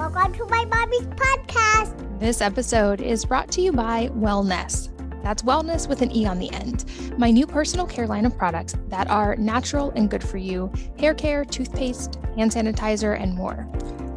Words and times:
Welcome 0.00 0.32
to 0.32 0.46
my 0.46 0.64
mommy's 0.64 1.06
podcast. 1.08 2.18
This 2.18 2.40
episode 2.40 3.02
is 3.02 3.26
brought 3.26 3.50
to 3.52 3.60
you 3.60 3.70
by 3.70 4.08
Wellnesse. 4.14 4.88
That's 5.22 5.42
wellness 5.42 5.90
with 5.90 6.00
an 6.00 6.10
E 6.16 6.24
on 6.24 6.38
the 6.38 6.50
end. 6.54 6.86
My 7.18 7.30
new 7.30 7.46
personal 7.46 7.84
care 7.84 8.06
line 8.06 8.24
of 8.24 8.34
products 8.34 8.74
that 8.88 9.10
are 9.10 9.36
natural 9.36 9.90
and 9.90 10.08
good 10.08 10.24
for 10.24 10.38
you 10.38 10.72
hair 10.98 11.12
care, 11.12 11.44
toothpaste, 11.44 12.14
hand 12.34 12.50
sanitizer, 12.50 13.20
and 13.20 13.34
more. 13.34 13.68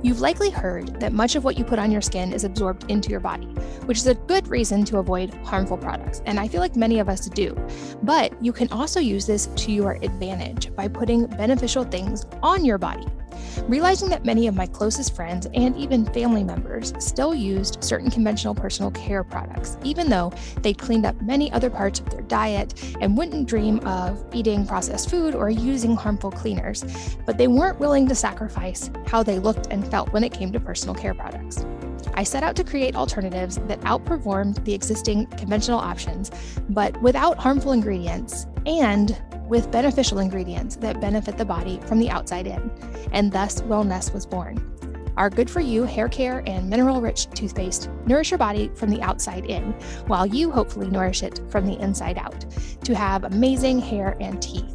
You've 0.01 0.21
likely 0.21 0.49
heard 0.49 1.01
that 1.01 1.11
much 1.11 1.35
of 1.35 1.43
what 1.43 1.57
you 1.57 1.65
put 1.65 1.79
on 1.79 1.91
your 1.91 2.02
skin 2.02 2.31
is 2.31 2.45
absorbed 2.45 2.89
into 2.89 3.09
your 3.09 3.20
body, 3.20 3.47
which 3.84 3.97
is 3.97 4.07
a 4.07 4.15
good 4.15 4.47
reason 4.47 4.86
to 4.86 5.00
avoid 5.00 5.34
harmful 5.43 5.77
products, 5.77 6.21
and 6.25 6.39
I 6.39 6.47
feel 6.47 6.61
like 6.61 6.77
many 6.77 7.00
of 7.00 7.09
us 7.09 7.27
do. 7.27 7.57
But 8.04 8.41
you 8.41 8.54
can 8.54 8.71
also 8.71 9.02
use 9.02 9.25
this 9.25 9.47
to 9.47 9.71
your 9.73 10.00
advantage 10.02 10.73
by 10.77 10.88
putting 10.88 11.27
beneficial 11.27 11.84
things 11.84 12.25
on 12.41 12.63
your 12.63 12.77
body. 12.77 13.05
Realizing 13.67 14.09
that 14.09 14.25
many 14.25 14.47
of 14.47 14.55
my 14.55 14.65
closest 14.65 15.15
friends 15.15 15.47
and 15.53 15.75
even 15.77 16.05
family 16.05 16.43
members 16.43 16.93
still 16.99 17.34
used 17.34 17.84
certain 17.84 18.09
conventional 18.09 18.55
personal 18.55 18.91
care 18.91 19.23
products, 19.23 19.77
even 19.84 20.09
though 20.09 20.31
they'd 20.61 20.77
cleaned 20.77 21.05
up 21.05 21.20
many 21.21 21.51
other 21.51 21.70
parts 21.70 21.99
of 21.99 22.09
their 22.09 22.21
diet 22.21 22.73
and 23.01 23.17
wouldn't 23.17 23.48
dream 23.48 23.79
of 23.87 24.23
eating 24.34 24.65
processed 24.65 25.09
food 25.09 25.35
or 25.35 25.49
using 25.49 25.95
harmful 25.95 26.31
cleaners, 26.31 26.84
but 27.25 27.37
they 27.37 27.48
weren't 27.48 27.79
willing 27.79 28.07
to 28.07 28.15
sacrifice 28.15 28.89
how 29.07 29.23
they 29.23 29.39
looked 29.39 29.67
and 29.67 29.87
felt 29.89 30.12
when 30.13 30.23
it 30.23 30.34
came 30.34 30.51
to 30.51 30.59
personal 30.59 30.95
care 30.95 31.13
products. 31.13 31.65
I 32.16 32.23
set 32.23 32.44
out 32.44 32.55
to 32.58 32.63
create 32.63 32.95
alternatives 32.95 33.58
that 33.67 33.80
outperformed 33.81 34.63
the 34.66 34.73
existing 34.73 35.27
conventional 35.27 35.80
options, 35.80 36.31
but 36.70 36.99
without 37.02 37.38
harmful 37.38 37.71
ingredients 37.71 38.45
and 38.66 39.21
with 39.48 39.71
beneficial 39.71 40.20
ingredients 40.20 40.77
that 40.77 41.02
benefit 41.02 41.38
the 41.38 41.45
body 41.45 41.80
from 41.85 41.99
the 41.99 42.09
outside 42.09 42.48
in. 42.48 42.71
And 43.12 43.31
thus, 43.31 43.62
Wellnesse 43.62 44.13
was 44.13 44.26
born. 44.26 44.70
Our 45.16 45.30
good 45.30 45.49
for 45.49 45.59
you 45.59 45.84
hair 45.84 46.09
care 46.09 46.44
and 46.48 46.70
mineral 46.70 46.99
rich 46.99 47.30
toothpaste 47.31 47.90
nourish 48.07 48.32
your 48.32 48.40
body 48.40 48.71
from 48.74 48.90
the 48.90 49.02
outside 49.02 49.46
in, 49.46 49.74
while 50.07 50.26
you 50.26 50.49
hopefully 50.49 50.90
nourish 50.90 51.21
it 51.21 51.40
from 51.49 51.68
the 51.68 51.80
inside 51.80 52.18
out 52.18 52.46
to 52.84 52.96
have 52.96 53.24
amazing 53.24 53.80
hair 53.80 54.18
and 54.20 54.41
teeth. 54.41 54.74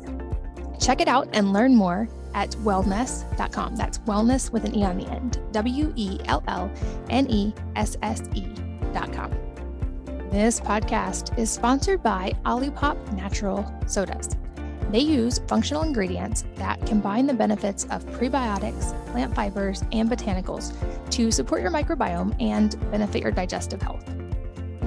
Check 0.80 1.00
it 1.00 1.08
out 1.08 1.28
and 1.32 1.52
learn 1.52 1.74
more 1.74 2.08
at 2.34 2.50
wellnesse.com. 2.52 3.76
That's 3.76 3.98
wellness 3.98 4.52
with 4.52 4.64
an 4.64 4.74
E 4.74 4.84
on 4.84 4.98
the 4.98 5.08
end. 5.08 5.38
W 5.52 5.92
E 5.96 6.18
L 6.26 6.42
L 6.48 6.70
N 7.10 7.26
E 7.30 7.54
S 7.76 7.96
S 8.02 8.22
E.com. 8.34 9.32
This 10.30 10.60
podcast 10.60 11.38
is 11.38 11.50
sponsored 11.50 12.02
by 12.02 12.34
Olipop 12.44 12.96
Natural 13.12 13.64
Sodas. 13.86 14.36
They 14.90 15.00
use 15.00 15.38
functional 15.48 15.82
ingredients 15.82 16.44
that 16.56 16.84
combine 16.86 17.26
the 17.26 17.34
benefits 17.34 17.84
of 17.84 18.04
prebiotics, 18.06 18.94
plant 19.12 19.34
fibers, 19.34 19.82
and 19.92 20.10
botanicals 20.10 20.74
to 21.10 21.30
support 21.30 21.60
your 21.60 21.70
microbiome 21.70 22.34
and 22.42 22.78
benefit 22.90 23.22
your 23.22 23.30
digestive 23.30 23.82
health. 23.82 24.04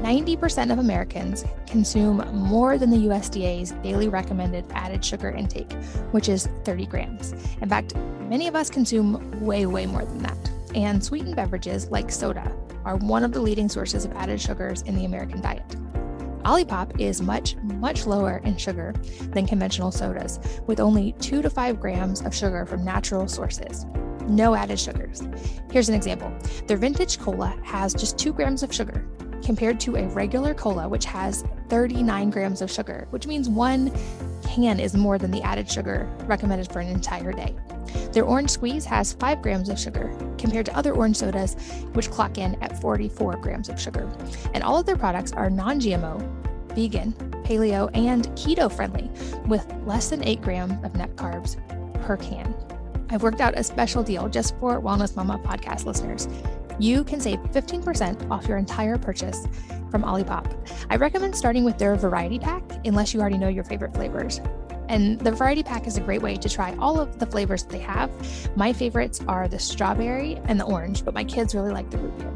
90% 0.01 0.71
of 0.71 0.79
Americans 0.79 1.45
consume 1.67 2.17
more 2.33 2.77
than 2.77 2.89
the 2.89 3.07
USDA's 3.07 3.71
daily 3.83 4.09
recommended 4.09 4.65
added 4.71 5.05
sugar 5.05 5.29
intake, 5.29 5.71
which 6.11 6.27
is 6.27 6.47
30 6.63 6.87
grams. 6.87 7.33
In 7.61 7.69
fact, 7.69 7.95
many 8.27 8.47
of 8.47 8.55
us 8.55 8.69
consume 8.69 9.39
way, 9.39 9.65
way 9.67 9.85
more 9.85 10.03
than 10.03 10.19
that. 10.23 10.51
And 10.73 11.03
sweetened 11.03 11.35
beverages 11.35 11.89
like 11.91 12.11
soda 12.11 12.51
are 12.83 12.97
one 12.97 13.23
of 13.23 13.31
the 13.31 13.41
leading 13.41 13.69
sources 13.69 14.03
of 14.03 14.11
added 14.13 14.41
sugars 14.41 14.81
in 14.83 14.95
the 14.95 15.05
American 15.05 15.39
diet. 15.39 15.75
Olipop 16.45 16.99
is 16.99 17.21
much, 17.21 17.55
much 17.57 18.07
lower 18.07 18.41
in 18.43 18.57
sugar 18.57 18.93
than 19.29 19.45
conventional 19.45 19.91
sodas, 19.91 20.39
with 20.65 20.79
only 20.79 21.11
2 21.19 21.43
to 21.43 21.49
5 21.49 21.79
grams 21.79 22.21
of 22.21 22.33
sugar 22.33 22.65
from 22.65 22.83
natural 22.83 23.27
sources. 23.27 23.85
No 24.27 24.55
added 24.55 24.79
sugars. 24.79 25.21
Here's 25.71 25.89
an 25.89 25.95
example 25.95 26.33
their 26.67 26.77
vintage 26.77 27.19
cola 27.19 27.55
has 27.63 27.93
just 27.93 28.17
2 28.17 28.33
grams 28.33 28.63
of 28.63 28.73
sugar, 28.73 29.05
compared 29.43 29.79
to 29.81 29.95
a 29.95 30.07
regular 30.07 30.53
cola, 30.53 30.87
which 30.87 31.05
has 31.05 31.43
39 31.69 32.29
grams 32.29 32.61
of 32.61 32.71
sugar, 32.71 33.07
which 33.11 33.27
means 33.27 33.49
one 33.49 33.91
can 34.43 34.79
is 34.79 34.95
more 34.95 35.17
than 35.17 35.31
the 35.31 35.41
added 35.41 35.69
sugar 35.69 36.09
recommended 36.25 36.71
for 36.71 36.79
an 36.79 36.87
entire 36.87 37.31
day. 37.31 37.55
Their 38.11 38.25
orange 38.25 38.49
squeeze 38.49 38.85
has 38.85 39.13
5 39.13 39.41
grams 39.41 39.69
of 39.69 39.79
sugar, 39.79 40.13
compared 40.37 40.65
to 40.65 40.75
other 40.75 40.93
orange 40.93 41.17
sodas, 41.17 41.55
which 41.93 42.11
clock 42.11 42.37
in 42.37 42.61
at 42.61 42.79
44 42.81 43.37
grams 43.37 43.69
of 43.69 43.79
sugar. 43.79 44.09
And 44.53 44.63
all 44.63 44.79
of 44.79 44.85
their 44.85 44.97
products 44.97 45.31
are 45.31 45.49
non 45.49 45.79
GMO, 45.79 46.19
vegan, 46.73 47.13
paleo, 47.43 47.89
and 47.93 48.27
keto 48.29 48.71
friendly, 48.71 49.09
with 49.47 49.65
less 49.85 50.09
than 50.09 50.23
8 50.23 50.41
grams 50.41 50.83
of 50.83 50.95
net 50.95 51.15
carbs 51.15 51.55
per 52.01 52.17
can. 52.17 52.53
I've 53.09 53.23
worked 53.23 53.41
out 53.41 53.57
a 53.57 53.63
special 53.63 54.03
deal 54.03 54.29
just 54.29 54.57
for 54.57 54.81
Wellness 54.81 55.15
Mama 55.15 55.37
podcast 55.39 55.85
listeners. 55.85 56.27
You 56.81 57.03
can 57.03 57.21
save 57.21 57.37
15% 57.51 58.31
off 58.31 58.47
your 58.47 58.57
entire 58.57 58.97
purchase 58.97 59.45
from 59.91 60.01
Olipop. 60.01 60.51
I 60.89 60.95
recommend 60.95 61.35
starting 61.35 61.63
with 61.63 61.77
their 61.77 61.95
variety 61.95 62.39
pack 62.39 62.63
unless 62.85 63.13
you 63.13 63.19
already 63.19 63.37
know 63.37 63.49
your 63.49 63.63
favorite 63.63 63.93
flavors. 63.93 64.41
And 64.89 65.19
the 65.19 65.31
variety 65.31 65.61
pack 65.61 65.85
is 65.85 65.97
a 65.97 66.01
great 66.01 66.23
way 66.23 66.37
to 66.37 66.49
try 66.49 66.75
all 66.77 66.99
of 66.99 67.19
the 67.19 67.27
flavors 67.27 67.65
they 67.65 67.77
have. 67.77 68.09
My 68.57 68.73
favorites 68.73 69.21
are 69.27 69.47
the 69.47 69.59
strawberry 69.59 70.41
and 70.45 70.59
the 70.59 70.65
orange, 70.65 71.05
but 71.05 71.13
my 71.13 71.23
kids 71.23 71.53
really 71.53 71.71
like 71.71 71.91
the 71.91 71.99
root 71.99 72.17
beer. 72.17 72.33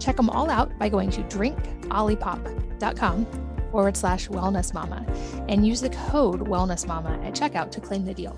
Check 0.00 0.16
them 0.16 0.28
all 0.28 0.50
out 0.50 0.76
by 0.76 0.88
going 0.88 1.10
to 1.10 1.22
drinkolipop.com 1.22 3.26
forward 3.70 3.96
slash 3.96 4.26
wellness 4.26 4.74
mama 4.74 5.06
and 5.48 5.64
use 5.64 5.80
the 5.80 5.90
code 5.90 6.40
wellness 6.40 6.84
mama 6.84 7.16
at 7.22 7.32
checkout 7.32 7.70
to 7.70 7.80
claim 7.80 8.04
the 8.04 8.12
deal. 8.12 8.36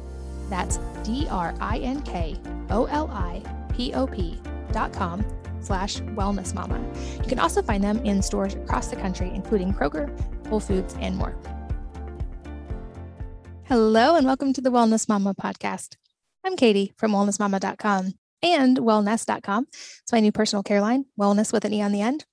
That's 0.51 0.79
D 1.03 1.27
R 1.31 1.55
I 1.61 1.79
N 1.79 2.03
K 2.03 2.37
O 2.69 2.85
L 2.85 3.09
I 3.11 3.43
P 3.73 3.95
O 3.95 4.07
P 4.07 4.39
dot 4.71 4.93
com 4.93 5.25
slash 5.67 6.01
wellness 6.15 6.55
mama. 6.55 6.81
You 7.19 7.29
can 7.29 7.39
also 7.39 7.61
find 7.63 7.83
them 7.83 7.99
in 8.05 8.23
stores 8.23 8.55
across 8.55 8.89
the 8.89 8.97
country, 8.97 9.31
including 9.35 9.75
Kroger, 9.75 10.09
Whole 10.49 10.61
Foods, 10.61 10.95
and 11.01 11.17
more. 11.17 11.35
Hello, 13.65 14.15
and 14.15 14.27
welcome 14.27 14.53
to 14.53 14.61
the 14.61 14.71
Wellness 14.71 15.09
Mama 15.09 15.35
podcast. 15.35 15.97
I'm 16.45 16.57
Katie 16.57 16.93
from 16.97 17.11
wellnessmama.com 17.11 18.15
and 18.43 18.79
wellnesse.com. 18.79 19.67
It's 19.73 20.13
my 20.13 20.21
new 20.21 20.31
personal 20.31 20.63
care 20.63 20.81
line, 20.81 21.07
wellness 21.19 21.53
with 21.53 21.65
an 21.65 21.75
E 21.75 21.83
on 21.83 21.91
the 21.91 22.01
end. 22.01 22.25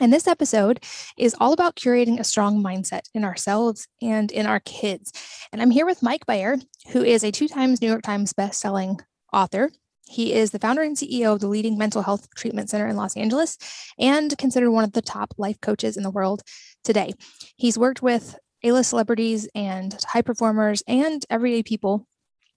And 0.00 0.10
this 0.12 0.26
episode 0.26 0.82
is 1.18 1.36
all 1.38 1.52
about 1.52 1.76
curating 1.76 2.18
a 2.18 2.24
strong 2.24 2.62
mindset 2.62 3.02
in 3.14 3.24
ourselves 3.24 3.86
and 4.00 4.32
in 4.32 4.46
our 4.46 4.60
kids. 4.60 5.12
And 5.52 5.60
I'm 5.60 5.70
here 5.70 5.84
with 5.84 6.02
Mike 6.02 6.24
Bayer, 6.26 6.56
who 6.92 7.04
is 7.04 7.22
a 7.22 7.30
two 7.30 7.48
times 7.48 7.82
New 7.82 7.88
York 7.88 8.02
Times 8.02 8.32
bestselling 8.32 9.00
author. 9.32 9.70
He 10.12 10.34
is 10.34 10.50
the 10.50 10.58
founder 10.58 10.82
and 10.82 10.96
CEO 10.96 11.32
of 11.32 11.40
the 11.40 11.48
leading 11.48 11.78
mental 11.78 12.02
health 12.02 12.28
treatment 12.34 12.70
center 12.70 12.86
in 12.86 12.96
Los 12.96 13.16
Angeles 13.16 13.56
and 13.98 14.36
considered 14.38 14.70
one 14.70 14.84
of 14.84 14.92
the 14.92 15.02
top 15.02 15.34
life 15.38 15.60
coaches 15.60 15.96
in 15.96 16.02
the 16.02 16.10
world 16.10 16.42
today. 16.84 17.12
He's 17.56 17.78
worked 17.78 18.02
with 18.02 18.38
A-list 18.62 18.90
celebrities 18.90 19.48
and 19.54 19.96
high 20.06 20.22
performers 20.22 20.82
and 20.86 21.24
everyday 21.30 21.62
people 21.62 22.06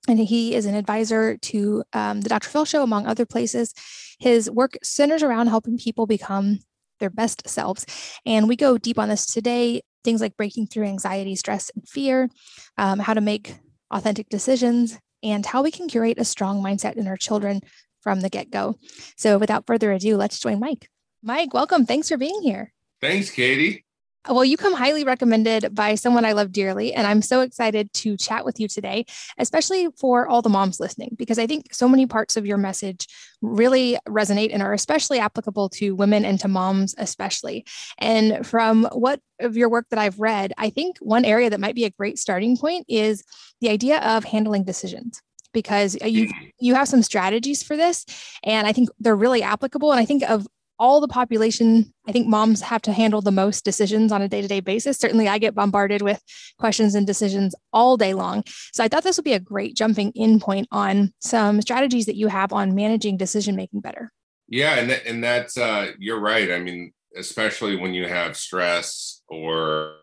and 0.07 0.19
he 0.19 0.53
is 0.53 0.65
an 0.67 0.75
advisor 0.75 1.35
to 1.37 1.83
um, 1.93 2.21
the 2.21 2.29
Dr. 2.29 2.47
Phil 2.47 2.65
Show, 2.65 2.83
among 2.83 3.07
other 3.07 3.25
places. 3.25 3.73
His 4.19 4.51
work 4.51 4.77
centers 4.83 5.23
around 5.23 5.47
helping 5.47 5.79
people 5.79 6.05
become 6.05 6.59
their 6.99 7.09
best 7.09 7.49
selves. 7.49 7.85
And 8.23 8.47
we 8.47 8.55
go 8.55 8.77
deep 8.77 8.99
on 8.99 9.09
this 9.09 9.25
today 9.25 9.81
things 10.03 10.21
like 10.21 10.37
breaking 10.37 10.67
through 10.67 10.85
anxiety, 10.85 11.35
stress, 11.35 11.71
and 11.75 11.89
fear, 11.89 12.29
um, 12.77 12.99
how 12.99 13.15
to 13.15 13.21
make 13.21 13.55
authentic 13.89 14.29
decisions, 14.29 14.99
and 15.25 15.45
how 15.45 15.63
we 15.63 15.71
can 15.71 15.89
curate 15.89 16.19
a 16.19 16.23
strong 16.23 16.63
mindset 16.63 16.95
in 16.95 17.07
our 17.07 17.17
children 17.17 17.61
from 18.01 18.21
the 18.21 18.29
get 18.29 18.51
go. 18.51 18.75
So, 19.17 19.37
without 19.37 19.65
further 19.65 19.91
ado, 19.91 20.15
let's 20.15 20.39
join 20.39 20.59
Mike. 20.59 20.89
Mike, 21.23 21.53
welcome. 21.53 21.85
Thanks 21.85 22.07
for 22.07 22.17
being 22.17 22.43
here. 22.43 22.71
Thanks, 23.01 23.31
Katie. 23.31 23.83
Well, 24.27 24.43
you 24.43 24.57
come 24.57 24.73
highly 24.73 25.03
recommended 25.03 25.75
by 25.75 25.93
someone 25.95 26.25
I 26.25 26.31
love 26.31 26.51
dearly, 26.51 26.93
and 26.93 27.05
I'm 27.05 27.21
so 27.21 27.41
excited 27.41 27.93
to 27.93 28.17
chat 28.17 28.43
with 28.43 28.59
you 28.59 28.67
today, 28.67 29.05
especially 29.37 29.87
for 29.99 30.27
all 30.27 30.41
the 30.41 30.49
moms 30.49 30.79
listening, 30.79 31.15
because 31.15 31.37
I 31.37 31.45
think 31.45 31.73
so 31.73 31.87
many 31.87 32.07
parts 32.07 32.35
of 32.35 32.45
your 32.45 32.57
message 32.57 33.07
really 33.41 33.99
resonate 34.07 34.49
and 34.51 34.63
are 34.63 34.73
especially 34.73 35.19
applicable 35.19 35.69
to 35.69 35.91
women 35.91 36.25
and 36.25 36.39
to 36.39 36.47
moms, 36.47 36.95
especially. 36.97 37.65
And 37.99 38.45
from 38.45 38.85
what 38.93 39.19
of 39.39 39.55
your 39.55 39.69
work 39.69 39.85
that 39.89 39.99
I've 39.99 40.19
read, 40.19 40.53
I 40.57 40.71
think 40.71 40.97
one 40.99 41.25
area 41.25 41.49
that 41.51 41.59
might 41.59 41.75
be 41.75 41.85
a 41.85 41.91
great 41.91 42.17
starting 42.17 42.57
point 42.57 42.85
is 42.87 43.23
the 43.61 43.69
idea 43.69 43.99
of 43.99 44.23
handling 44.23 44.63
decisions 44.63 45.21
because 45.53 45.97
uh, 46.03 46.05
you 46.05 46.27
mm. 46.27 46.51
you 46.59 46.75
have 46.75 46.87
some 46.87 47.01
strategies 47.01 47.63
for 47.63 47.77
this 47.77 48.05
and 48.43 48.67
i 48.67 48.73
think 48.73 48.89
they're 48.99 49.15
really 49.15 49.41
applicable 49.41 49.91
and 49.91 49.99
i 49.99 50.05
think 50.05 50.21
of 50.29 50.45
all 50.79 51.01
the 51.01 51.07
population, 51.07 51.93
I 52.07 52.11
think 52.11 52.27
moms 52.27 52.61
have 52.61 52.81
to 52.83 52.93
handle 52.93 53.21
the 53.21 53.31
most 53.31 53.63
decisions 53.63 54.11
on 54.11 54.21
a 54.21 54.27
day 54.27 54.41
to 54.41 54.47
day 54.47 54.59
basis. 54.59 54.97
Certainly, 54.97 55.27
I 55.27 55.37
get 55.37 55.55
bombarded 55.55 56.01
with 56.01 56.21
questions 56.59 56.95
and 56.95 57.07
decisions 57.07 57.55
all 57.73 57.97
day 57.97 58.13
long. 58.13 58.43
So, 58.73 58.83
I 58.83 58.87
thought 58.87 59.03
this 59.03 59.17
would 59.17 59.25
be 59.25 59.33
a 59.33 59.39
great 59.39 59.75
jumping 59.75 60.11
in 60.11 60.39
point 60.39 60.67
on 60.71 61.13
some 61.19 61.61
strategies 61.61 62.05
that 62.05 62.15
you 62.15 62.27
have 62.27 62.53
on 62.53 62.75
managing 62.75 63.17
decision 63.17 63.55
making 63.55 63.81
better. 63.81 64.11
Yeah, 64.47 64.75
and, 64.75 64.91
and 64.91 65.23
that's, 65.23 65.57
uh, 65.57 65.91
you're 65.97 66.19
right. 66.19 66.51
I 66.51 66.59
mean, 66.59 66.93
especially 67.15 67.75
when 67.75 67.93
you 67.93 68.07
have 68.07 68.37
stress 68.37 69.21
or 69.27 69.95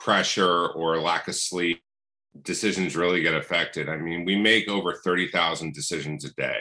pressure 0.00 0.68
or 0.68 1.00
lack 1.00 1.28
of 1.28 1.34
sleep, 1.34 1.80
decisions 2.42 2.96
really 2.96 3.22
get 3.22 3.34
affected. 3.34 3.88
I 3.88 3.96
mean, 3.96 4.24
we 4.24 4.36
make 4.36 4.68
over 4.68 4.94
30,000 4.94 5.72
decisions 5.74 6.24
a 6.24 6.34
day. 6.34 6.58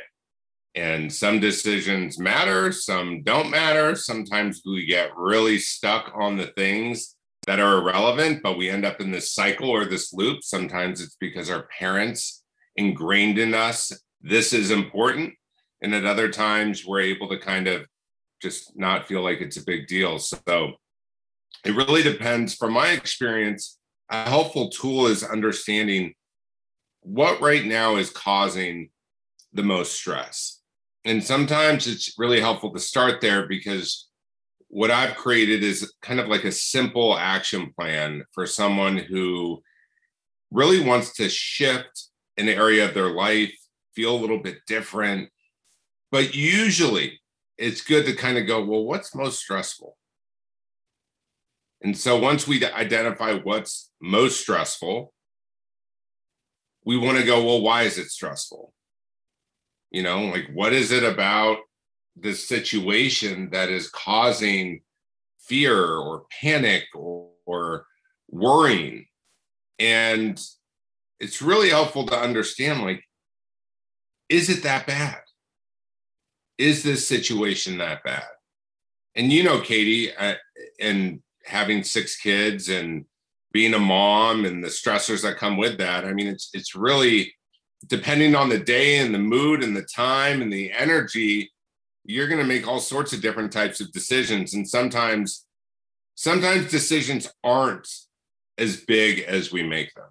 And 0.75 1.11
some 1.11 1.39
decisions 1.39 2.19
matter, 2.19 2.71
some 2.71 3.23
don't 3.23 3.49
matter. 3.49 3.95
Sometimes 3.95 4.61
we 4.65 4.85
get 4.85 5.15
really 5.15 5.57
stuck 5.57 6.11
on 6.13 6.35
the 6.35 6.47
things 6.47 7.15
that 7.47 7.59
are 7.59 7.77
irrelevant, 7.77 8.41
but 8.43 8.57
we 8.57 8.69
end 8.69 8.85
up 8.85 8.99
in 8.99 9.11
this 9.11 9.31
cycle 9.31 9.69
or 9.69 9.85
this 9.85 10.11
loop. 10.11 10.43
Sometimes 10.43 10.99
it's 10.99 11.15
because 11.19 11.49
our 11.49 11.67
parents 11.79 12.43
ingrained 12.75 13.37
in 13.37 13.53
us 13.53 13.93
this 14.25 14.53
is 14.53 14.71
important. 14.71 15.35
And 15.81 15.93
at 15.93 16.05
other 16.05 16.29
times, 16.29 16.83
we're 16.83 17.01
able 17.01 17.29
to 17.29 17.37
kind 17.37 17.67
of 17.67 17.85
just 18.41 18.75
not 18.75 19.07
feel 19.07 19.21
like 19.21 19.39
it's 19.39 19.57
a 19.57 19.63
big 19.63 19.87
deal. 19.87 20.17
So 20.17 20.39
it 21.63 21.75
really 21.75 22.01
depends. 22.01 22.55
From 22.55 22.73
my 22.73 22.89
experience, 22.89 23.77
a 24.09 24.27
helpful 24.27 24.69
tool 24.69 25.05
is 25.05 25.23
understanding 25.23 26.15
what 27.01 27.39
right 27.39 27.65
now 27.65 27.97
is 27.97 28.09
causing 28.09 28.89
the 29.53 29.63
most 29.63 29.93
stress. 29.93 30.54
And 31.05 31.23
sometimes 31.23 31.85
it's 31.85 32.15
really 32.17 32.41
helpful 32.41 32.73
to 32.73 32.79
start 32.79 33.21
there 33.21 33.47
because 33.47 34.09
what 34.69 34.89
I've 34.89 35.15
created 35.15 35.63
is 35.63 35.93
kind 36.01 36.19
of 36.19 36.27
like 36.27 36.43
a 36.43 36.51
simple 36.51 37.17
action 37.17 37.71
plan 37.77 38.23
for 38.33 38.47
someone 38.47 38.97
who 38.97 39.61
really 40.51 40.83
wants 40.83 41.13
to 41.13 41.29
shift 41.29 42.09
an 42.37 42.49
area 42.49 42.85
of 42.85 42.95
their 42.95 43.11
life, 43.11 43.53
feel 43.95 44.15
a 44.15 44.19
little 44.19 44.39
bit 44.39 44.57
different. 44.67 45.29
But 46.11 46.35
usually 46.35 47.21
it's 47.57 47.81
good 47.81 48.05
to 48.07 48.15
kind 48.15 48.37
of 48.37 48.47
go, 48.47 48.65
well, 48.65 48.83
what's 48.83 49.15
most 49.15 49.39
stressful? 49.39 49.95
And 51.81 51.95
so 51.95 52.19
once 52.19 52.47
we 52.47 52.65
identify 52.65 53.33
what's 53.33 53.91
most 54.01 54.41
stressful, 54.41 55.13
we 56.83 56.97
want 56.97 57.19
to 57.19 57.25
go, 57.25 57.43
well, 57.45 57.61
why 57.61 57.83
is 57.83 57.99
it 57.99 58.09
stressful? 58.09 58.73
You 59.95 60.03
know, 60.03 60.25
like 60.25 60.49
what 60.53 60.73
is 60.73 60.91
it 60.91 61.05
about 61.05 61.59
this 62.17 62.45
situation 62.45 63.49
that 63.51 63.69
is 63.69 63.89
causing 63.89 64.81
fear 65.39 65.95
or 65.95 66.25
panic 66.41 66.83
or, 66.93 67.29
or 67.45 67.85
worrying? 68.29 69.05
And 69.79 70.37
it's 71.21 71.41
really 71.41 71.69
helpful 71.69 72.05
to 72.07 72.19
understand 72.19 72.81
like, 72.81 73.05
is 74.27 74.49
it 74.49 74.63
that 74.63 74.85
bad? 74.85 75.21
Is 76.57 76.83
this 76.83 77.07
situation 77.07 77.77
that 77.77 78.03
bad? 78.03 78.27
And 79.15 79.31
you 79.31 79.43
know, 79.43 79.61
Katie, 79.61 80.13
uh, 80.13 80.35
and 80.77 81.21
having 81.45 81.85
six 81.85 82.17
kids 82.17 82.67
and 82.67 83.05
being 83.53 83.73
a 83.73 83.79
mom 83.79 84.43
and 84.43 84.61
the 84.61 84.67
stressors 84.67 85.21
that 85.21 85.37
come 85.37 85.55
with 85.55 85.77
that. 85.77 86.03
I 86.03 86.11
mean, 86.11 86.27
it's 86.27 86.49
it's 86.53 86.75
really 86.75 87.33
depending 87.87 88.35
on 88.35 88.49
the 88.49 88.59
day 88.59 88.97
and 88.97 89.13
the 89.13 89.19
mood 89.19 89.63
and 89.63 89.75
the 89.75 89.83
time 89.83 90.41
and 90.41 90.51
the 90.51 90.71
energy, 90.71 91.51
you're 92.03 92.27
going 92.27 92.41
to 92.41 92.47
make 92.47 92.67
all 92.67 92.79
sorts 92.79 93.13
of 93.13 93.21
different 93.21 93.51
types 93.51 93.79
of 93.79 93.91
decisions 93.91 94.53
and 94.53 94.67
sometimes 94.67 95.45
sometimes 96.15 96.71
decisions 96.71 97.31
aren't 97.43 97.87
as 98.57 98.77
big 98.77 99.19
as 99.19 99.51
we 99.51 99.63
make 99.63 99.93
them. 99.95 100.05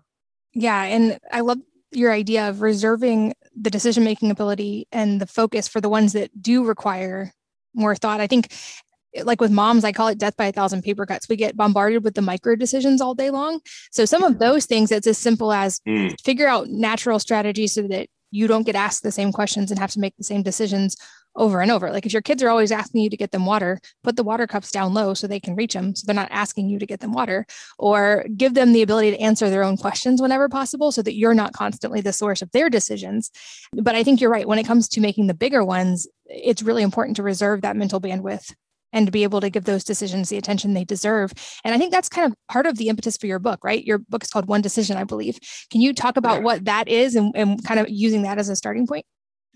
Yeah, 0.52 0.82
and 0.82 1.18
I 1.32 1.40
love 1.40 1.58
your 1.90 2.12
idea 2.12 2.48
of 2.48 2.60
reserving 2.60 3.34
the 3.56 3.70
decision 3.70 4.04
making 4.04 4.30
ability 4.30 4.86
and 4.92 5.20
the 5.20 5.26
focus 5.26 5.68
for 5.68 5.80
the 5.80 5.88
ones 5.88 6.12
that 6.12 6.42
do 6.42 6.64
require 6.64 7.32
more 7.74 7.96
thought. 7.96 8.20
I 8.20 8.26
think 8.26 8.52
like 9.22 9.40
with 9.40 9.50
moms, 9.50 9.84
I 9.84 9.92
call 9.92 10.08
it 10.08 10.18
death 10.18 10.36
by 10.36 10.46
a 10.46 10.52
thousand 10.52 10.82
paper 10.82 11.06
cuts. 11.06 11.28
We 11.28 11.36
get 11.36 11.56
bombarded 11.56 12.04
with 12.04 12.14
the 12.14 12.22
micro 12.22 12.56
decisions 12.56 13.00
all 13.00 13.14
day 13.14 13.30
long. 13.30 13.60
So 13.90 14.04
some 14.04 14.24
of 14.24 14.38
those 14.38 14.66
things, 14.66 14.90
it's 14.90 15.06
as 15.06 15.18
simple 15.18 15.52
as 15.52 15.80
mm. 15.86 16.14
figure 16.22 16.48
out 16.48 16.68
natural 16.68 17.18
strategies 17.18 17.74
so 17.74 17.82
that 17.88 18.08
you 18.30 18.48
don't 18.48 18.66
get 18.66 18.74
asked 18.74 19.04
the 19.04 19.12
same 19.12 19.30
questions 19.30 19.70
and 19.70 19.78
have 19.78 19.92
to 19.92 20.00
make 20.00 20.16
the 20.16 20.24
same 20.24 20.42
decisions 20.42 20.96
over 21.36 21.60
and 21.60 21.70
over. 21.70 21.90
Like 21.90 22.06
if 22.06 22.12
your 22.12 22.22
kids 22.22 22.42
are 22.42 22.48
always 22.48 22.72
asking 22.72 23.02
you 23.02 23.10
to 23.10 23.16
get 23.16 23.32
them 23.32 23.46
water, 23.46 23.80
put 24.02 24.16
the 24.16 24.22
water 24.22 24.46
cups 24.46 24.70
down 24.70 24.94
low 24.94 25.14
so 25.14 25.26
they 25.26 25.40
can 25.40 25.56
reach 25.56 25.74
them. 25.74 25.94
So 25.94 26.04
they're 26.06 26.14
not 26.14 26.28
asking 26.30 26.68
you 26.68 26.78
to 26.78 26.86
get 26.86 27.00
them 27.00 27.12
water, 27.12 27.46
or 27.78 28.24
give 28.36 28.54
them 28.54 28.72
the 28.72 28.82
ability 28.82 29.12
to 29.12 29.20
answer 29.20 29.50
their 29.50 29.64
own 29.64 29.76
questions 29.76 30.22
whenever 30.22 30.48
possible 30.48 30.92
so 30.92 31.02
that 31.02 31.14
you're 31.14 31.34
not 31.34 31.52
constantly 31.52 32.00
the 32.00 32.12
source 32.12 32.42
of 32.42 32.50
their 32.52 32.70
decisions. 32.70 33.30
But 33.72 33.94
I 33.94 34.04
think 34.04 34.20
you're 34.20 34.30
right. 34.30 34.48
When 34.48 34.58
it 34.58 34.66
comes 34.66 34.88
to 34.90 35.00
making 35.00 35.26
the 35.26 35.34
bigger 35.34 35.64
ones, 35.64 36.06
it's 36.26 36.62
really 36.62 36.82
important 36.82 37.16
to 37.16 37.22
reserve 37.22 37.62
that 37.62 37.76
mental 37.76 38.00
bandwidth 38.00 38.52
and 38.94 39.06
to 39.06 39.12
be 39.12 39.24
able 39.24 39.42
to 39.42 39.50
give 39.50 39.64
those 39.64 39.84
decisions 39.84 40.30
the 40.30 40.38
attention 40.38 40.72
they 40.72 40.84
deserve. 40.84 41.34
And 41.64 41.74
I 41.74 41.78
think 41.78 41.92
that's 41.92 42.08
kind 42.08 42.26
of 42.26 42.34
part 42.48 42.64
of 42.64 42.78
the 42.78 42.88
impetus 42.88 43.18
for 43.18 43.26
your 43.26 43.38
book, 43.38 43.62
right? 43.62 43.84
Your 43.84 43.98
book 43.98 44.22
is 44.22 44.30
called 44.30 44.48
One 44.48 44.62
Decision, 44.62 44.96
I 44.96 45.04
believe. 45.04 45.38
Can 45.70 45.82
you 45.82 45.92
talk 45.92 46.16
about 46.16 46.42
what 46.42 46.64
that 46.64 46.88
is 46.88 47.14
and, 47.16 47.32
and 47.36 47.62
kind 47.64 47.78
of 47.78 47.90
using 47.90 48.22
that 48.22 48.38
as 48.38 48.48
a 48.48 48.56
starting 48.56 48.86
point? 48.86 49.04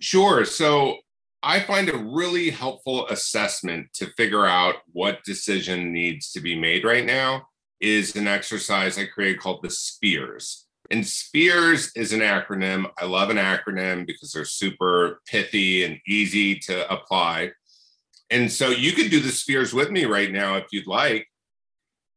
Sure. 0.01 0.45
So 0.45 0.97
I 1.43 1.61
find 1.61 1.89
a 1.89 1.97
really 1.97 2.51
helpful 2.51 3.07
assessment 3.09 3.87
to 3.95 4.07
figure 4.17 4.45
out 4.45 4.77
what 4.93 5.25
decision 5.25 5.93
needs 5.93 6.33
to 6.33 6.41
be 6.41 6.59
made 6.59 6.85
right 6.85 7.07
now 7.07 7.47
is 7.81 8.17
an 8.17 8.27
exercise 8.27 8.99
I 8.99 9.07
created 9.07 9.41
called 9.41 9.63
the 9.63 9.71
SPEARS. 9.71 10.67
And 10.91 11.07
SPEARS 11.07 11.93
is 11.95 12.13
an 12.13 12.21
acronym. 12.21 12.91
I 12.99 13.05
love 13.05 13.31
an 13.31 13.37
acronym 13.37 14.07
because 14.07 14.33
they're 14.33 14.45
super 14.45 15.21
pithy 15.27 15.85
and 15.85 15.99
easy 16.09 16.57
to 16.61 16.91
apply. 16.91 17.53
And 18.31 18.51
so 18.51 18.69
you 18.71 18.93
could 18.93 19.11
do 19.11 19.21
the 19.21 19.31
spheres 19.31 19.73
with 19.73 19.91
me 19.91 20.05
right 20.05 20.31
now 20.31 20.57
if 20.57 20.67
you'd 20.71 20.87
like, 20.87 21.27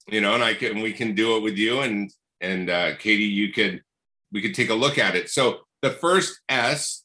you 0.08 0.20
know, 0.22 0.34
and 0.34 0.44
I 0.44 0.54
can 0.54 0.82
we 0.82 0.94
can 0.94 1.16
do 1.16 1.38
it 1.38 1.42
with 1.42 1.58
you 1.58 1.82
and 1.82 2.12
and 2.42 2.70
uh, 2.70 2.96
Katie, 2.96 3.24
you 3.24 3.54
could 3.54 3.82
we 4.32 4.42
could 4.42 4.56
take 4.56 4.70
a 4.70 4.76
look 4.76 4.98
at 4.98 5.16
it. 5.16 5.30
So 5.30 5.60
the 5.82 5.92
first 5.92 6.42
S, 6.50 7.04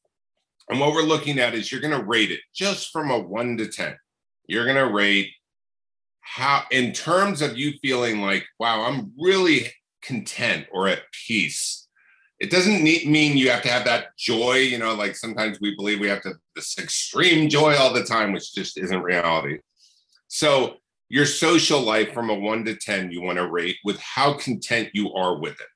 and 0.69 0.81
what 0.81 0.93
we're 0.93 1.03
looking 1.03 1.39
at 1.39 1.55
is 1.55 1.71
you're 1.71 1.81
going 1.81 1.99
to 1.99 2.05
rate 2.05 2.31
it 2.31 2.41
just 2.55 2.91
from 2.91 3.11
a 3.11 3.19
one 3.19 3.57
to 3.59 3.69
ten. 3.69 3.97
You're 4.49 4.65
going 4.65 4.77
to 4.77 4.93
rate 4.93 5.31
how, 6.21 6.65
in 6.71 6.93
terms 6.93 7.43
of 7.43 7.57
you 7.57 7.75
feeling 7.83 8.21
like, 8.21 8.45
wow, 8.59 8.83
I'm 8.83 9.13
really 9.19 9.73
content 10.03 10.67
or 10.73 10.89
at 10.89 11.03
peace 11.27 11.86
it 12.39 12.51
doesn't 12.51 12.83
need, 12.83 13.09
mean 13.09 13.37
you 13.37 13.51
have 13.51 13.63
to 13.63 13.69
have 13.69 13.85
that 13.85 14.17
joy 14.19 14.55
you 14.55 14.79
know 14.79 14.95
like 14.95 15.17
sometimes 15.17 15.61
we 15.61 15.75
believe 15.75 16.01
we 16.01 16.09
have 16.09 16.23
to 16.23 16.35
this 16.55 16.79
extreme 16.79 17.49
joy 17.49 17.75
all 17.77 17.93
the 17.93 18.05
time 18.05 18.33
which 18.33 18.55
just 18.55 18.79
isn't 18.79 19.03
reality. 19.03 19.59
So 20.29 20.77
your 21.09 21.27
social 21.27 21.81
life 21.81 22.13
from 22.13 22.31
a 22.31 22.35
1 22.35 22.65
to 22.67 22.77
10 22.77 23.11
you 23.11 23.23
want 23.23 23.39
to 23.39 23.51
rate 23.51 23.77
with 23.85 23.99
how 24.01 24.35
content 24.35 24.91
you 24.93 25.13
are 25.15 25.39
with 25.39 25.55
it. 25.55 25.69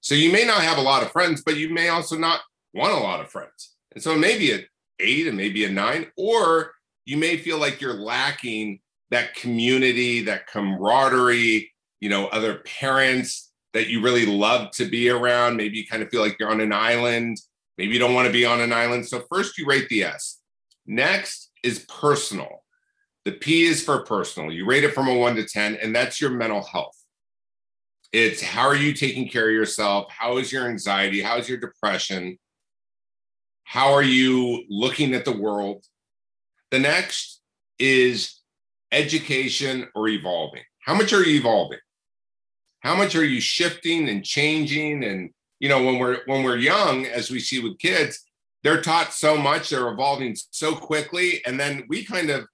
So 0.00 0.14
you 0.14 0.32
may 0.32 0.44
not 0.44 0.62
have 0.62 0.78
a 0.78 0.82
lot 0.82 1.02
of 1.02 1.12
friends 1.12 1.42
but 1.42 1.56
you 1.56 1.68
may 1.68 1.88
also 1.88 2.16
not 2.16 2.40
want 2.74 2.92
a 2.92 2.98
lot 2.98 3.20
of 3.20 3.30
friends. 3.30 3.74
And 3.92 4.02
so 4.02 4.16
maybe 4.16 4.52
an 4.52 4.64
8 4.98 5.28
and 5.28 5.36
maybe 5.36 5.64
a 5.64 5.70
9 5.70 6.06
or 6.16 6.72
you 7.04 7.16
may 7.16 7.36
feel 7.36 7.58
like 7.58 7.80
you're 7.80 7.94
lacking 7.94 8.80
that 9.10 9.34
community 9.34 10.22
that 10.22 10.46
camaraderie 10.46 11.70
you 12.00 12.08
know 12.08 12.26
other 12.28 12.56
parents 12.58 13.49
that 13.72 13.88
you 13.88 14.00
really 14.02 14.26
love 14.26 14.70
to 14.72 14.84
be 14.84 15.10
around. 15.10 15.56
Maybe 15.56 15.78
you 15.78 15.86
kind 15.86 16.02
of 16.02 16.10
feel 16.10 16.20
like 16.20 16.36
you're 16.38 16.50
on 16.50 16.60
an 16.60 16.72
island. 16.72 17.38
Maybe 17.78 17.92
you 17.92 17.98
don't 17.98 18.14
want 18.14 18.26
to 18.26 18.32
be 18.32 18.44
on 18.44 18.60
an 18.60 18.72
island. 18.72 19.06
So, 19.06 19.22
first, 19.30 19.58
you 19.58 19.66
rate 19.66 19.88
the 19.88 20.04
S. 20.04 20.40
Next 20.86 21.50
is 21.62 21.86
personal. 21.88 22.64
The 23.24 23.32
P 23.32 23.64
is 23.64 23.84
for 23.84 24.04
personal. 24.04 24.52
You 24.52 24.66
rate 24.66 24.84
it 24.84 24.94
from 24.94 25.08
a 25.08 25.14
one 25.14 25.36
to 25.36 25.44
10, 25.44 25.76
and 25.76 25.94
that's 25.94 26.20
your 26.20 26.30
mental 26.30 26.62
health. 26.62 26.96
It's 28.12 28.42
how 28.42 28.66
are 28.66 28.76
you 28.76 28.92
taking 28.92 29.28
care 29.28 29.48
of 29.48 29.54
yourself? 29.54 30.10
How 30.10 30.38
is 30.38 30.50
your 30.52 30.66
anxiety? 30.66 31.20
How 31.22 31.36
is 31.36 31.48
your 31.48 31.58
depression? 31.58 32.38
How 33.64 33.92
are 33.92 34.02
you 34.02 34.64
looking 34.68 35.14
at 35.14 35.24
the 35.24 35.36
world? 35.36 35.84
The 36.70 36.80
next 36.80 37.40
is 37.78 38.40
education 38.90 39.88
or 39.94 40.08
evolving. 40.08 40.62
How 40.80 40.94
much 40.94 41.12
are 41.12 41.22
you 41.22 41.38
evolving? 41.38 41.78
How 42.80 42.94
much 42.94 43.14
are 43.14 43.24
you 43.24 43.40
shifting 43.40 44.08
and 44.08 44.24
changing? 44.24 45.04
And 45.04 45.30
you 45.58 45.68
know 45.68 45.82
when 45.82 45.98
we're 45.98 46.20
when 46.26 46.42
we're 46.42 46.56
young 46.56 47.06
as 47.06 47.30
we 47.30 47.40
see 47.40 47.60
with 47.60 47.78
kids 47.78 48.24
they're 48.62 48.82
taught 48.82 49.14
so 49.14 49.38
much 49.38 49.70
they're 49.70 49.88
evolving 49.88 50.36
so 50.50 50.74
quickly. 50.74 51.42
And 51.46 51.58
then 51.58 51.84
we 51.88 52.04
kind 52.04 52.28
of 52.28 52.44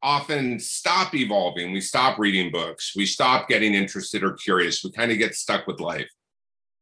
often 0.00 0.60
stop 0.60 1.12
evolving. 1.12 1.72
We 1.72 1.80
stop 1.80 2.20
reading 2.20 2.52
books. 2.52 2.92
We 2.94 3.04
stop 3.04 3.48
getting 3.48 3.74
interested 3.74 4.22
or 4.22 4.34
curious. 4.34 4.84
We 4.84 4.92
kind 4.92 5.10
of 5.10 5.18
get 5.18 5.34
stuck 5.34 5.66
with 5.66 5.80
life. 5.80 6.08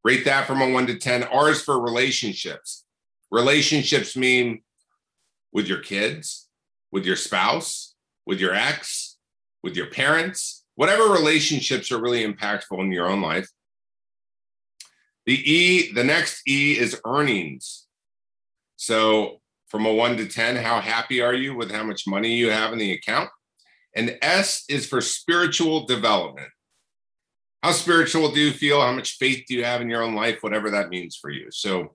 Rate 0.04 0.26
that 0.26 0.46
from 0.46 0.60
a 0.60 0.70
1 0.70 0.86
to 0.88 0.98
10 0.98 1.22
r's 1.24 1.62
for 1.62 1.80
relationships. 1.80 2.84
Relationships 3.30 4.16
mean 4.16 4.62
with 5.54 5.66
your 5.66 5.78
kids 5.78 6.48
with 6.94 7.06
your 7.06 7.16
spouse 7.16 7.94
with 8.26 8.40
your 8.40 8.54
ex 8.54 9.16
with 9.62 9.76
your 9.76 9.86
parents 9.86 10.63
whatever 10.74 11.04
relationships 11.04 11.92
are 11.92 12.00
really 12.00 12.26
impactful 12.26 12.78
in 12.80 12.92
your 12.92 13.08
own 13.08 13.20
life. 13.20 13.48
The 15.26 15.34
E, 15.34 15.92
the 15.92 16.04
next 16.04 16.42
E 16.46 16.78
is 16.78 17.00
earnings. 17.06 17.86
So 18.76 19.40
from 19.68 19.86
a 19.86 19.92
one 19.92 20.16
to 20.16 20.26
10, 20.26 20.56
how 20.56 20.80
happy 20.80 21.20
are 21.20 21.34
you 21.34 21.54
with 21.54 21.70
how 21.70 21.84
much 21.84 22.06
money 22.06 22.34
you 22.34 22.50
have 22.50 22.72
in 22.72 22.78
the 22.78 22.92
account? 22.92 23.30
And 23.96 24.18
S 24.20 24.64
is 24.68 24.86
for 24.86 25.00
spiritual 25.00 25.86
development. 25.86 26.48
How 27.62 27.72
spiritual 27.72 28.30
do 28.30 28.40
you 28.40 28.52
feel? 28.52 28.80
How 28.82 28.92
much 28.92 29.16
faith 29.16 29.44
do 29.48 29.54
you 29.54 29.64
have 29.64 29.80
in 29.80 29.88
your 29.88 30.02
own 30.02 30.14
life? 30.14 30.42
Whatever 30.42 30.70
that 30.70 30.90
means 30.90 31.16
for 31.16 31.30
you. 31.30 31.46
So 31.50 31.94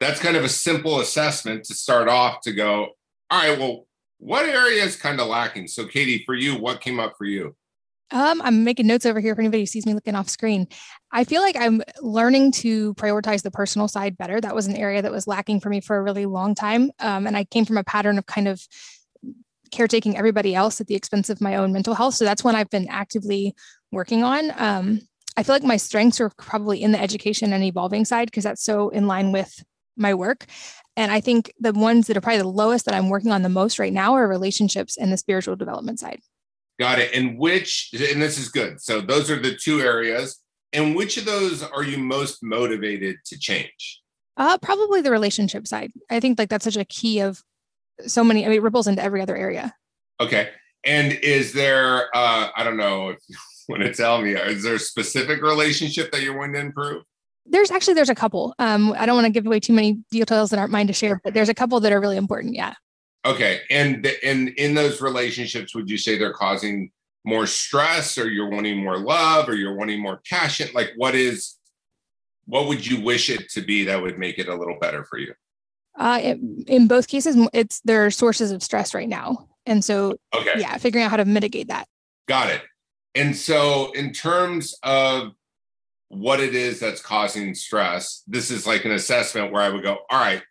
that's 0.00 0.20
kind 0.20 0.36
of 0.36 0.44
a 0.44 0.48
simple 0.48 1.00
assessment 1.00 1.64
to 1.64 1.74
start 1.74 2.08
off 2.08 2.40
to 2.42 2.52
go, 2.52 2.88
all 3.30 3.48
right, 3.48 3.58
well, 3.58 3.86
what 4.18 4.46
area 4.46 4.82
is 4.82 4.96
kind 4.96 5.20
of 5.20 5.26
lacking? 5.26 5.66
So, 5.66 5.86
Katie, 5.86 6.22
for 6.24 6.34
you, 6.34 6.56
what 6.56 6.80
came 6.80 6.98
up 6.98 7.14
for 7.18 7.24
you? 7.24 7.54
Um, 8.12 8.42
I'm 8.42 8.62
making 8.62 8.86
notes 8.86 9.06
over 9.06 9.20
here 9.20 9.34
for 9.34 9.40
anybody 9.40 9.62
who 9.62 9.66
sees 9.66 9.86
me 9.86 9.94
looking 9.94 10.14
off 10.14 10.28
screen. 10.28 10.68
I 11.10 11.24
feel 11.24 11.42
like 11.42 11.56
I'm 11.56 11.82
learning 12.00 12.52
to 12.52 12.94
prioritize 12.94 13.42
the 13.42 13.50
personal 13.50 13.88
side 13.88 14.16
better. 14.18 14.40
That 14.40 14.54
was 14.54 14.66
an 14.66 14.76
area 14.76 15.02
that 15.02 15.10
was 15.10 15.26
lacking 15.26 15.60
for 15.60 15.70
me 15.70 15.80
for 15.80 15.96
a 15.96 16.02
really 16.02 16.26
long 16.26 16.54
time. 16.54 16.90
Um, 17.00 17.26
and 17.26 17.36
I 17.36 17.44
came 17.44 17.64
from 17.64 17.78
a 17.78 17.84
pattern 17.84 18.18
of 18.18 18.26
kind 18.26 18.48
of 18.48 18.62
caretaking 19.72 20.16
everybody 20.16 20.54
else 20.54 20.80
at 20.80 20.86
the 20.86 20.94
expense 20.94 21.30
of 21.30 21.40
my 21.40 21.56
own 21.56 21.72
mental 21.72 21.94
health. 21.94 22.14
So 22.14 22.24
that's 22.24 22.44
when 22.44 22.54
I've 22.54 22.70
been 22.70 22.88
actively 22.88 23.54
working 23.90 24.22
on. 24.22 24.52
Um, 24.56 25.00
I 25.36 25.42
feel 25.42 25.54
like 25.54 25.64
my 25.64 25.78
strengths 25.78 26.20
are 26.20 26.30
probably 26.36 26.82
in 26.82 26.92
the 26.92 27.00
education 27.00 27.54
and 27.54 27.64
evolving 27.64 28.04
side 28.04 28.26
because 28.26 28.44
that's 28.44 28.62
so 28.62 28.90
in 28.90 29.06
line 29.06 29.32
with 29.32 29.64
my 29.96 30.12
work. 30.12 30.44
And 30.96 31.10
I 31.10 31.20
think 31.20 31.52
the 31.58 31.72
ones 31.72 32.06
that 32.06 32.16
are 32.16 32.20
probably 32.20 32.42
the 32.42 32.48
lowest 32.48 32.84
that 32.84 32.94
I'm 32.94 33.08
working 33.08 33.32
on 33.32 33.42
the 33.42 33.48
most 33.48 33.78
right 33.78 33.92
now 33.92 34.12
are 34.14 34.28
relationships 34.28 34.98
and 34.98 35.10
the 35.10 35.16
spiritual 35.16 35.56
development 35.56 36.00
side. 36.00 36.20
Got 36.82 36.98
it. 36.98 37.14
And 37.14 37.38
which, 37.38 37.90
and 37.92 38.20
this 38.20 38.38
is 38.38 38.48
good. 38.48 38.80
So 38.80 39.00
those 39.00 39.30
are 39.30 39.40
the 39.40 39.54
two 39.54 39.80
areas. 39.80 40.40
And 40.72 40.96
which 40.96 41.16
of 41.16 41.24
those 41.24 41.62
are 41.62 41.84
you 41.84 41.96
most 41.96 42.42
motivated 42.42 43.18
to 43.26 43.38
change? 43.38 44.00
Uh, 44.36 44.58
probably 44.58 45.00
the 45.00 45.12
relationship 45.12 45.68
side. 45.68 45.92
I 46.10 46.18
think 46.18 46.40
like 46.40 46.48
that's 46.48 46.64
such 46.64 46.76
a 46.76 46.84
key 46.84 47.20
of 47.20 47.40
so 48.04 48.24
many. 48.24 48.44
I 48.44 48.48
mean, 48.48 48.58
it 48.58 48.62
ripples 48.62 48.88
into 48.88 49.00
every 49.00 49.22
other 49.22 49.36
area. 49.36 49.72
Okay. 50.20 50.48
And 50.84 51.12
is 51.12 51.52
there, 51.52 52.08
uh, 52.16 52.48
I 52.56 52.64
don't 52.64 52.76
know 52.76 53.10
if 53.10 53.18
you 53.28 53.36
want 53.68 53.84
to 53.84 53.94
tell 53.94 54.20
me, 54.20 54.32
is 54.32 54.64
there 54.64 54.74
a 54.74 54.80
specific 54.80 55.40
relationship 55.40 56.10
that 56.10 56.22
you're 56.22 56.36
wanting 56.36 56.54
to 56.54 56.60
improve? 56.62 57.04
There's 57.46 57.70
actually 57.70 57.94
there's 57.94 58.10
a 58.10 58.14
couple. 58.16 58.56
Um, 58.58 58.92
I 58.98 59.06
don't 59.06 59.14
want 59.14 59.26
to 59.26 59.32
give 59.32 59.46
away 59.46 59.60
too 59.60 59.72
many 59.72 60.00
details 60.10 60.50
that 60.50 60.58
aren't 60.58 60.72
mine 60.72 60.88
to 60.88 60.92
share, 60.92 61.20
but 61.22 61.32
there's 61.32 61.48
a 61.48 61.54
couple 61.54 61.78
that 61.78 61.92
are 61.92 62.00
really 62.00 62.16
important. 62.16 62.56
Yeah. 62.56 62.74
Okay. 63.24 63.60
And 63.70 64.06
and 64.24 64.48
in 64.50 64.74
those 64.74 65.00
relationships, 65.00 65.74
would 65.74 65.90
you 65.90 65.98
say 65.98 66.18
they're 66.18 66.32
causing 66.32 66.90
more 67.24 67.46
stress 67.46 68.18
or 68.18 68.28
you're 68.28 68.50
wanting 68.50 68.82
more 68.82 68.98
love 68.98 69.48
or 69.48 69.54
you're 69.54 69.76
wanting 69.76 70.00
more 70.00 70.20
passion? 70.28 70.68
Like 70.74 70.90
what 70.96 71.14
is 71.14 71.56
what 72.46 72.66
would 72.66 72.86
you 72.86 73.00
wish 73.00 73.30
it 73.30 73.48
to 73.50 73.60
be 73.60 73.84
that 73.84 74.02
would 74.02 74.18
make 74.18 74.38
it 74.38 74.48
a 74.48 74.54
little 74.54 74.76
better 74.80 75.04
for 75.04 75.18
you? 75.18 75.34
Uh, 75.96 76.18
it, 76.22 76.38
in 76.66 76.88
both 76.88 77.06
cases, 77.06 77.36
it's 77.52 77.80
there 77.80 78.04
are 78.06 78.10
sources 78.10 78.50
of 78.50 78.62
stress 78.62 78.94
right 78.94 79.08
now, 79.08 79.46
and 79.66 79.84
so 79.84 80.16
okay, 80.34 80.54
yeah, 80.56 80.76
figuring 80.78 81.04
out 81.04 81.10
how 81.10 81.18
to 81.18 81.24
mitigate 81.24 81.68
that. 81.68 81.86
Got 82.26 82.48
it. 82.48 82.62
And 83.14 83.36
so, 83.36 83.92
in 83.92 84.12
terms 84.12 84.74
of 84.82 85.32
what 86.08 86.40
it 86.40 86.54
is 86.54 86.80
that's 86.80 87.02
causing 87.02 87.54
stress, 87.54 88.22
this 88.26 88.50
is 88.50 88.66
like 88.66 88.84
an 88.84 88.92
assessment 88.92 89.52
where 89.52 89.62
I 89.62 89.68
would 89.68 89.82
go, 89.82 89.98
all 90.10 90.18
right, 90.18 90.42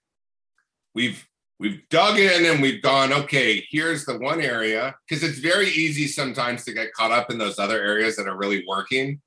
we've 0.93 1.27
we've 1.61 1.87
dug 1.89 2.17
in 2.17 2.45
and 2.47 2.59
we've 2.59 2.81
gone, 2.81 3.13
okay, 3.13 3.63
here's 3.69 4.03
the 4.03 4.17
one 4.17 4.41
area. 4.41 4.95
Because 5.07 5.23
it's 5.23 5.37
very 5.37 5.69
easy 5.69 6.07
sometimes 6.07 6.65
to 6.65 6.73
get 6.73 6.91
caught 6.93 7.11
up 7.11 7.29
in 7.29 7.37
those 7.37 7.59
other 7.59 7.79
areas 7.79 8.15
that 8.15 8.27
are 8.27 8.35
really 8.35 8.65
working. 8.67 9.21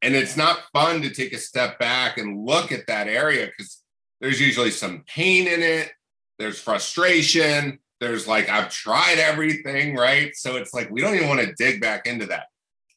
And 0.00 0.14
it's 0.14 0.36
not 0.36 0.60
fun 0.72 1.02
to 1.02 1.10
take 1.10 1.32
a 1.32 1.38
step 1.38 1.80
back 1.80 2.18
and 2.18 2.46
look 2.46 2.70
at 2.70 2.86
that 2.86 3.08
area 3.08 3.46
because 3.46 3.82
there's 4.20 4.40
usually 4.40 4.70
some 4.70 5.02
pain 5.08 5.48
in 5.48 5.60
it, 5.60 5.90
there's 6.38 6.60
frustration, 6.60 7.80
there's 8.00 8.28
like, 8.28 8.48
I've 8.48 8.70
tried 8.70 9.18
everything, 9.18 9.96
right? 9.96 10.34
So 10.36 10.56
it's 10.56 10.72
like, 10.72 10.88
we 10.88 11.00
don't 11.00 11.16
even 11.16 11.28
want 11.28 11.40
to 11.40 11.54
dig 11.54 11.80
back 11.80 12.06
into 12.06 12.26
that. 12.26 12.46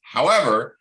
However, 0.03 0.77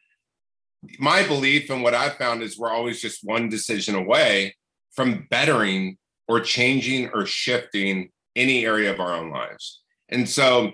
my 0.98 1.26
belief 1.26 1.70
and 1.70 1.82
what 1.82 1.94
I've 1.94 2.16
found 2.16 2.42
is 2.42 2.58
we're 2.58 2.72
always 2.72 3.00
just 3.00 3.24
one 3.24 3.48
decision 3.48 3.94
away 3.94 4.56
from 4.92 5.26
bettering 5.30 5.96
or 6.28 6.40
changing 6.40 7.10
or 7.10 7.26
shifting 7.26 8.10
any 8.36 8.64
area 8.64 8.92
of 8.92 9.00
our 9.00 9.14
own 9.14 9.30
lives. 9.30 9.82
And 10.08 10.28
so, 10.28 10.72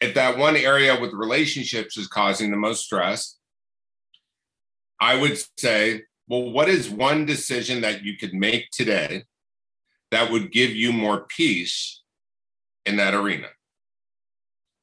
if 0.00 0.14
that 0.14 0.36
one 0.36 0.56
area 0.56 1.00
with 1.00 1.12
relationships 1.12 1.96
is 1.96 2.08
causing 2.08 2.50
the 2.50 2.56
most 2.56 2.84
stress, 2.84 3.38
I 5.00 5.20
would 5.20 5.38
say, 5.58 6.02
well, 6.28 6.50
what 6.50 6.68
is 6.68 6.90
one 6.90 7.24
decision 7.24 7.82
that 7.82 8.02
you 8.02 8.16
could 8.16 8.34
make 8.34 8.70
today 8.70 9.24
that 10.10 10.30
would 10.30 10.52
give 10.52 10.70
you 10.70 10.92
more 10.92 11.26
peace 11.28 12.02
in 12.84 12.96
that 12.96 13.14
arena? 13.14 13.48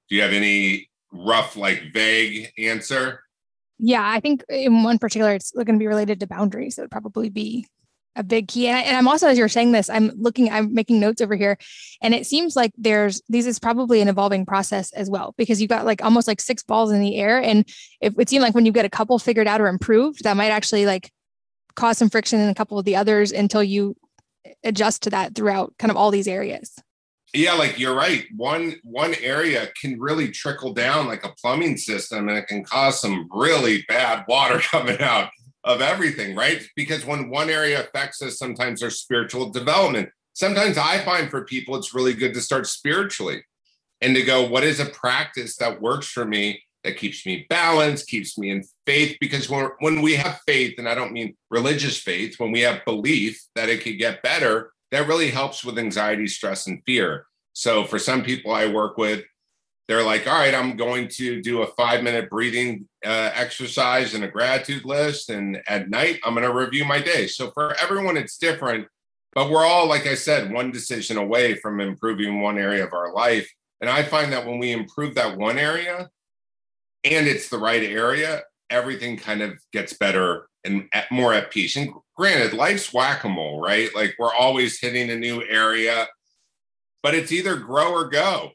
Do 0.10 0.16
you 0.16 0.22
have 0.22 0.34
any 0.34 0.90
rough, 1.12 1.56
like 1.56 1.94
vague 1.94 2.52
answer? 2.58 3.22
Yeah, 3.78 4.04
I 4.06 4.20
think 4.20 4.44
in 4.50 4.84
one 4.84 5.00
particular, 5.00 5.34
it's 5.34 5.52
going 5.52 5.68
to 5.68 5.78
be 5.78 5.88
related 5.88 6.20
to 6.20 6.28
boundaries. 6.28 6.78
It 6.78 6.82
would 6.82 6.92
probably 6.92 7.30
be 7.30 7.66
a 8.16 8.24
big 8.24 8.48
key. 8.48 8.68
And, 8.68 8.78
I, 8.78 8.82
and 8.82 8.98
I'm 8.98 9.08
also, 9.08 9.28
as 9.28 9.38
you're 9.38 9.48
saying 9.48 9.72
this, 9.72 9.90
I'm 9.90 10.12
looking, 10.16 10.52
I'm 10.52 10.74
making 10.74 11.00
notes 11.00 11.22
over 11.22 11.36
here, 11.36 11.58
and 12.02 12.14
it 12.14 12.26
seems 12.26 12.56
like 12.56 12.72
there's 12.78 13.22
this 13.30 13.46
is 13.46 13.60
probably 13.60 14.02
an 14.02 14.08
evolving 14.08 14.46
process 14.46 14.92
as 14.94 15.10
well 15.10 15.34
because 15.38 15.62
you've 15.62 15.70
got 15.70 15.86
like 15.86 16.04
almost 16.04 16.28
like 16.28 16.42
six 16.42 16.64
balls 16.64 16.92
in 16.92 17.02
the 17.02 17.18
air, 17.18 17.42
and 17.42 17.68
it 18.02 18.16
would 18.16 18.30
seem 18.30 18.42
like 18.42 18.56
when 18.56 18.66
you 18.66 18.72
get 18.72 18.86
a 18.86 18.90
couple 18.90 19.18
figured 19.20 19.48
out 19.48 19.62
or 19.62 19.68
improved, 19.68 20.24
that 20.24 20.38
might 20.38 20.50
actually 20.50 20.86
like 20.86 21.12
cause 21.76 21.98
some 21.98 22.10
friction 22.10 22.40
in 22.40 22.50
a 22.50 22.56
couple 22.56 22.78
of 22.78 22.86
the 22.86 22.96
others 22.96 23.32
until 23.32 23.64
you 23.64 23.96
adjust 24.64 25.04
to 25.04 25.10
that 25.12 25.36
throughout 25.36 25.74
kind 25.78 25.92
of 25.92 25.98
all 25.98 26.12
these 26.12 26.28
areas. 26.28 26.76
Yeah, 27.34 27.54
like 27.54 27.78
you're 27.78 27.96
right. 27.96 28.26
One 28.36 28.76
one 28.84 29.14
area 29.22 29.68
can 29.80 30.00
really 30.00 30.32
trickle 30.32 30.74
down 30.74 31.08
like 31.08 31.24
a 31.24 31.34
plumbing 31.40 31.78
system 31.78 32.28
and 32.28 32.38
it 32.38 32.48
can 32.48 32.64
cause 32.64 33.00
some 33.00 33.30
really 33.32 33.86
bad 33.88 34.26
water 34.28 34.60
coming 34.72 35.00
out 35.00 35.30
of 35.70 35.82
everything, 35.82 36.36
right? 36.36 36.68
Because 36.76 37.06
when 37.06 37.30
one 37.30 37.50
area 37.50 37.80
affects 37.80 38.24
us, 38.24 38.40
sometimes 38.40 38.80
there's 38.80 39.00
spiritual 39.00 39.52
development. 39.52 40.10
Sometimes 40.34 40.80
I 40.80 40.98
find 41.06 41.30
for 41.30 41.46
people, 41.46 41.76
it's 41.76 41.94
really 41.94 42.16
good 42.16 42.34
to 42.34 42.42
start 42.42 42.66
spiritually 42.66 43.44
and 44.02 44.16
to 44.16 44.24
go, 44.24 44.50
what 44.50 44.64
is 44.64 44.80
a 44.80 44.86
practice 44.86 45.58
that 45.58 45.80
works 45.80 46.08
for 46.08 46.26
me 46.26 46.64
that 46.84 46.98
keeps 46.98 47.24
me 47.24 47.46
balanced, 47.50 48.08
keeps 48.08 48.36
me 48.36 48.50
in 48.50 48.64
faith? 48.88 49.16
Because 49.22 49.48
when, 49.48 49.70
when 49.80 50.02
we 50.02 50.16
have 50.16 50.42
faith, 50.48 50.80
and 50.80 50.90
I 50.90 50.96
don't 50.96 51.14
mean 51.14 51.38
religious 51.52 52.00
faith, 52.00 52.40
when 52.40 52.52
we 52.52 52.62
have 52.62 52.84
belief 52.84 53.40
that 53.54 53.70
it 53.70 53.84
could 53.84 54.00
get 54.00 54.24
better, 54.24 54.72
that 54.92 55.08
really 55.08 55.30
helps 55.30 55.64
with 55.64 55.78
anxiety, 55.78 56.26
stress, 56.26 56.66
and 56.66 56.82
fear. 56.84 57.28
So 57.54 57.84
for 57.84 58.00
some 58.00 58.24
people 58.24 58.52
I 58.52 58.66
work 58.66 58.98
with, 58.98 59.24
they're 59.90 60.04
like, 60.04 60.28
all 60.28 60.38
right, 60.38 60.54
I'm 60.54 60.78
going 60.78 61.08
to 61.14 61.42
do 61.42 61.64
a 61.64 61.68
five 61.74 62.04
minute 62.04 62.30
breathing 62.30 62.88
uh, 63.04 63.32
exercise 63.34 64.14
and 64.14 64.24
a 64.24 64.28
gratitude 64.28 64.86
list. 64.86 65.32
And 65.32 65.64
at 65.68 65.90
night, 65.90 66.20
I'm 66.24 66.36
going 66.36 66.46
to 66.46 66.54
review 66.54 66.86
my 66.86 67.02
day. 67.02 67.26
So 67.26 67.50
for 67.56 67.74
everyone, 67.82 68.16
it's 68.16 68.38
different. 68.38 68.88
But 69.34 69.50
we're 69.50 69.66
all, 69.66 69.90
like 69.90 70.06
I 70.06 70.14
said, 70.14 70.54
one 70.54 70.70
decision 70.70 71.18
away 71.18 71.56
from 71.56 71.80
improving 71.80 72.40
one 72.40 72.60
area 72.60 72.86
of 72.86 72.94
our 72.94 73.12
life. 73.12 73.52
And 73.82 73.90
I 73.90 74.04
find 74.04 74.32
that 74.32 74.46
when 74.46 74.60
we 74.60 74.74
improve 74.74 75.16
that 75.16 75.36
one 75.36 75.58
area 75.58 76.08
and 77.04 77.28
it's 77.28 77.50
the 77.50 77.58
right 77.58 77.82
area, 77.82 78.44
everything 78.70 79.18
kind 79.18 79.42
of 79.42 79.58
gets 79.74 79.94
better 79.94 80.50
and 80.66 80.88
at, 80.94 81.12
more 81.12 81.34
at 81.34 81.50
peace. 81.50 81.76
And 81.76 81.90
granted, 82.16 82.54
life's 82.54 82.94
whack 82.94 83.24
a 83.24 83.30
mole, 83.30 83.60
right? 83.60 83.90
Like 83.96 84.14
we're 84.20 84.36
always 84.36 84.80
hitting 84.80 85.10
a 85.10 85.18
new 85.18 85.42
area, 85.50 86.08
but 87.02 87.16
it's 87.16 87.32
either 87.32 87.56
grow 87.56 87.92
or 87.92 88.08
go 88.08 88.52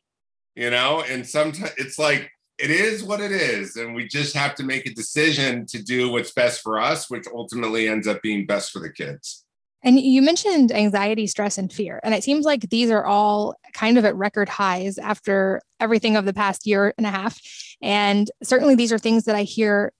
you 0.55 0.71
know? 0.71 1.03
And 1.09 1.27
sometimes 1.27 1.73
it's 1.77 1.99
like 1.99 2.31
it 2.59 2.71
is 2.71 3.03
what 3.03 3.21
it 3.21 3.33
is. 3.33 3.77
And 3.77 3.95
we 3.95 4.07
just 4.07 4.35
have 4.35 4.55
to 4.57 4.63
make 4.63 4.87
a 4.87 4.95
decision 4.95 5.67
to 5.67 5.83
do 5.83 6.11
what's 6.11 6.33
best 6.33 6.61
for 6.63 6.81
us 6.81 7.11
which 7.11 7.27
ultimately 7.35 7.89
ends 7.89 8.07
up 8.07 8.23
being 8.23 8.47
best 8.47 8.71
for 8.71 8.79
the 8.79 8.91
kids. 8.91 9.45
And 9.83 10.01
you 10.01 10.23
mentioned 10.23 10.73
anxiety 10.73 11.27
stress 11.27 11.59
and 11.59 11.71
fear. 11.71 12.01
And 12.03 12.15
it 12.15 12.25
seems 12.25 12.47
like 12.47 12.71
these 12.71 12.91
are 12.91 13.05
all 13.05 13.55
kind 13.75 13.99
of 13.99 14.07
at 14.07 14.17
record 14.17 14.49
highs 14.49 14.97
after 14.97 15.61
everything 15.79 16.17
of 16.17 16.25
the 16.25 16.33
past 16.33 16.67
year 16.67 16.95
and 16.97 17.07
a 17.07 17.11
half. 17.11 17.39
And 17.83 18.31
certainly 18.43 18.75
these 18.75 18.93
are 18.93 18.99
things 18.99 19.25
that 19.25 19.37
i 19.37 19.43
hear 19.43 19.93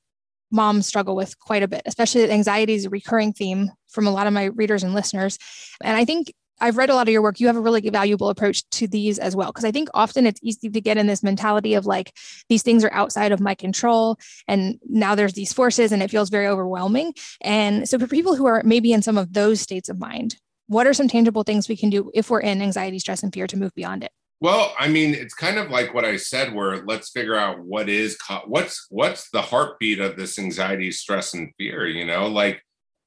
moms 0.51 0.87
struggle 0.87 1.17
with 1.17 1.37
quite 1.41 1.65
a 1.65 1.69
bit 1.69 1.83
especially 1.85 2.31
anxiety 2.31 2.75
is 2.75 2.85
a 2.85 2.91
recurring 2.91 3.33
theme 3.33 3.71
from 3.89 4.07
a 4.07 4.11
lot 4.11 4.27
of 4.27 4.33
my 4.33 4.45
readers 4.45 4.83
and 4.83 4.95
listeners. 4.95 5.39
And 5.83 5.97
i 5.97 6.05
think 6.05 6.33
I've 6.61 6.77
read 6.77 6.91
a 6.91 6.95
lot 6.95 7.09
of 7.09 7.13
your 7.13 7.23
work. 7.23 7.41
You 7.41 7.47
have 7.49 7.57
a 7.57 7.61
really 7.61 7.89
valuable 7.91 8.29
approach 8.29 8.69
to 8.71 8.89
these 8.89 9.19
as 9.19 9.35
well. 9.35 9.49
Because 9.49 9.65
I 9.65 9.73
think 9.73 9.89
often 9.95 10.27
it's 10.27 10.41
easy 10.43 10.71
to 10.71 10.81
get 10.81 10.97
in 10.97 11.07
this 11.07 11.23
mentality 11.23 11.75
of 11.75 11.87
like, 11.87 12.13
these 12.49 12.63
things 12.63 12.85
are 12.85 12.93
outside 12.93 13.33
of 13.33 13.41
my 13.41 13.55
control. 13.55 14.19
And 14.49 14.79
now 14.89 15.15
there's 15.15 15.35
these 15.35 15.53
forces 15.53 15.93
and 15.93 16.03
it 16.03 16.11
feels 16.11 16.31
very 16.31 16.47
overwhelming. 16.47 17.15
And 17.41 17.89
so 17.89 17.99
for 17.99 18.07
people 18.07 18.37
who 18.37 18.47
are 18.47 18.63
maybe 18.65 18.93
in 18.93 19.03
some 19.03 19.19
of 19.19 19.33
those 19.33 19.61
states 19.61 19.89
of 19.89 19.99
mind, 19.99 20.37
what 20.67 20.87
are 20.87 20.95
some 20.95 21.09
tangible 21.09 21.43
things 21.43 21.69
we 21.69 21.77
can 21.77 21.91
do 21.91 22.11
if 22.15 22.31
we're 22.31 22.41
in 22.41 22.63
anxiety, 22.63 22.99
stress, 22.99 23.23
and 23.23 23.33
fear 23.33 23.47
to 23.47 23.57
move 23.57 23.75
beyond 23.75 24.05
it? 24.05 24.13
Well, 24.41 24.75
I 24.79 24.89
mean, 24.89 25.15
it's 25.15 25.35
kind 25.35 25.59
of 25.59 25.71
like 25.71 25.95
what 25.95 26.05
I 26.05 26.17
said, 26.17 26.55
where 26.55 26.85
let's 26.85 27.11
figure 27.11 27.37
out 27.37 27.61
what 27.61 27.89
is 27.89 28.19
what's 28.47 28.87
what's 28.91 29.31
the 29.31 29.41
heartbeat 29.41 30.01
of 30.01 30.17
this 30.17 30.39
anxiety, 30.39 30.91
stress, 30.91 31.35
and 31.35 31.51
fear. 31.57 31.87
You 31.87 32.05
know, 32.05 32.27
like 32.27 32.63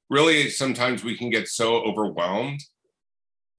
really, 0.09 0.49
sometimes 0.49 1.03
we 1.03 1.17
can 1.17 1.29
get 1.29 1.47
so 1.47 1.75
overwhelmed 1.77 2.61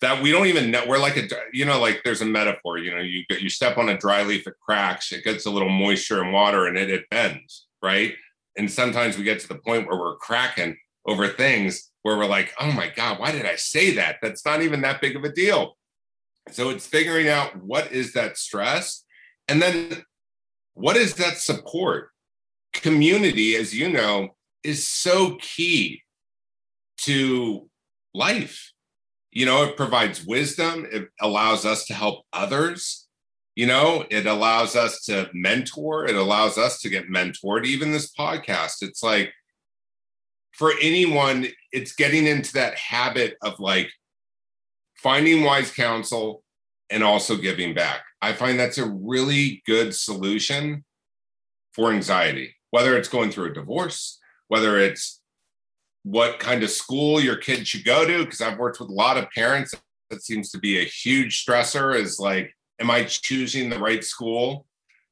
that 0.01 0.23
we 0.23 0.31
don't 0.31 0.47
even 0.47 0.71
know. 0.71 0.85
We're 0.87 0.99
like 0.99 1.17
a, 1.17 1.29
you 1.53 1.65
know, 1.65 1.81
like 1.81 2.03
there's 2.05 2.21
a 2.21 2.27
metaphor. 2.27 2.79
You 2.79 2.93
know, 2.93 3.03
you 3.03 3.25
you 3.29 3.49
step 3.49 3.79
on 3.79 3.89
a 3.89 3.99
dry 3.99 4.23
leaf, 4.23 4.47
it 4.47 4.55
cracks, 4.61 5.13
it 5.13 5.25
gets 5.25 5.47
a 5.47 5.51
little 5.51 5.69
moisture 5.69 6.23
and 6.23 6.33
water, 6.33 6.67
and 6.67 6.77
it 6.77 6.91
it 6.91 7.09
bends, 7.11 7.67
right? 7.83 8.15
And 8.57 8.71
sometimes 8.71 9.17
we 9.17 9.25
get 9.25 9.41
to 9.41 9.49
the 9.49 9.59
point 9.59 9.87
where 9.87 9.99
we're 9.99 10.17
cracking 10.17 10.77
over 11.07 11.29
things 11.29 11.91
where 12.03 12.17
we're 12.17 12.27
like, 12.27 12.53
oh 12.61 12.73
my 12.73 12.89
God, 12.89 13.19
why 13.19 13.33
did 13.33 13.47
I 13.47 13.57
say 13.57 13.93
that? 13.95 14.17
That's 14.23 14.45
not 14.45 14.63
even 14.63 14.81
that 14.83 15.01
big 15.01 15.17
of 15.17 15.25
a 15.25 15.33
deal. 15.33 15.77
So 16.51 16.71
it's 16.71 16.87
figuring 16.87 17.29
out 17.29 17.57
what 17.63 17.93
is 17.93 18.13
that 18.15 18.39
stress 18.39 19.05
and 19.49 19.63
then 19.63 20.05
what 20.75 20.97
is 20.97 21.15
that 21.15 21.39
support? 21.39 22.11
Community, 22.73 23.57
as 23.57 23.75
you 23.75 23.89
know, 23.89 24.37
is 24.63 24.87
so 24.87 25.37
key 25.41 26.03
to 26.99 27.69
life. 28.15 28.73
You 29.31 29.47
know, 29.47 29.65
it 29.65 29.77
provides 29.77 30.25
wisdom, 30.25 30.87
it 30.91 31.09
allows 31.21 31.65
us 31.65 31.87
to 31.87 31.95
help 31.95 32.25
others. 32.33 33.07
You 33.55 33.67
know, 33.67 34.05
it 34.09 34.27
allows 34.27 34.77
us 34.77 35.05
to 35.07 35.29
mentor, 35.35 36.07
it 36.07 36.15
allows 36.15 36.59
us 36.59 36.81
to 36.81 36.89
get 36.89 37.09
mentored. 37.09 37.67
Even 37.67 37.91
this 37.91 38.13
podcast, 38.13 38.83
it's 38.83 39.03
like 39.03 39.33
for 40.53 40.73
anyone, 40.81 41.47
it's 41.73 41.95
getting 41.95 42.27
into 42.27 42.53
that 42.55 42.77
habit 42.77 43.37
of 43.43 43.61
like 43.61 43.91
finding 44.97 45.45
wise 45.45 45.71
counsel 45.71 46.43
and 46.91 47.03
also 47.03 47.37
giving 47.37 47.75
back. 47.75 48.01
I 48.21 48.33
find 48.33 48.59
that's 48.59 48.79
a 48.79 48.89
really 48.89 49.63
good 49.67 49.95
solution 49.95 50.85
for 51.73 51.93
anxiety, 51.93 52.57
whether 52.71 52.97
it's 52.97 53.09
going 53.09 53.31
through 53.31 53.51
a 53.51 53.55
divorce, 53.55 54.19
whether 54.49 54.79
it's 54.79 55.18
what 56.11 56.39
kind 56.39 56.63
of 56.63 56.71
school 56.71 57.21
your 57.21 57.37
kid 57.37 57.67
should 57.67 57.85
go 57.85 58.07
to. 58.07 58.25
Because 58.25 58.41
I've 58.41 58.59
worked 58.59 58.81
with 58.81 58.89
a 58.89 58.95
lot 58.95 59.19
of 59.19 59.31
parents, 59.31 59.75
that 60.11 60.23
seems 60.23 60.51
to 60.51 60.59
be 60.59 60.81
a 60.81 60.85
huge 60.85 61.45
stressor 61.45 61.95
is 61.95 62.19
like, 62.19 62.55
am 62.81 62.91
I 62.91 63.05
choosing 63.05 63.69
the 63.69 63.79
right 63.79 64.03
school? 64.03 64.67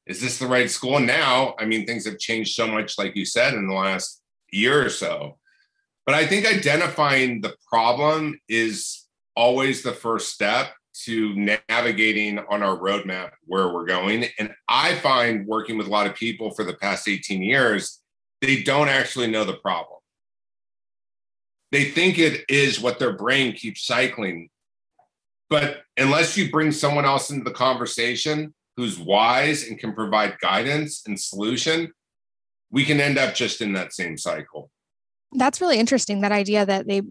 Is 0.07 0.21
this 0.21 0.39
the 0.39 0.47
right 0.47 0.69
school? 0.71 0.99
now, 0.99 1.53
I 1.59 1.65
mean, 1.65 1.85
things 1.85 2.05
have 2.05 2.17
changed 2.17 2.55
so 2.55 2.65
much, 2.65 2.97
like 2.97 3.15
you 3.15 3.25
said, 3.25 3.53
in 3.53 3.67
the 3.67 3.73
last 3.73 4.21
year 4.51 4.83
or 4.83 4.89
so. 4.89 5.37
But 6.05 6.15
I 6.15 6.25
think 6.25 6.45
identifying 6.45 7.41
the 7.41 7.55
problem 7.69 8.39
is 8.47 9.05
always 9.35 9.83
the 9.83 9.91
first 9.91 10.33
step 10.33 10.73
to 11.03 11.35
navigating 11.35 12.39
on 12.49 12.63
our 12.63 12.77
roadmap 12.77 13.31
where 13.45 13.71
we're 13.71 13.85
going. 13.85 14.25
And 14.39 14.51
I 14.67 14.95
find 14.95 15.45
working 15.45 15.77
with 15.77 15.87
a 15.87 15.91
lot 15.91 16.07
of 16.07 16.15
people 16.15 16.51
for 16.51 16.63
the 16.63 16.73
past 16.73 17.07
18 17.07 17.43
years, 17.43 18.01
they 18.41 18.63
don't 18.63 18.89
actually 18.89 19.27
know 19.27 19.43
the 19.43 19.57
problem. 19.57 19.96
They 21.71 21.85
think 21.85 22.17
it 22.17 22.45
is 22.49 22.79
what 22.79 22.99
their 22.99 23.13
brain 23.13 23.53
keeps 23.53 23.85
cycling. 23.85 24.49
But 25.49 25.81
unless 25.97 26.37
you 26.37 26.51
bring 26.51 26.71
someone 26.71 27.05
else 27.05 27.29
into 27.29 27.43
the 27.43 27.51
conversation 27.51 28.53
who's 28.75 28.99
wise 28.99 29.67
and 29.67 29.79
can 29.79 29.93
provide 29.93 30.39
guidance 30.39 31.03
and 31.07 31.19
solution, 31.19 31.91
we 32.69 32.85
can 32.85 32.99
end 32.99 33.17
up 33.17 33.33
just 33.33 33.61
in 33.61 33.73
that 33.73 33.93
same 33.93 34.17
cycle. 34.17 34.69
That's 35.33 35.61
really 35.61 35.79
interesting. 35.79 36.21
That 36.21 36.31
idea 36.31 36.65
that 36.65 36.87
they 36.87 37.01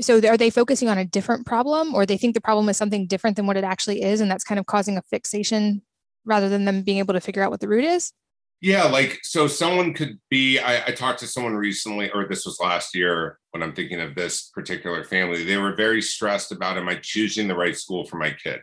so 0.00 0.18
are 0.28 0.36
they 0.36 0.50
focusing 0.50 0.88
on 0.88 0.98
a 0.98 1.04
different 1.04 1.46
problem 1.46 1.94
or 1.94 2.04
they 2.04 2.18
think 2.18 2.34
the 2.34 2.40
problem 2.40 2.68
is 2.68 2.76
something 2.76 3.06
different 3.06 3.36
than 3.36 3.46
what 3.46 3.56
it 3.56 3.64
actually 3.64 4.02
is 4.02 4.20
and 4.20 4.30
that's 4.30 4.44
kind 4.44 4.58
of 4.58 4.66
causing 4.66 4.98
a 4.98 5.02
fixation 5.02 5.82
rather 6.24 6.48
than 6.48 6.66
them 6.66 6.82
being 6.82 6.98
able 6.98 7.14
to 7.14 7.20
figure 7.20 7.42
out 7.42 7.50
what 7.50 7.60
the 7.60 7.68
root 7.68 7.84
is 7.84 8.12
yeah 8.60 8.84
like 8.84 9.20
so 9.22 9.46
someone 9.46 9.92
could 9.92 10.18
be 10.30 10.58
I, 10.58 10.86
I 10.86 10.90
talked 10.92 11.20
to 11.20 11.26
someone 11.26 11.54
recently 11.54 12.10
or 12.10 12.26
this 12.26 12.46
was 12.46 12.58
last 12.60 12.94
year 12.94 13.38
when 13.50 13.62
i'm 13.62 13.74
thinking 13.74 14.00
of 14.00 14.14
this 14.14 14.50
particular 14.50 15.04
family 15.04 15.44
they 15.44 15.56
were 15.56 15.74
very 15.74 16.02
stressed 16.02 16.52
about 16.52 16.78
am 16.78 16.88
i 16.88 16.96
choosing 16.96 17.48
the 17.48 17.56
right 17.56 17.76
school 17.76 18.06
for 18.06 18.16
my 18.16 18.30
kid 18.30 18.60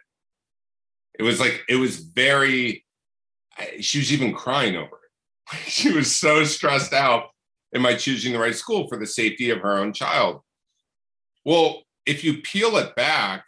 it 1.20 1.24
was 1.24 1.40
like 1.40 1.64
it 1.70 1.76
was 1.76 1.98
very 1.98 2.86
she 3.80 4.00
was 4.00 4.12
even 4.12 4.34
crying 4.34 4.76
over 4.76 5.00
it 5.54 5.60
she 5.68 5.92
was 5.92 6.14
so 6.14 6.44
stressed 6.44 6.94
out 6.94 7.30
am 7.76 7.86
i 7.86 7.94
choosing 7.94 8.34
the 8.34 8.40
right 8.40 8.56
school 8.56 8.88
for 8.88 8.98
the 8.98 9.06
safety 9.06 9.52
of 9.52 9.60
her 9.60 9.78
own 9.78 9.94
child 9.94 10.42
well, 11.46 11.84
if 12.06 12.24
you 12.24 12.42
peel 12.42 12.78
it 12.78 12.96
back, 12.96 13.46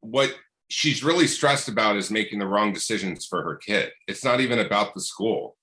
what 0.00 0.34
she's 0.70 1.04
really 1.04 1.26
stressed 1.26 1.68
about 1.68 1.96
is 1.96 2.10
making 2.10 2.38
the 2.38 2.46
wrong 2.46 2.72
decisions 2.72 3.26
for 3.26 3.42
her 3.42 3.56
kid. 3.56 3.90
It's 4.06 4.24
not 4.24 4.40
even 4.40 4.58
about 4.58 4.94
the 4.94 5.00
school. 5.00 5.56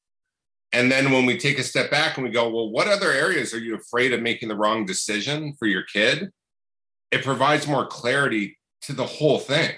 And 0.75 0.91
then 0.91 1.09
when 1.09 1.25
we 1.25 1.37
take 1.37 1.57
a 1.57 1.63
step 1.63 1.89
back 1.89 2.17
and 2.17 2.25
we 2.25 2.33
go, 2.33 2.49
well, 2.49 2.69
what 2.69 2.89
other 2.89 3.09
areas 3.09 3.53
are 3.53 3.59
you 3.59 3.75
afraid 3.75 4.11
of 4.11 4.21
making 4.21 4.49
the 4.49 4.57
wrong 4.57 4.85
decision 4.85 5.53
for 5.57 5.67
your 5.67 5.83
kid? 5.83 6.31
It 7.11 7.23
provides 7.23 7.65
more 7.65 7.87
clarity 7.87 8.57
to 8.81 8.91
the 8.91 9.05
whole 9.05 9.39
thing. 9.39 9.71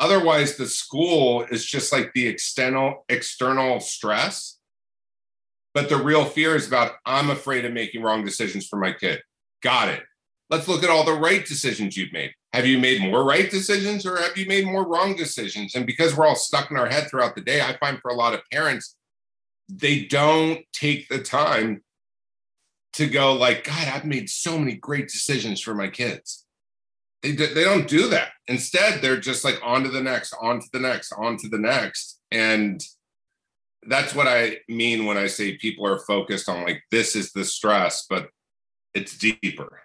Otherwise, 0.00 0.56
the 0.56 0.66
school 0.66 1.44
is 1.52 1.64
just 1.64 1.92
like 1.92 2.12
the 2.14 2.26
external 2.26 3.04
external 3.08 3.78
stress. 3.78 4.58
But 5.72 5.88
the 5.88 5.96
real 5.96 6.24
fear 6.24 6.56
is 6.56 6.66
about 6.66 6.94
I'm 7.06 7.30
afraid 7.30 7.64
of 7.64 7.72
making 7.72 8.02
wrong 8.02 8.24
decisions 8.24 8.66
for 8.66 8.76
my 8.76 8.92
kid. 8.92 9.22
Got 9.62 9.88
it. 9.88 10.02
Let's 10.50 10.66
look 10.66 10.82
at 10.82 10.90
all 10.90 11.04
the 11.04 11.12
right 11.12 11.46
decisions 11.46 11.96
you've 11.96 12.12
made. 12.12 12.32
Have 12.52 12.66
you 12.66 12.78
made 12.78 13.02
more 13.02 13.24
right 13.24 13.48
decisions 13.48 14.04
or 14.04 14.16
have 14.16 14.36
you 14.36 14.46
made 14.46 14.66
more 14.66 14.88
wrong 14.88 15.14
decisions? 15.14 15.76
And 15.76 15.86
because 15.86 16.16
we're 16.16 16.26
all 16.26 16.34
stuck 16.34 16.72
in 16.72 16.76
our 16.76 16.88
head 16.88 17.08
throughout 17.08 17.36
the 17.36 17.40
day, 17.40 17.60
I 17.60 17.76
find 17.76 18.00
for 18.00 18.10
a 18.10 18.14
lot 18.14 18.34
of 18.34 18.40
parents, 18.50 18.96
they 19.68 20.04
don't 20.04 20.64
take 20.72 21.08
the 21.08 21.18
time 21.18 21.82
to 22.94 23.06
go 23.06 23.34
like, 23.34 23.64
God, 23.64 23.88
I've 23.88 24.04
made 24.04 24.30
so 24.30 24.58
many 24.58 24.74
great 24.74 25.08
decisions 25.08 25.60
for 25.60 25.74
my 25.74 25.88
kids. 25.88 26.46
They, 27.22 27.32
they 27.32 27.64
don't 27.64 27.88
do 27.88 28.08
that. 28.08 28.30
Instead, 28.46 29.02
they're 29.02 29.20
just 29.20 29.44
like 29.44 29.60
on 29.62 29.84
to 29.84 29.90
the 29.90 30.02
next, 30.02 30.34
on 30.40 30.60
to 30.60 30.66
the 30.72 30.80
next, 30.80 31.12
on 31.12 31.36
to 31.38 31.48
the 31.48 31.58
next. 31.58 32.20
And 32.30 32.82
that's 33.86 34.14
what 34.14 34.26
I 34.26 34.58
mean 34.68 35.06
when 35.06 35.16
I 35.16 35.26
say 35.26 35.56
people 35.56 35.86
are 35.86 35.98
focused 35.98 36.48
on 36.48 36.64
like, 36.64 36.82
this 36.90 37.14
is 37.14 37.32
the 37.32 37.44
stress, 37.44 38.06
but 38.08 38.28
it's 38.94 39.18
deeper. 39.18 39.80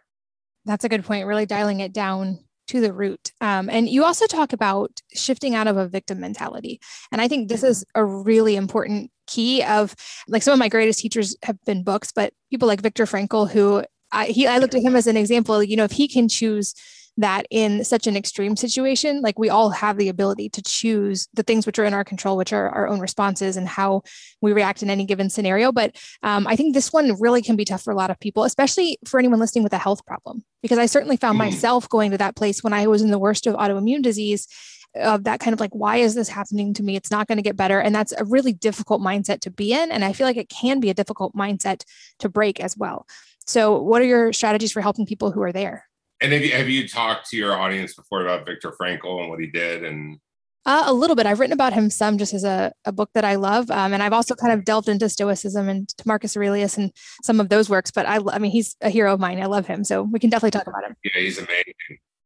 That's 0.66 0.86
a 0.86 0.90
good 0.90 1.04
point, 1.04 1.28
really 1.28 1.46
dialing 1.46 1.82
it 1.82 1.94
down 1.94 2.40
to 2.68 2.80
the 2.80 2.94
root. 2.94 3.34
Um, 3.42 3.70
and 3.70 3.90
you 3.90 4.06
also 4.06 4.26
talk 4.26 4.54
about 4.54 5.02
shifting 5.14 5.54
out 5.54 5.68
of 5.68 5.76
a 5.76 5.88
victim 5.88 6.20
mentality. 6.20 6.80
And 7.12 7.22
I 7.22 7.28
think 7.28 7.50
this 7.50 7.64
is 7.64 7.84
a 7.94 8.06
really 8.06 8.56
important 8.56 9.12
key 9.28 9.64
of 9.64 9.96
like 10.28 10.44
some 10.44 10.54
of 10.54 10.60
my 10.60 10.70
greatest 10.70 11.00
teachers 11.00 11.36
have 11.44 11.58
been 11.66 11.84
books, 11.84 12.12
but 12.12 12.34
people 12.50 12.68
like 12.68 12.82
Viktor 12.82 13.06
Frankl, 13.06 13.50
who 13.50 13.84
I, 14.12 14.28
he, 14.28 14.48
I 14.48 14.60
looked 14.60 14.76
at 14.76 14.84
him 14.84 14.96
as 14.96 15.08
an 15.08 15.18
example, 15.18 15.64
you 15.64 15.76
know, 15.76 15.86
if 15.86 15.92
he 15.92 16.08
can 16.08 16.28
choose 16.28 16.74
that 17.18 17.46
in 17.52 17.84
such 17.84 18.08
an 18.08 18.18
extreme 18.18 18.56
situation, 18.56 19.22
like 19.22 19.38
we 19.38 19.50
all 19.50 19.70
have 19.70 19.98
the 19.98 20.10
ability 20.10 20.50
to 20.50 20.62
choose 20.64 21.28
the 21.34 21.44
things 21.44 21.66
which 21.66 21.78
are 21.78 21.86
in 21.86 21.94
our 21.94 22.04
control, 22.04 22.38
which 22.38 22.52
are 22.52 22.70
our 22.70 22.88
own 22.88 23.00
responses 23.00 23.56
and 23.56 23.68
how 23.68 24.02
we 24.42 24.52
react 24.52 24.82
in 24.82 24.90
any 24.90 25.06
given 25.06 25.30
scenario. 25.30 25.72
But 25.72 25.96
um, 26.24 26.48
I 26.48 26.56
think 26.56 26.74
this 26.74 26.92
one 26.92 27.20
really 27.20 27.42
can 27.42 27.56
be 27.56 27.66
tough 27.66 27.84
for 27.84 27.92
a 27.92 27.96
lot 27.96 28.10
of 28.10 28.20
people, 28.20 28.44
especially 28.44 28.98
for 29.06 29.20
anyone 29.20 29.40
listening 29.40 29.64
with 29.64 29.74
a 29.74 29.78
health 29.78 30.06
problem, 30.06 30.44
because 30.64 30.80
I 30.80 30.88
certainly 30.88 31.18
found 31.18 31.36
mm. 31.36 31.46
myself 31.46 31.88
going 31.88 32.12
to 32.12 32.18
that 32.18 32.36
place 32.36 32.64
when 32.64 32.74
I 32.74 32.88
was 32.88 33.04
in 33.04 33.12
the 33.12 33.20
worst 33.20 33.46
of 33.46 33.56
autoimmune 33.56 34.02
disease 34.02 34.48
of 34.96 35.24
that 35.24 35.40
kind 35.40 35.54
of 35.54 35.60
like 35.60 35.74
why 35.74 35.98
is 35.98 36.16
this 36.16 36.30
happening 36.30 36.74
to 36.74 36.84
me 36.84 36.96
it's 36.96 37.12
not 37.12 37.28
going 37.28 37.38
to 37.38 37.44
get 37.44 37.56
better 37.56 37.80
and 37.80 37.96
that's 37.96 38.14
a 38.14 38.24
really 38.26 38.54
difficult 38.54 39.02
mindset 39.02 39.40
to 39.40 39.50
be 39.50 39.74
in 39.74 39.92
and 39.92 40.06
i 40.06 40.14
feel 40.14 40.28
like 40.28 40.38
it 40.38 40.50
can 40.50 40.80
be 40.80 40.90
a 40.90 40.94
difficult 40.94 41.36
mindset 41.36 41.84
to 42.20 42.30
break 42.30 42.60
as 42.60 42.78
well 42.78 43.08
so 43.46 43.82
what 43.82 44.02
are 44.02 44.06
your 44.06 44.32
strategies 44.32 44.72
for 44.72 44.82
helping 44.82 45.06
people 45.06 45.32
who 45.32 45.42
are 45.42 45.52
there 45.52 45.86
and 46.22 46.32
have 46.32 46.44
you 46.44 46.52
have 46.52 46.70
you 46.70 46.88
talked 46.88 47.30
to 47.30 47.38
your 47.38 47.54
audience 47.54 47.96
before 47.96 48.22
about 48.22 48.46
Viktor 48.46 48.72
Frankl 48.80 49.22
and 49.22 49.30
what 49.30 49.40
he 49.40 49.48
did 49.48 49.84
and 49.84 50.20
uh, 50.66 50.84
a 50.86 50.94
little 50.94 51.16
bit. 51.16 51.26
I've 51.26 51.40
written 51.40 51.54
about 51.54 51.74
him 51.74 51.90
some 51.90 52.18
just 52.18 52.34
as 52.34 52.44
a, 52.44 52.72
a 52.86 52.92
book 52.92 53.10
that 53.14 53.26
I 53.26 53.36
love. 53.36 53.70
Um, 53.70 53.94
and 53.94 54.02
I've 54.02 54.14
also 54.14 54.34
kind 54.34 54.54
of 54.54 54.64
delved 54.64 54.88
into 54.88 55.10
Stoicism 55.10 55.68
and 55.68 55.90
to 55.90 56.08
Marcus 56.08 56.38
Aurelius 56.38 56.78
and 56.78 56.92
some 57.22 57.42
of 57.42 57.50
those 57.50 57.70
works. 57.70 57.92
But 57.92 58.06
I, 58.08 58.20
I 58.32 58.40
mean, 58.40 58.52
he's 58.52 58.78
a 58.80 58.90
hero 58.90 59.14
of 59.14 59.20
mine. 59.20 59.42
I 59.42 59.48
love 59.48 59.68
him. 59.68 59.84
So 59.84 60.04
we 60.04 60.20
can 60.20 60.30
definitely 60.30 60.52
talk 60.52 60.68
about 60.68 60.86
him. 60.86 60.96
Yeah, 61.04 61.20
he's 61.20 61.38
amazing. 61.38 61.74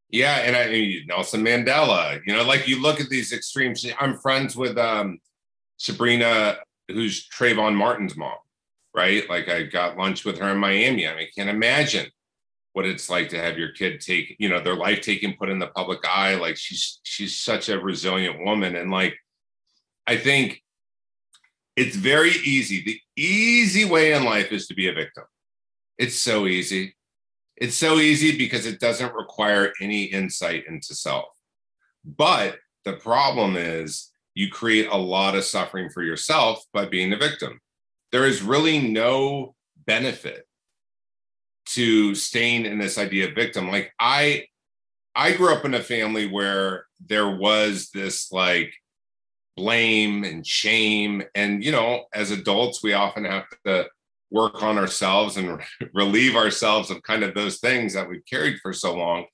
Yeah. 0.09 0.37
And 0.37 0.55
I 0.55 0.67
mean, 0.67 1.05
Nelson 1.07 1.43
Mandela, 1.43 2.21
you 2.25 2.33
know, 2.33 2.43
like 2.43 2.67
you 2.67 2.81
look 2.81 2.99
at 2.99 3.09
these 3.09 3.33
extremes. 3.33 3.85
I'm 3.99 4.17
friends 4.17 4.55
with 4.55 4.77
um, 4.77 5.19
Sybrina, 5.79 6.57
who's 6.87 7.27
Trayvon 7.27 7.75
Martin's 7.75 8.15
mom, 8.15 8.37
right? 8.95 9.29
Like 9.29 9.49
I 9.49 9.63
got 9.63 9.97
lunch 9.97 10.23
with 10.23 10.37
her 10.39 10.49
in 10.49 10.57
Miami. 10.57 11.07
I 11.07 11.11
mean, 11.11 11.25
I 11.25 11.29
can't 11.35 11.49
imagine 11.49 12.07
what 12.77 12.85
it's 12.85 13.09
like 13.09 13.27
to 13.29 13.39
have 13.39 13.57
your 13.57 13.71
kid 13.71 13.99
take 13.99 14.35
you 14.37 14.47
know 14.47 14.61
their 14.61 14.75
life 14.75 15.01
taken 15.01 15.33
put 15.33 15.49
in 15.49 15.57
the 15.57 15.65
public 15.65 15.97
eye 16.07 16.35
like 16.35 16.55
she's 16.55 16.99
she's 17.01 17.35
such 17.35 17.69
a 17.69 17.79
resilient 17.79 18.39
woman 18.45 18.75
and 18.75 18.91
like 18.91 19.17
i 20.05 20.15
think 20.15 20.61
it's 21.75 21.95
very 21.95 22.29
easy 22.45 22.83
the 22.85 22.99
easy 23.19 23.83
way 23.83 24.13
in 24.13 24.23
life 24.23 24.51
is 24.51 24.67
to 24.67 24.75
be 24.75 24.87
a 24.87 24.93
victim 24.93 25.23
it's 25.97 26.15
so 26.15 26.45
easy 26.45 26.95
it's 27.57 27.75
so 27.75 27.97
easy 27.97 28.37
because 28.37 28.65
it 28.65 28.79
doesn't 28.79 29.15
require 29.15 29.73
any 29.81 30.03
insight 30.03 30.63
into 30.67 30.93
self 30.95 31.27
but 32.05 32.57
the 32.85 32.93
problem 32.93 33.57
is 33.57 34.11
you 34.33 34.49
create 34.49 34.87
a 34.89 34.97
lot 34.97 35.35
of 35.35 35.43
suffering 35.43 35.89
for 35.89 36.03
yourself 36.03 36.63
by 36.73 36.85
being 36.85 37.11
a 37.13 37.17
victim 37.17 37.59
there 38.11 38.25
is 38.25 38.41
really 38.41 38.79
no 38.79 39.55
benefit 39.85 40.47
to 41.67 42.15
staying 42.15 42.65
in 42.65 42.77
this 42.77 42.97
idea 42.97 43.27
of 43.27 43.35
victim. 43.35 43.69
Like 43.69 43.93
I 43.99 44.45
I 45.15 45.33
grew 45.33 45.53
up 45.53 45.65
in 45.65 45.73
a 45.73 45.81
family 45.81 46.27
where 46.27 46.85
there 47.05 47.35
was 47.35 47.89
this 47.93 48.31
like 48.31 48.73
blame 49.55 50.23
and 50.23 50.45
shame. 50.45 51.23
And, 51.33 51.63
you 51.63 51.71
know, 51.71 52.05
as 52.13 52.29
adults, 52.29 52.83
we 52.83 52.93
often 52.93 53.25
have 53.25 53.45
to 53.65 53.87
work 54.31 54.61
on 54.61 54.77
ourselves 54.77 55.37
and 55.37 55.61
relieve 55.93 56.35
ourselves 56.35 56.89
of 56.91 57.03
kind 57.03 57.23
of 57.23 57.33
those 57.33 57.59
things 57.59 57.93
that 57.93 58.09
we've 58.09 58.25
carried 58.29 58.59
for 58.61 58.73
so 58.73 58.95
long. 58.95 59.25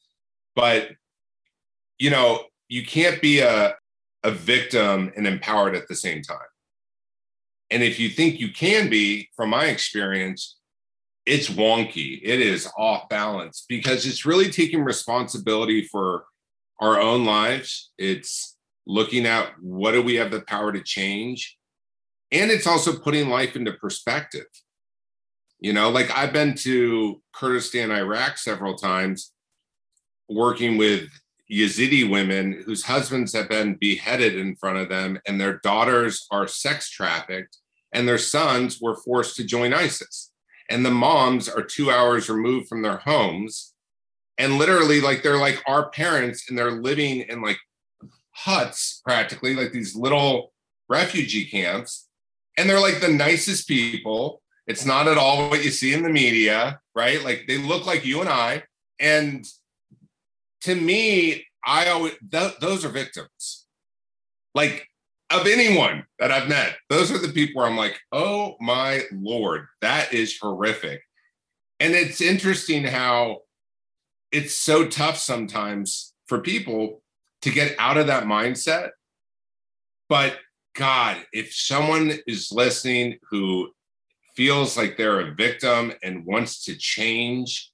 But, 0.56 0.90
you 1.98 2.10
know, 2.10 2.44
you 2.68 2.86
can't 2.86 3.22
be 3.22 3.40
a, 3.40 3.76
a 4.24 4.32
victim 4.32 5.12
and 5.16 5.28
empowered 5.28 5.76
at 5.76 5.88
the 5.88 5.96
same 5.96 6.22
time. 6.22 6.38
And 7.70 7.82
if 7.82 8.00
you 8.00 8.10
think 8.10 8.40
you 8.40 8.52
can 8.52 8.90
be, 8.90 9.30
from 9.36 9.50
my 9.50 9.66
experience, 9.66 10.58
it's 11.26 11.50
wonky. 11.50 12.20
It 12.22 12.40
is 12.40 12.70
off 12.78 13.10
balance 13.10 13.66
because 13.68 14.06
it's 14.06 14.26
really 14.26 14.50
taking 14.50 14.84
responsibility 14.84 15.84
for 15.84 16.26
our 16.80 17.00
own 17.00 17.26
lives. 17.26 17.92
It's 17.98 18.58
looking 18.86 19.26
at 19.26 19.54
what 19.62 19.94
do 19.94 20.02
we 20.02 20.16
have 20.16 20.32
the 20.32 20.42
power 20.42 20.72
to 20.72 20.84
change? 20.84 21.58
And 22.32 22.52
it's 22.52 22.68
also 22.68 23.00
putting 23.00 23.30
life 23.30 23.56
into 23.56 23.74
perspective. 23.74 24.48
You 25.64 25.72
know, 25.72 25.90
like 25.90 26.12
I've 26.12 26.34
been 26.34 26.56
to 26.56 27.22
Kurdistan, 27.32 27.90
Iraq 27.90 28.38
several 28.38 28.76
times, 28.76 29.32
working 30.28 30.76
with 30.78 31.08
Yazidi 31.50 32.08
women 32.08 32.62
whose 32.66 32.84
husbands 32.84 33.32
have 33.32 33.48
been 33.48 33.76
beheaded 33.76 34.36
in 34.36 34.58
front 34.58 34.80
of 34.80 34.90
them, 34.90 35.22
and 35.26 35.40
their 35.40 35.60
daughters 35.60 36.28
are 36.32 36.50
sex 36.50 36.90
trafficked, 36.90 37.60
and 37.94 38.06
their 38.06 38.18
sons 38.18 38.82
were 38.82 38.98
forced 38.98 39.38
to 39.38 39.46
join 39.46 39.74
ISIS. 39.74 40.34
And 40.70 40.86
the 40.86 40.92
moms 40.92 41.48
are 41.48 41.64
two 41.64 41.90
hours 41.90 42.30
removed 42.30 42.68
from 42.68 42.82
their 42.82 42.98
homes. 42.98 43.74
And 44.38 44.58
literally, 44.58 45.00
like 45.00 45.24
they're 45.24 45.38
like 45.38 45.64
our 45.66 45.90
parents, 45.92 46.50
and 46.50 46.58
they're 46.58 46.72
living 46.72 47.22
in 47.22 47.42
like 47.42 47.60
huts 48.32 49.02
practically, 49.06 49.56
like 49.56 49.72
these 49.72 49.96
little 49.96 50.52
refugee 50.90 51.46
camps. 51.46 52.10
And 52.58 52.70
they're 52.70 52.82
like 52.82 53.00
the 53.00 53.08
nicest 53.08 53.66
people 53.66 54.43
it's 54.68 54.86
not 54.86 55.08
at 55.08 55.18
all 55.18 55.50
what 55.50 55.64
you 55.64 55.72
see 55.72 55.94
in 55.94 56.04
the 56.04 56.10
media, 56.10 56.80
right? 56.96 57.24
Like 57.24 57.46
they 57.48 57.58
look 57.58 57.86
like 57.86 58.06
you 58.06 58.22
and 58.22 58.30
I. 58.30 58.64
And 59.00 59.46
to 60.62 60.76
me, 60.76 61.46
I 61.66 61.88
always, 61.90 62.14
th- 62.32 62.60
those 62.60 62.86
are 62.86 62.90
victims. 62.90 63.66
Like 64.56 64.88
of 65.30 65.48
anyone 65.48 66.06
that 66.20 66.32
I've 66.32 66.48
met, 66.48 66.76
those 66.90 67.12
are 67.12 67.18
the 67.18 67.34
people 67.34 67.62
where 67.62 67.70
I'm 67.70 67.78
like, 67.78 68.00
oh 68.12 68.56
my 68.62 69.04
Lord, 69.12 69.68
that 69.82 70.14
is 70.14 70.38
horrific. 70.38 71.02
And 71.80 71.94
it's 71.94 72.22
interesting 72.22 72.84
how 72.84 73.40
it's 74.32 74.56
so 74.56 74.88
tough 74.88 75.18
sometimes 75.18 76.14
for 76.28 76.40
people 76.40 77.02
to 77.42 77.50
get 77.50 77.76
out 77.78 77.98
of 77.98 78.08
that 78.08 78.24
mindset. 78.24 78.92
But 80.08 80.38
God, 80.76 81.18
if 81.34 81.54
someone 81.54 82.14
is 82.26 82.52
listening 82.52 83.18
who 83.30 83.72
feels 84.36 84.78
like 84.78 84.98
they're 84.98 85.20
a 85.20 85.34
victim 85.34 85.94
and 86.02 86.26
wants 86.26 86.66
to 86.66 86.76
change 86.76 87.72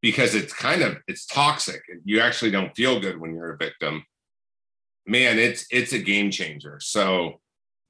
because 0.00 0.34
it's 0.34 0.52
kind 0.52 0.82
of 0.82 0.98
it's 1.06 1.26
toxic. 1.26 1.82
You 2.04 2.20
actually 2.20 2.50
don't 2.50 2.74
feel 2.74 3.00
good 3.00 3.20
when 3.20 3.34
you're 3.34 3.52
a 3.52 3.56
victim. 3.56 4.04
Man 5.06 5.38
it's 5.38 5.66
it's 5.70 5.92
a 5.92 5.98
game 5.98 6.30
changer. 6.30 6.78
So 6.80 7.40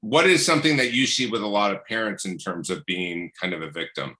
what 0.01 0.27
is 0.27 0.45
something 0.45 0.77
that 0.77 0.93
you 0.93 1.07
see 1.07 1.27
with 1.27 1.41
a 1.41 1.47
lot 1.47 1.73
of 1.73 1.85
parents 1.85 2.25
in 2.25 2.37
terms 2.37 2.69
of 2.69 2.85
being 2.85 3.31
kind 3.39 3.53
of 3.53 3.61
a 3.61 3.71
victim? 3.71 4.15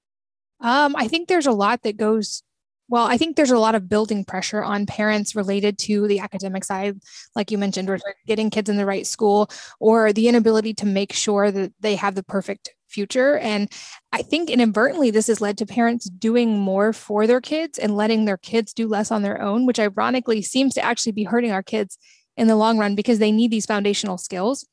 Um, 0.62 0.96
i 0.96 1.10
think 1.10 1.28
there's 1.28 1.48
a 1.48 1.52
lot 1.52 1.84
that 1.84 1.98
goes 1.98 2.42
well, 2.90 3.08
I 3.08 3.18
think 3.18 3.36
there's 3.36 3.52
a 3.52 3.58
lot 3.58 3.76
of 3.76 3.90
building 3.90 4.26
pressure 4.26 4.62
on 4.62 4.86
parents 4.86 5.36
related 5.36 5.78
to 5.80 6.08
the 6.08 6.20
academic 6.20 6.64
side, 6.64 7.00
like 7.36 7.50
you 7.50 7.58
mentioned, 7.58 7.90
or 7.90 7.98
getting 8.28 8.50
kids 8.50 8.70
in 8.70 8.78
the 8.78 8.86
right 8.86 9.08
school, 9.08 9.50
or 9.80 10.14
the 10.14 10.28
inability 10.28 10.74
to 10.76 10.86
make 10.86 11.14
sure 11.14 11.50
that 11.50 11.74
they 11.80 11.96
have 11.96 12.16
the 12.16 12.24
perfect 12.24 12.76
future. 12.94 13.38
And 13.38 13.72
I 14.12 14.22
think 14.22 14.50
inadvertently, 14.50 15.12
this 15.12 15.28
has 15.28 15.42
led 15.42 15.58
to 15.58 15.66
parents 15.66 16.06
doing 16.06 16.60
more 16.60 16.94
for 16.94 17.28
their 17.28 17.42
kids 17.42 17.80
and 17.80 17.98
letting 17.98 18.26
their 18.26 18.38
kids 18.38 18.74
do 18.74 18.88
less 18.88 19.12
on 19.12 19.24
their 19.24 19.42
own, 19.42 19.66
which 19.66 19.80
ironically 19.80 20.42
seems 20.42 20.74
to 20.76 20.84
actually 20.84 21.12
be 21.14 21.24
hurting 21.24 21.52
our 21.52 21.64
kids 21.64 21.98
in 22.38 22.48
the 22.48 22.56
long 22.56 22.78
run 22.78 22.96
because 22.96 23.20
they 23.20 23.32
need 23.32 23.52
these 23.52 23.66
foundational 23.66 24.18
skills. 24.18 24.68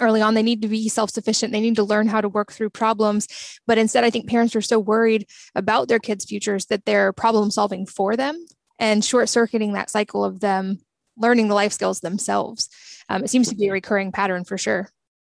Early 0.00 0.22
on 0.22 0.34
they 0.34 0.42
need 0.42 0.62
to 0.62 0.68
be 0.68 0.88
self-sufficient. 0.88 1.52
They 1.52 1.60
need 1.60 1.76
to 1.76 1.84
learn 1.84 2.08
how 2.08 2.20
to 2.20 2.28
work 2.28 2.52
through 2.52 2.70
problems. 2.70 3.28
But 3.66 3.78
instead 3.78 4.04
i 4.04 4.10
think 4.10 4.28
parents 4.28 4.56
are 4.56 4.62
so 4.62 4.78
worried 4.78 5.26
about 5.54 5.88
their 5.88 5.98
kids 5.98 6.24
futures 6.24 6.66
that 6.66 6.84
they're 6.86 7.12
problem 7.12 7.50
solving 7.50 7.86
for 7.86 8.16
them 8.16 8.46
and 8.78 9.04
short 9.04 9.28
circuiting 9.28 9.74
that 9.74 9.90
cycle 9.90 10.24
of 10.24 10.40
them 10.40 10.78
learning 11.18 11.48
the 11.48 11.54
life 11.54 11.72
skills 11.72 12.00
themselves. 12.00 12.70
Um, 13.08 13.22
it 13.22 13.28
seems 13.28 13.48
to 13.50 13.54
be 13.54 13.68
a 13.68 13.72
recurring 13.72 14.12
pattern 14.12 14.44
for 14.44 14.56
sure 14.56 14.88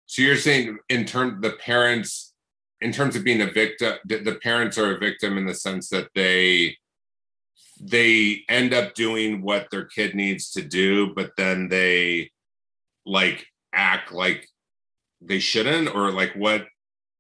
so 0.07 0.23
you're 0.23 0.37
saying 0.37 0.79
in 0.89 1.05
terms 1.05 1.41
the 1.43 1.53
parents, 1.53 2.35
in 2.81 2.93
terms 2.93 3.17
of 3.17 3.25
being 3.25 3.41
a 3.43 3.51
victim, 3.51 3.95
the 4.05 4.39
parents 4.43 4.77
are 4.79 4.95
a 4.95 4.99
victim 4.99 5.39
in 5.39 5.47
the 5.47 5.55
sense 5.55 5.89
that 5.89 6.09
they 6.15 6.77
they 7.81 8.45
end 8.49 8.73
up 8.73 8.95
doing 8.95 9.43
what 9.43 9.69
their 9.71 9.87
kid 9.87 10.15
needs 10.15 10.53
to 10.53 10.63
do, 10.63 11.13
but 11.15 11.33
then 11.37 11.69
they 11.69 12.31
like 13.05 13.45
act 13.73 14.13
like 14.13 14.49
they 15.21 15.39
shouldn't, 15.39 15.93
or 15.95 16.13
like 16.13 16.33
what 16.35 16.67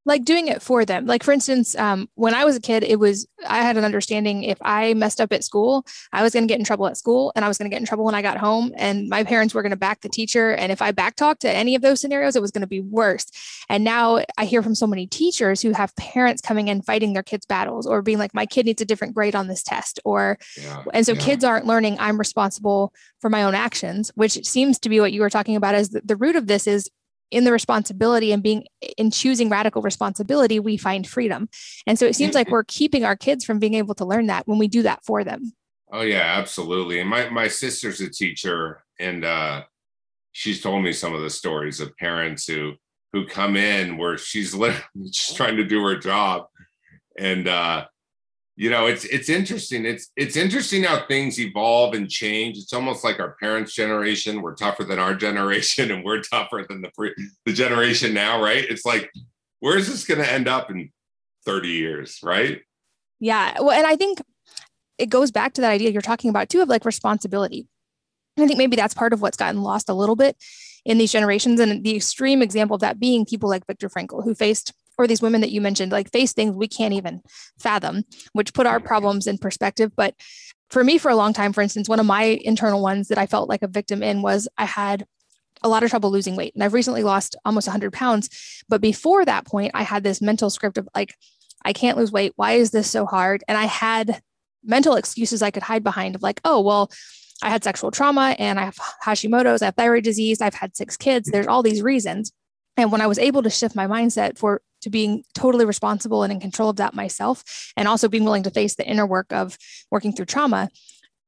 like 0.04 0.24
doing 0.24 0.48
it 0.48 0.60
for 0.62 0.84
them. 0.84 1.06
Like 1.06 1.22
for 1.22 1.32
instance, 1.32 1.76
um, 1.76 2.08
when 2.14 2.34
I 2.34 2.44
was 2.44 2.56
a 2.56 2.60
kid, 2.60 2.82
it 2.82 2.98
was 2.98 3.26
I 3.46 3.62
had 3.62 3.76
an 3.76 3.84
understanding 3.84 4.42
if 4.42 4.58
I 4.62 4.94
messed 4.94 5.20
up 5.20 5.32
at 5.32 5.44
school, 5.44 5.86
I 6.12 6.22
was 6.22 6.32
going 6.32 6.44
to 6.44 6.52
get 6.52 6.58
in 6.58 6.64
trouble 6.64 6.86
at 6.86 6.96
school, 6.96 7.32
and 7.36 7.44
I 7.44 7.48
was 7.48 7.58
going 7.58 7.70
to 7.70 7.74
get 7.74 7.80
in 7.80 7.86
trouble 7.86 8.04
when 8.04 8.14
I 8.14 8.22
got 8.22 8.36
home, 8.36 8.72
and 8.76 9.08
my 9.08 9.22
parents 9.24 9.54
were 9.54 9.62
going 9.62 9.70
to 9.70 9.76
back 9.76 10.00
the 10.00 10.08
teacher. 10.08 10.52
And 10.52 10.72
if 10.72 10.82
I 10.82 10.92
backtalked 10.92 11.38
to 11.40 11.50
any 11.50 11.74
of 11.74 11.82
those 11.82 12.00
scenarios, 12.00 12.36
it 12.36 12.42
was 12.42 12.50
going 12.50 12.62
to 12.62 12.66
be 12.66 12.80
worse. 12.80 13.26
And 13.68 13.84
now 13.84 14.24
I 14.36 14.44
hear 14.44 14.62
from 14.62 14.74
so 14.74 14.86
many 14.86 15.06
teachers 15.06 15.60
who 15.62 15.72
have 15.72 15.94
parents 15.96 16.42
coming 16.42 16.68
in 16.68 16.82
fighting 16.82 17.12
their 17.12 17.22
kids' 17.22 17.46
battles, 17.46 17.86
or 17.86 18.02
being 18.02 18.18
like, 18.18 18.34
"My 18.34 18.46
kid 18.46 18.66
needs 18.66 18.82
a 18.82 18.86
different 18.86 19.14
grade 19.14 19.36
on 19.36 19.46
this 19.46 19.62
test," 19.62 20.00
or 20.04 20.38
yeah, 20.60 20.84
and 20.92 21.06
so 21.06 21.12
yeah. 21.12 21.20
kids 21.20 21.44
aren't 21.44 21.66
learning. 21.66 21.96
I'm 22.00 22.18
responsible 22.18 22.92
for 23.20 23.30
my 23.30 23.44
own 23.44 23.54
actions, 23.54 24.10
which 24.16 24.44
seems 24.44 24.80
to 24.80 24.88
be 24.88 24.98
what 24.98 25.12
you 25.12 25.20
were 25.20 25.30
talking 25.30 25.56
about. 25.56 25.74
As 25.76 25.90
the, 25.90 26.02
the 26.04 26.16
root 26.16 26.34
of 26.34 26.48
this 26.48 26.66
is 26.66 26.90
in 27.32 27.44
the 27.44 27.50
responsibility 27.50 28.30
and 28.30 28.42
being 28.42 28.66
in 28.98 29.10
choosing 29.10 29.48
radical 29.48 29.82
responsibility, 29.82 30.60
we 30.60 30.76
find 30.76 31.08
freedom. 31.08 31.48
And 31.86 31.98
so 31.98 32.06
it 32.06 32.14
seems 32.14 32.34
like 32.34 32.50
we're 32.50 32.64
keeping 32.64 33.04
our 33.04 33.16
kids 33.16 33.44
from 33.44 33.58
being 33.58 33.74
able 33.74 33.94
to 33.96 34.04
learn 34.04 34.26
that 34.26 34.46
when 34.46 34.58
we 34.58 34.68
do 34.68 34.82
that 34.82 35.02
for 35.04 35.24
them. 35.24 35.52
Oh 35.90 36.02
yeah, 36.02 36.34
absolutely. 36.38 37.00
And 37.00 37.08
my 37.08 37.28
my 37.30 37.48
sister's 37.48 38.00
a 38.00 38.08
teacher, 38.08 38.84
and 38.98 39.24
uh, 39.24 39.64
she's 40.32 40.62
told 40.62 40.84
me 40.84 40.92
some 40.92 41.14
of 41.14 41.22
the 41.22 41.30
stories 41.30 41.80
of 41.80 41.96
parents 41.96 42.46
who 42.46 42.74
who 43.12 43.26
come 43.26 43.56
in 43.56 43.96
where 43.96 44.16
she's 44.16 44.54
literally 44.54 45.10
just 45.10 45.36
trying 45.36 45.56
to 45.56 45.64
do 45.64 45.82
her 45.84 45.96
job, 45.96 46.46
and 47.18 47.48
uh, 47.48 47.86
you 48.56 48.70
know 48.70 48.86
it's 48.86 49.04
it's 49.06 49.28
interesting. 49.28 49.86
It's 49.86 50.10
it's 50.16 50.36
interesting 50.36 50.84
how 50.84 51.06
things 51.06 51.40
evolve 51.40 51.94
and 51.94 52.08
change. 52.08 52.58
It's 52.58 52.72
almost 52.72 53.04
like 53.04 53.18
our 53.18 53.36
parents 53.40 53.72
generation 53.72 54.42
we're 54.42 54.54
tougher 54.54 54.84
than 54.84 54.98
our 54.98 55.14
generation 55.26 55.90
and 55.90 56.04
we're 56.04 56.22
tougher 56.22 56.64
than 56.68 56.82
the 56.82 56.90
pre- 56.96 57.14
the 57.46 57.52
generation 57.52 58.14
now 58.14 58.42
right? 58.42 58.64
It's 58.68 58.84
like 58.84 59.10
where 59.60 59.78
is 59.78 59.88
this 59.88 60.04
going 60.04 60.20
to 60.20 60.30
end 60.30 60.48
up 60.48 60.70
in 60.70 60.90
30 61.46 61.68
years 61.68 62.18
right? 62.22 62.60
Yeah 63.20 63.54
well 63.60 63.70
and 63.70 63.86
i 63.86 63.94
think 63.96 64.20
it 64.98 65.08
goes 65.08 65.30
back 65.30 65.54
to 65.54 65.60
that 65.60 65.70
idea 65.70 65.90
you're 65.90 66.02
talking 66.02 66.30
about 66.30 66.48
too 66.48 66.60
of 66.60 66.68
like 66.68 66.84
responsibility. 66.84 67.66
I 68.38 68.46
think 68.46 68.58
maybe 68.58 68.76
that's 68.76 68.94
part 68.94 69.12
of 69.12 69.20
what's 69.20 69.36
gotten 69.36 69.62
lost 69.62 69.88
a 69.88 69.94
little 69.94 70.16
bit 70.16 70.36
in 70.84 70.98
these 70.98 71.12
generations 71.12 71.60
and 71.60 71.84
the 71.84 71.96
extreme 71.96 72.42
example 72.42 72.74
of 72.74 72.80
that 72.80 72.98
being 72.98 73.24
people 73.24 73.48
like 73.48 73.66
viktor 73.66 73.88
frankl 73.88 74.24
who 74.24 74.34
faced 74.34 74.72
or 74.98 75.06
these 75.06 75.22
women 75.22 75.40
that 75.40 75.50
you 75.50 75.60
mentioned 75.60 75.92
like 75.92 76.10
face 76.10 76.32
things 76.32 76.54
we 76.54 76.68
can't 76.68 76.94
even 76.94 77.22
fathom 77.58 78.04
which 78.32 78.54
put 78.54 78.66
our 78.66 78.80
problems 78.80 79.26
in 79.26 79.38
perspective. 79.38 79.92
But 79.96 80.14
for 80.72 80.82
me 80.82 80.98
for 80.98 81.10
a 81.10 81.16
long 81.16 81.32
time 81.32 81.52
for 81.52 81.60
instance 81.60 81.88
one 81.88 82.00
of 82.00 82.06
my 82.06 82.22
internal 82.22 82.82
ones 82.82 83.08
that 83.08 83.18
i 83.18 83.26
felt 83.26 83.48
like 83.48 83.62
a 83.62 83.68
victim 83.68 84.02
in 84.02 84.22
was 84.22 84.48
i 84.56 84.64
had 84.64 85.06
a 85.62 85.68
lot 85.68 85.82
of 85.82 85.90
trouble 85.90 86.10
losing 86.10 86.34
weight 86.34 86.54
and 86.54 86.64
i've 86.64 86.72
recently 86.72 87.02
lost 87.02 87.36
almost 87.44 87.68
100 87.68 87.92
pounds. 87.92 88.64
But 88.68 88.80
before 88.80 89.24
that 89.24 89.46
point 89.46 89.72
i 89.74 89.82
had 89.82 90.02
this 90.02 90.20
mental 90.20 90.50
script 90.50 90.78
of 90.78 90.88
like 90.94 91.14
i 91.64 91.72
can't 91.72 91.98
lose 91.98 92.10
weight. 92.10 92.32
Why 92.36 92.52
is 92.52 92.70
this 92.70 92.90
so 92.90 93.06
hard? 93.06 93.44
And 93.46 93.56
i 93.56 93.66
had 93.66 94.22
mental 94.64 94.94
excuses 94.94 95.42
i 95.42 95.50
could 95.50 95.62
hide 95.62 95.84
behind 95.84 96.14
of 96.14 96.22
like 96.22 96.40
oh 96.44 96.60
well 96.60 96.90
i 97.42 97.50
had 97.50 97.64
sexual 97.64 97.90
trauma 97.90 98.36
and 98.38 98.60
i 98.60 98.64
have 98.64 98.78
hashimoto's 99.04 99.60
i 99.60 99.64
have 99.64 99.74
thyroid 99.74 100.04
disease 100.04 100.40
i've 100.40 100.54
had 100.54 100.76
six 100.76 100.96
kids. 100.96 101.30
There's 101.30 101.48
all 101.48 101.62
these 101.62 101.82
reasons. 101.82 102.32
And 102.76 102.90
when 102.90 103.00
i 103.00 103.06
was 103.06 103.18
able 103.18 103.42
to 103.42 103.50
shift 103.50 103.76
my 103.76 103.86
mindset 103.86 104.38
for 104.38 104.62
to 104.82 104.90
being 104.90 105.24
totally 105.34 105.64
responsible 105.64 106.22
and 106.22 106.32
in 106.32 106.40
control 106.40 106.68
of 106.68 106.76
that 106.76 106.94
myself 106.94 107.72
and 107.76 107.88
also 107.88 108.08
being 108.08 108.24
willing 108.24 108.42
to 108.42 108.50
face 108.50 108.74
the 108.74 108.86
inner 108.86 109.06
work 109.06 109.32
of 109.32 109.56
working 109.90 110.12
through 110.12 110.26
trauma 110.26 110.68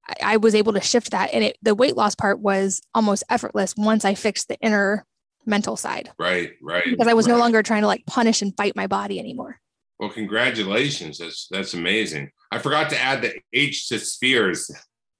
I, 0.08 0.34
I 0.34 0.36
was 0.36 0.54
able 0.54 0.72
to 0.74 0.80
shift 0.80 1.10
that. 1.10 1.32
And 1.32 1.44
it, 1.44 1.56
the 1.62 1.74
weight 1.74 1.96
loss 1.96 2.14
part 2.14 2.40
was 2.40 2.82
almost 2.94 3.24
effortless 3.30 3.74
once 3.76 4.04
i 4.04 4.14
fixed 4.14 4.48
the 4.48 4.58
inner 4.60 5.06
mental 5.46 5.76
side. 5.76 6.10
Right 6.18 6.52
right 6.62 6.84
because 6.84 7.06
i 7.06 7.14
was 7.14 7.26
right. 7.26 7.34
no 7.34 7.38
longer 7.38 7.62
trying 7.62 7.82
to 7.82 7.86
like 7.86 8.04
punish 8.06 8.42
and 8.42 8.56
fight 8.56 8.76
my 8.76 8.86
body 8.86 9.18
anymore. 9.18 9.60
Well 9.98 10.10
congratulations. 10.10 11.18
That's 11.18 11.48
that's 11.50 11.74
amazing. 11.74 12.30
I 12.50 12.58
forgot 12.58 12.90
to 12.90 13.00
add 13.00 13.22
the 13.22 13.34
h 13.52 13.88
to 13.88 13.98
spheres. 13.98 14.70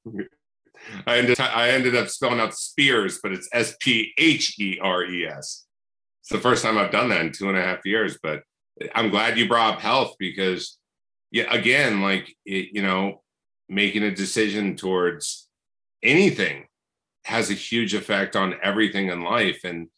I 1.07 1.17
ended, 1.17 1.41
I 1.41 1.71
ended 1.71 1.97
up 1.97 2.11
spelling 2.11 2.41
out 2.41 2.55
spears, 2.55 3.19
but 3.23 3.33
it's 3.33 3.49
S 3.55 3.75
P 3.81 4.13
H 4.19 4.61
E 4.61 4.79
R 4.83 5.05
E 5.05 5.27
S 5.27 5.65
it's 6.25 6.33
the 6.33 6.41
first 6.41 6.65
time 6.65 6.79
I've 6.79 6.91
done 6.91 7.11
that 7.11 7.21
in 7.21 7.33
two 7.33 7.51
and 7.51 7.59
a 7.59 7.61
half 7.61 7.85
years, 7.85 8.19
but 8.23 8.45
I'm 8.95 9.11
glad 9.11 9.37
you 9.37 9.47
brought 9.47 9.75
up 9.75 9.81
health 9.81 10.15
because, 10.19 10.79
yeah, 11.31 11.53
again, 11.53 12.01
like 12.01 12.35
it, 12.47 12.71
you 12.73 12.81
know, 12.81 13.23
making 13.69 14.05
a 14.05 14.15
decision 14.15 14.75
towards 14.75 15.51
anything 16.03 16.65
has 17.27 17.51
a 17.51 17.55
huge 17.55 17.93
effect 17.93 18.37
on 18.37 18.55
everything 18.63 19.11
in 19.11 19.23
life, 19.23 19.61
and 19.65 19.89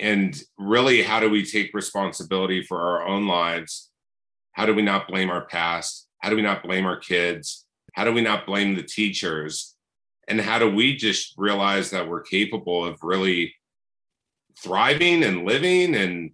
and 0.00 0.40
really, 0.58 1.02
how 1.02 1.20
do 1.20 1.28
we 1.28 1.44
take 1.44 1.74
responsibility 1.74 2.62
for 2.62 2.80
our 2.80 3.06
own 3.06 3.26
lives? 3.26 3.90
How 4.52 4.64
do 4.64 4.74
we 4.74 4.80
not 4.80 5.06
blame 5.06 5.28
our 5.28 5.44
past? 5.44 6.08
How 6.20 6.30
do 6.30 6.36
we 6.36 6.42
not 6.42 6.62
blame 6.62 6.86
our 6.86 6.98
kids? 6.98 7.66
How 7.92 8.04
do 8.04 8.12
we 8.14 8.22
not 8.22 8.46
blame 8.46 8.74
the 8.74 8.82
teachers? 8.82 9.76
And 10.28 10.40
how 10.40 10.58
do 10.58 10.70
we 10.70 10.96
just 10.96 11.34
realize 11.36 11.90
that 11.90 12.08
we're 12.08 12.22
capable 12.22 12.86
of 12.86 12.98
really 13.02 13.54
thriving 14.62 15.24
and 15.24 15.44
living 15.44 15.94
and 15.94 16.32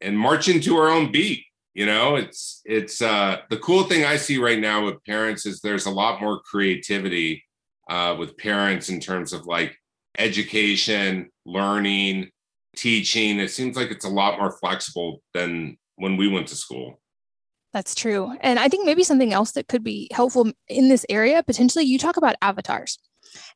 and 0.00 0.18
marching 0.18 0.60
to 0.60 0.76
our 0.76 0.88
own 0.88 1.10
beat? 1.12 1.44
You 1.74 1.86
know, 1.86 2.16
it's 2.16 2.62
it's 2.64 3.02
uh 3.02 3.38
the 3.50 3.58
cool 3.58 3.84
thing 3.84 4.04
I 4.04 4.16
see 4.16 4.38
right 4.38 4.58
now 4.58 4.84
with 4.84 5.04
parents 5.04 5.46
is 5.46 5.60
there's 5.60 5.86
a 5.86 5.90
lot 5.90 6.20
more 6.20 6.40
creativity 6.40 7.44
uh, 7.88 8.16
with 8.18 8.36
parents 8.36 8.88
in 8.88 9.00
terms 9.00 9.32
of 9.32 9.46
like 9.46 9.76
education, 10.18 11.30
learning, 11.44 12.30
teaching. 12.76 13.38
It 13.38 13.50
seems 13.50 13.76
like 13.76 13.90
it's 13.90 14.04
a 14.04 14.10
lot 14.10 14.38
more 14.38 14.52
flexible 14.58 15.22
than 15.34 15.76
when 15.96 16.16
we 16.16 16.28
went 16.28 16.48
to 16.48 16.56
school. 16.56 17.00
That's 17.72 17.94
true. 17.94 18.34
And 18.40 18.58
I 18.58 18.68
think 18.68 18.86
maybe 18.86 19.04
something 19.04 19.32
else 19.32 19.52
that 19.52 19.68
could 19.68 19.84
be 19.84 20.08
helpful 20.12 20.50
in 20.68 20.88
this 20.88 21.04
area, 21.10 21.42
potentially, 21.42 21.84
you 21.84 21.98
talk 21.98 22.16
about 22.16 22.36
avatars. 22.40 22.98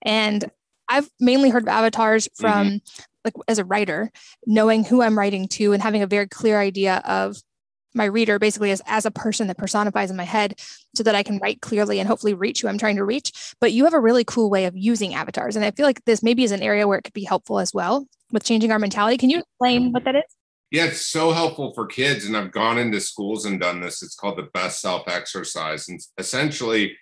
And 0.02 0.50
I've 0.88 1.08
mainly 1.20 1.50
heard 1.50 1.62
of 1.62 1.68
avatars 1.68 2.28
from 2.34 2.66
mm-hmm. 2.66 3.02
Like 3.24 3.34
as 3.48 3.58
a 3.58 3.64
writer, 3.64 4.10
knowing 4.46 4.84
who 4.84 5.02
I'm 5.02 5.18
writing 5.18 5.48
to 5.48 5.72
and 5.72 5.82
having 5.82 6.02
a 6.02 6.06
very 6.06 6.26
clear 6.26 6.58
idea 6.58 7.02
of 7.04 7.36
my 7.94 8.04
reader 8.04 8.38
basically 8.38 8.70
as, 8.70 8.80
as 8.86 9.04
a 9.04 9.10
person 9.10 9.48
that 9.48 9.58
personifies 9.58 10.10
in 10.10 10.16
my 10.16 10.24
head 10.24 10.60
so 10.94 11.02
that 11.02 11.14
I 11.14 11.22
can 11.22 11.38
write 11.38 11.60
clearly 11.60 11.98
and 11.98 12.08
hopefully 12.08 12.34
reach 12.34 12.62
who 12.62 12.68
I'm 12.68 12.78
trying 12.78 12.96
to 12.96 13.04
reach. 13.04 13.54
But 13.60 13.72
you 13.72 13.84
have 13.84 13.94
a 13.94 14.00
really 14.00 14.24
cool 14.24 14.48
way 14.48 14.66
of 14.66 14.76
using 14.76 15.14
avatars. 15.14 15.56
And 15.56 15.64
I 15.64 15.70
feel 15.72 15.86
like 15.86 16.04
this 16.04 16.22
maybe 16.22 16.44
is 16.44 16.52
an 16.52 16.62
area 16.62 16.86
where 16.86 16.98
it 16.98 17.02
could 17.02 17.14
be 17.14 17.24
helpful 17.24 17.58
as 17.58 17.74
well 17.74 18.06
with 18.30 18.44
changing 18.44 18.70
our 18.70 18.78
mentality. 18.78 19.16
Can 19.16 19.30
you 19.30 19.40
explain 19.40 19.92
what 19.92 20.04
that 20.04 20.16
is? 20.16 20.22
Yeah, 20.70 20.84
it's 20.84 21.04
so 21.04 21.32
helpful 21.32 21.72
for 21.74 21.86
kids. 21.86 22.26
And 22.26 22.36
I've 22.36 22.52
gone 22.52 22.78
into 22.78 23.00
schools 23.00 23.44
and 23.44 23.60
done 23.60 23.80
this. 23.80 24.04
It's 24.04 24.14
called 24.14 24.38
the 24.38 24.48
best 24.54 24.80
self 24.80 25.08
exercise. 25.08 25.88
And 25.88 26.00
essentially, 26.16 26.96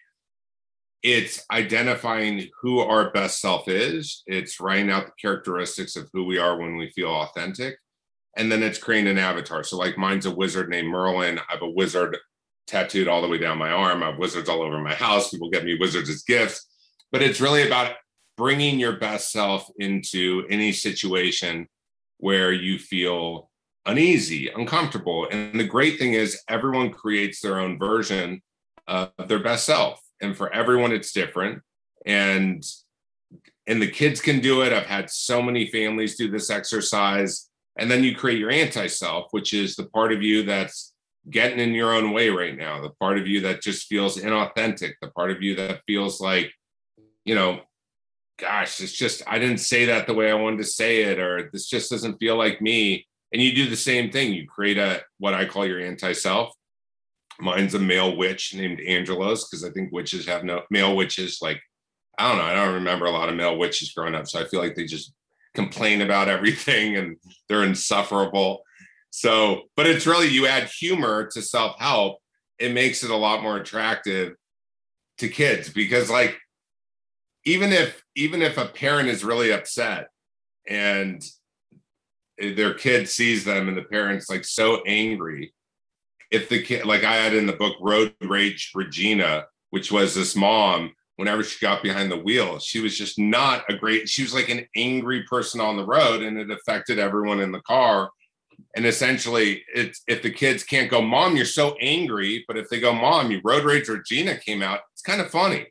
it's 1.02 1.44
identifying 1.52 2.48
who 2.60 2.80
our 2.80 3.10
best 3.10 3.40
self 3.40 3.68
is, 3.68 4.22
it's 4.26 4.60
writing 4.60 4.90
out 4.90 5.06
the 5.06 5.12
characteristics 5.20 5.96
of 5.96 6.08
who 6.12 6.24
we 6.24 6.38
are 6.38 6.58
when 6.58 6.76
we 6.76 6.90
feel 6.90 7.10
authentic. 7.10 7.76
And 8.36 8.50
then 8.50 8.62
it's 8.62 8.78
creating 8.78 9.10
an 9.10 9.18
avatar. 9.18 9.64
So, 9.64 9.76
like, 9.76 9.98
mine's 9.98 10.26
a 10.26 10.34
wizard 10.34 10.68
named 10.68 10.88
Merlin. 10.88 11.38
I 11.38 11.52
have 11.52 11.62
a 11.62 11.70
wizard 11.70 12.16
tattooed 12.66 13.08
all 13.08 13.22
the 13.22 13.28
way 13.28 13.38
down 13.38 13.58
my 13.58 13.70
arm. 13.70 14.02
I 14.02 14.10
have 14.10 14.18
wizards 14.18 14.48
all 14.48 14.62
over 14.62 14.78
my 14.78 14.94
house. 14.94 15.30
People 15.30 15.50
get 15.50 15.64
me 15.64 15.76
wizards 15.78 16.10
as 16.10 16.22
gifts. 16.22 16.66
But 17.10 17.22
it's 17.22 17.40
really 17.40 17.66
about 17.66 17.96
bringing 18.36 18.78
your 18.78 18.96
best 18.96 19.32
self 19.32 19.68
into 19.78 20.46
any 20.50 20.72
situation 20.72 21.66
where 22.18 22.52
you 22.52 22.78
feel 22.78 23.50
uneasy, 23.86 24.48
uncomfortable. 24.50 25.26
And 25.30 25.58
the 25.58 25.64
great 25.64 25.98
thing 25.98 26.12
is, 26.12 26.40
everyone 26.48 26.90
creates 26.90 27.40
their 27.40 27.58
own 27.58 27.78
version 27.78 28.42
of 28.86 29.10
their 29.26 29.42
best 29.42 29.64
self. 29.64 30.00
And 30.20 30.36
for 30.36 30.52
everyone, 30.52 30.92
it's 30.92 31.12
different. 31.12 31.62
And 32.06 32.64
and 33.66 33.82
the 33.82 33.90
kids 33.90 34.20
can 34.20 34.40
do 34.40 34.62
it. 34.62 34.72
I've 34.72 34.86
had 34.86 35.10
so 35.10 35.42
many 35.42 35.66
families 35.66 36.16
do 36.16 36.30
this 36.30 36.48
exercise. 36.48 37.50
And 37.78 37.90
then 37.90 38.02
you 38.02 38.16
create 38.16 38.38
your 38.38 38.50
anti 38.50 38.86
self, 38.86 39.26
which 39.30 39.52
is 39.52 39.76
the 39.76 39.86
part 39.86 40.12
of 40.12 40.22
you 40.22 40.42
that's 40.44 40.94
getting 41.28 41.58
in 41.58 41.74
your 41.74 41.92
own 41.92 42.12
way 42.12 42.30
right 42.30 42.56
now, 42.56 42.80
the 42.80 42.90
part 42.90 43.18
of 43.18 43.26
you 43.26 43.42
that 43.42 43.60
just 43.60 43.86
feels 43.86 44.16
inauthentic, 44.16 44.94
the 45.02 45.10
part 45.10 45.30
of 45.30 45.42
you 45.42 45.54
that 45.56 45.82
feels 45.86 46.20
like, 46.20 46.50
you 47.26 47.34
know, 47.34 47.60
gosh, 48.38 48.80
it's 48.80 48.92
just, 48.92 49.22
I 49.26 49.38
didn't 49.38 49.58
say 49.58 49.84
that 49.86 50.06
the 50.06 50.14
way 50.14 50.30
I 50.30 50.34
wanted 50.34 50.58
to 50.58 50.64
say 50.64 51.02
it, 51.02 51.18
or 51.18 51.50
this 51.52 51.68
just 51.68 51.90
doesn't 51.90 52.16
feel 52.16 52.36
like 52.36 52.62
me 52.62 53.06
and 53.32 53.42
you 53.42 53.54
do 53.54 53.68
the 53.68 53.76
same 53.76 54.10
thing 54.10 54.32
you 54.32 54.46
create 54.46 54.78
a 54.78 55.02
what 55.18 55.34
i 55.34 55.44
call 55.44 55.66
your 55.66 55.80
anti-self 55.80 56.52
mine's 57.40 57.74
a 57.74 57.78
male 57.78 58.16
witch 58.16 58.54
named 58.54 58.80
angelos 58.86 59.48
because 59.48 59.64
i 59.64 59.70
think 59.70 59.92
witches 59.92 60.26
have 60.26 60.44
no 60.44 60.62
male 60.70 60.96
witches 60.96 61.38
like 61.40 61.60
i 62.18 62.28
don't 62.28 62.38
know 62.38 62.44
i 62.44 62.54
don't 62.54 62.74
remember 62.74 63.06
a 63.06 63.10
lot 63.10 63.28
of 63.28 63.36
male 63.36 63.56
witches 63.56 63.92
growing 63.92 64.14
up 64.14 64.26
so 64.26 64.40
i 64.40 64.44
feel 64.44 64.60
like 64.60 64.74
they 64.74 64.84
just 64.84 65.12
complain 65.58 66.00
about 66.02 66.28
everything 66.36 66.96
and 66.96 67.16
they're 67.48 67.64
insufferable. 67.64 68.62
So 69.10 69.62
but 69.76 69.86
it's 69.86 70.06
really 70.06 70.28
you 70.28 70.46
add 70.46 70.68
humor 70.68 71.28
to 71.32 71.42
self-help 71.42 72.18
it 72.58 72.72
makes 72.72 73.02
it 73.02 73.10
a 73.10 73.16
lot 73.16 73.42
more 73.42 73.56
attractive 73.56 74.34
to 75.18 75.28
kids 75.28 75.68
because 75.68 76.10
like 76.10 76.36
even 77.44 77.72
if 77.72 78.02
even 78.14 78.42
if 78.42 78.58
a 78.58 78.66
parent 78.66 79.08
is 79.08 79.24
really 79.24 79.52
upset 79.52 80.08
and 80.68 81.22
their 82.38 82.74
kid 82.74 83.08
sees 83.08 83.44
them 83.44 83.68
and 83.68 83.76
the 83.76 83.82
parents 83.82 84.28
like 84.28 84.44
so 84.44 84.82
angry 84.86 85.52
if 86.30 86.48
the 86.48 86.62
kid 86.62 86.84
like 86.84 87.04
i 87.04 87.16
had 87.16 87.34
in 87.34 87.46
the 87.46 87.52
book 87.52 87.76
road 87.80 88.14
rage 88.22 88.72
regina 88.74 89.44
which 89.70 89.90
was 89.92 90.14
this 90.14 90.34
mom 90.34 90.92
whenever 91.18 91.42
she 91.42 91.58
got 91.60 91.82
behind 91.82 92.10
the 92.10 92.16
wheel 92.16 92.60
she 92.60 92.80
was 92.80 92.96
just 92.96 93.18
not 93.18 93.64
a 93.68 93.74
great 93.74 94.08
she 94.08 94.22
was 94.22 94.32
like 94.32 94.48
an 94.48 94.64
angry 94.76 95.24
person 95.24 95.60
on 95.60 95.76
the 95.76 95.84
road 95.84 96.22
and 96.22 96.38
it 96.38 96.48
affected 96.50 96.98
everyone 96.98 97.40
in 97.40 97.50
the 97.50 97.60
car. 97.62 98.08
And 98.76 98.86
essentially 98.86 99.64
it's 99.74 100.02
if 100.06 100.22
the 100.22 100.30
kids 100.30 100.62
can't 100.62 100.90
go 100.90 101.02
mom 101.02 101.34
you're 101.34 101.44
so 101.44 101.76
angry 101.80 102.44
but 102.46 102.56
if 102.56 102.68
they 102.68 102.78
go 102.78 102.92
mom 102.92 103.32
you 103.32 103.40
road 103.42 103.64
rage 103.64 103.88
regina 103.88 104.36
came 104.38 104.62
out 104.62 104.80
it's 104.92 105.02
kind 105.02 105.20
of 105.20 105.28
funny. 105.30 105.66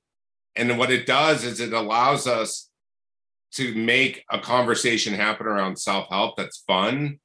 And 0.57 0.77
what 0.77 0.91
it 0.91 1.05
does 1.05 1.45
is 1.45 1.61
it 1.61 1.71
allows 1.71 2.27
us 2.27 2.69
to 3.53 3.73
make 3.73 4.25
a 4.29 4.39
conversation 4.39 5.13
happen 5.13 5.47
around 5.47 5.79
self-help 5.79 6.35
that's 6.35 6.63
fun 6.67 7.19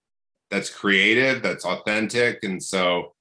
that's 0.49 0.71
creative 0.71 1.43
that's 1.43 1.65
authentic. 1.65 2.45
And 2.45 2.63
so 2.63 3.15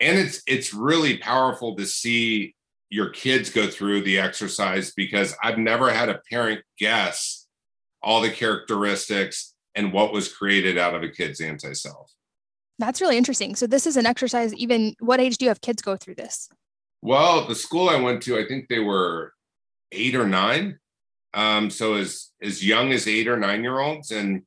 and 0.00 0.18
it's 0.18 0.42
it's 0.46 0.74
really 0.74 1.18
powerful 1.18 1.76
to 1.76 1.86
see 1.86 2.54
your 2.90 3.10
kids 3.10 3.50
go 3.50 3.66
through 3.68 4.02
the 4.02 4.18
exercise 4.18 4.92
because 4.94 5.34
i've 5.42 5.58
never 5.58 5.90
had 5.90 6.08
a 6.08 6.20
parent 6.30 6.62
guess 6.78 7.46
all 8.02 8.20
the 8.20 8.30
characteristics 8.30 9.54
and 9.74 9.92
what 9.92 10.12
was 10.12 10.32
created 10.32 10.78
out 10.78 10.94
of 10.94 11.02
a 11.02 11.08
kid's 11.08 11.40
anti-self. 11.40 12.10
That's 12.78 13.00
really 13.00 13.16
interesting. 13.16 13.56
So 13.56 13.66
this 13.66 13.86
is 13.86 13.96
an 13.96 14.06
exercise 14.06 14.54
even 14.54 14.94
what 15.00 15.20
age 15.20 15.38
do 15.38 15.44
you 15.44 15.48
have 15.50 15.60
kids 15.60 15.82
go 15.82 15.96
through 15.96 16.14
this? 16.14 16.48
Well 17.02 17.46
the 17.46 17.54
school 17.54 17.88
i 17.88 18.00
went 18.00 18.22
to 18.22 18.38
i 18.38 18.46
think 18.46 18.68
they 18.68 18.78
were 18.78 19.32
eight 19.92 20.14
or 20.14 20.26
nine. 20.26 20.78
Um, 21.34 21.70
so 21.70 21.94
as 21.94 22.30
as 22.42 22.64
young 22.64 22.92
as 22.92 23.06
eight 23.06 23.28
or 23.28 23.36
nine 23.36 23.62
year 23.62 23.78
olds, 23.78 24.10
and 24.10 24.42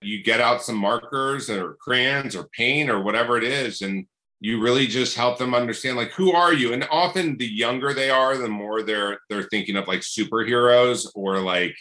you 0.00 0.22
get 0.22 0.40
out 0.40 0.62
some 0.62 0.76
markers 0.76 1.48
or 1.48 1.74
crayons 1.74 2.34
or 2.34 2.48
paint 2.56 2.90
or 2.90 3.00
whatever 3.00 3.38
it 3.38 3.44
is, 3.44 3.82
and 3.82 4.06
you 4.44 4.60
really 4.60 4.88
just 4.88 5.16
help 5.16 5.38
them 5.38 5.54
understand 5.54 5.96
like 5.96 6.10
who 6.10 6.32
are 6.32 6.52
you. 6.52 6.72
And 6.72 6.84
often 6.90 7.36
the 7.36 7.46
younger 7.46 7.94
they 7.94 8.10
are, 8.10 8.36
the 8.36 8.48
more 8.48 8.82
they're 8.82 9.20
they're 9.30 9.44
thinking 9.44 9.76
of 9.76 9.86
like 9.86 10.00
superheroes 10.00 11.08
or 11.14 11.38
like 11.38 11.76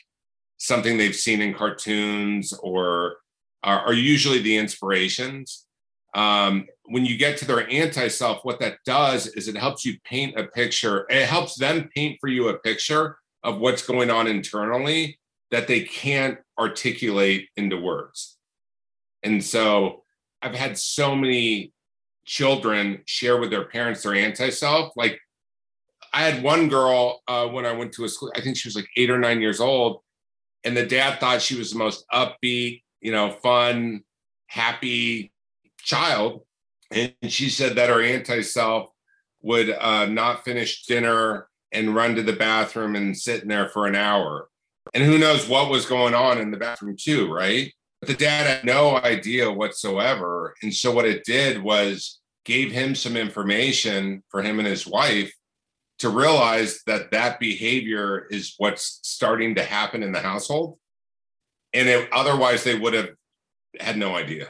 something 0.58 0.96
they've 0.96 1.16
seen 1.16 1.42
in 1.42 1.56
cartoons 1.56 2.54
or 2.62 3.18
are, 3.64 3.80
are 3.80 3.94
usually 3.94 4.44
the 4.44 4.56
inspirations. 4.56 5.66
Um, 6.14 6.68
when 6.86 7.04
you 7.04 7.18
get 7.18 7.38
to 7.38 7.46
their 7.46 7.68
anti 7.68 8.08
self, 8.10 8.46
what 8.46 8.60
that 8.60 8.78
does 8.86 9.26
is 9.26 9.48
it 9.48 9.58
helps 9.58 9.84
you 9.84 9.98
paint 10.04 10.40
a 10.40 10.44
picture. 10.44 11.08
It 11.10 11.26
helps 11.26 11.56
them 11.56 11.90
paint 11.96 12.20
for 12.22 12.28
you 12.28 12.50
a 12.50 12.60
picture 12.60 13.18
of 13.44 13.58
what's 13.58 13.82
going 13.82 14.12
on 14.12 14.28
internally 14.28 15.18
that 15.50 15.68
they 15.68 15.82
can't 15.82 16.38
articulate 16.60 17.50
into 17.58 17.78
words. 17.78 18.38
And 19.24 19.44
so 19.44 20.04
I've 20.44 20.54
had 20.54 20.78
so 20.78 21.16
many 21.16 21.74
children 22.26 23.02
share 23.06 23.40
with 23.40 23.50
their 23.50 23.66
parents 23.66 24.04
their 24.04 24.16
anti 24.16 24.50
self. 24.50 24.94
Like 24.96 25.20
I 26.14 26.24
had 26.24 26.44
one 26.44 26.70
girl 26.70 27.22
uh, 27.28 27.48
when 27.48 27.66
I 27.66 27.72
went 27.72 27.94
to 27.94 28.06
a 28.06 28.10
school, 28.10 28.32
I 28.36 28.42
think 28.42 28.58
she 28.58 28.68
was 28.68 28.76
like 28.76 28.88
eight 28.98 29.10
or 29.10 29.20
nine 29.20 29.42
years 29.42 29.60
old. 29.60 30.02
And 30.64 30.78
the 30.78 30.86
dad 30.86 31.20
thought 31.20 31.42
she 31.42 31.58
was 31.58 31.72
the 31.72 31.80
most 31.80 32.06
upbeat, 32.14 32.84
you 33.00 33.12
know, 33.12 33.32
fun, 33.32 34.04
happy 34.48 35.32
child. 35.78 36.42
And 36.92 37.14
she 37.28 37.50
said 37.50 37.76
that 37.78 37.90
her 37.90 38.02
anti 38.02 38.42
self 38.42 38.90
would 39.42 39.70
uh, 39.70 40.06
not 40.06 40.44
finish 40.44 40.86
dinner 40.86 41.48
and 41.72 41.96
run 41.96 42.16
to 42.16 42.22
the 42.22 42.34
bathroom 42.34 42.96
and 42.96 43.18
sit 43.18 43.44
in 43.44 43.48
there 43.48 43.70
for 43.70 43.88
an 43.88 43.96
hour. 43.96 44.50
And 44.94 45.04
who 45.04 45.18
knows 45.18 45.48
what 45.48 45.70
was 45.70 45.86
going 45.86 46.14
on 46.14 46.38
in 46.38 46.52
the 46.52 46.58
bathroom, 46.58 46.96
too, 47.00 47.32
right? 47.32 47.72
But 48.02 48.10
the 48.10 48.16
dad 48.16 48.48
had 48.48 48.66
no 48.66 48.98
idea 48.98 49.52
whatsoever. 49.52 50.56
And 50.64 50.74
so 50.74 50.92
what 50.92 51.06
it 51.06 51.24
did 51.24 51.62
was 51.62 52.20
gave 52.46 52.72
him 52.72 52.96
some 52.96 53.16
information 53.16 54.24
for 54.30 54.42
him 54.42 54.58
and 54.58 54.68
his 54.68 54.88
wife 54.88 55.32
to 56.00 56.10
realize 56.10 56.82
that 56.88 57.12
that 57.12 57.40
behavior 57.40 58.26
is 58.32 58.56
what's 58.58 59.00
starting 59.04 59.54
to 59.54 59.64
happen 59.64 60.02
in 60.02 60.12
the 60.12 60.20
household. 60.20 60.80
And 61.74 61.88
it, 61.88 62.10
otherwise, 62.12 62.64
they 62.64 62.78
would 62.78 62.96
have 62.96 63.10
had 63.80 63.98
no 63.98 64.16
idea. 64.16 64.48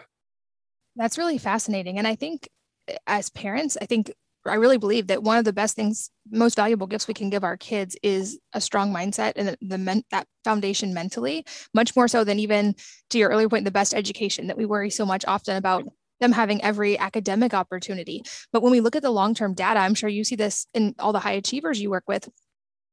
That's 0.96 1.18
really 1.18 1.38
fascinating. 1.38 1.98
And 1.98 2.08
I 2.08 2.16
think 2.16 2.48
eh, 2.88 2.96
as 3.06 3.30
parents, 3.30 3.78
I 3.82 3.86
think 3.86 4.14
I 4.45 4.56
really 4.56 4.77
believe 4.77 5.08
that 5.08 5.23
one 5.23 5.38
of 5.38 5.45
the 5.45 5.54
best 5.54 5.75
things, 5.75 6.10
most 6.32 6.56
valuable 6.56 6.88
gifts 6.88 7.08
we 7.08 7.13
can 7.13 7.30
give 7.30 7.43
our 7.43 7.58
kids 7.58 7.95
is 8.01 8.39
a 8.54 8.62
strong 8.62 8.93
mindset 8.93 9.34
and 9.36 9.56
the 9.62 9.77
men, 9.77 10.04
that 10.12 10.27
foundation 10.43 10.93
mentally, 10.93 11.45
much 11.73 11.95
more 11.95 12.08
so 12.08 12.23
than 12.23 12.39
even 12.39 12.75
to 13.12 13.19
your 13.19 13.30
earlier 13.30 13.49
point, 13.49 13.65
the 13.65 13.71
best 13.71 13.93
education 13.93 14.47
that 14.47 14.58
we 14.58 14.65
worry 14.65 14.89
so 14.89 15.06
much 15.06 15.23
often 15.27 15.58
about 15.58 15.84
them 16.19 16.32
having 16.32 16.63
every 16.63 16.97
academic 16.97 17.54
opportunity. 17.54 18.23
But 18.51 18.62
when 18.62 18.71
we 18.71 18.80
look 18.80 18.95
at 18.95 19.01
the 19.01 19.12
long 19.12 19.36
term 19.36 19.54
data, 19.54 19.80
I'm 19.80 19.95
sure 19.95 20.10
you 20.10 20.23
see 20.23 20.36
this 20.36 20.65
in 20.73 20.95
all 20.99 21.13
the 21.13 21.19
high 21.19 21.34
achievers 21.34 21.82
you 21.82 21.89
work 21.89 22.06
with 22.08 22.30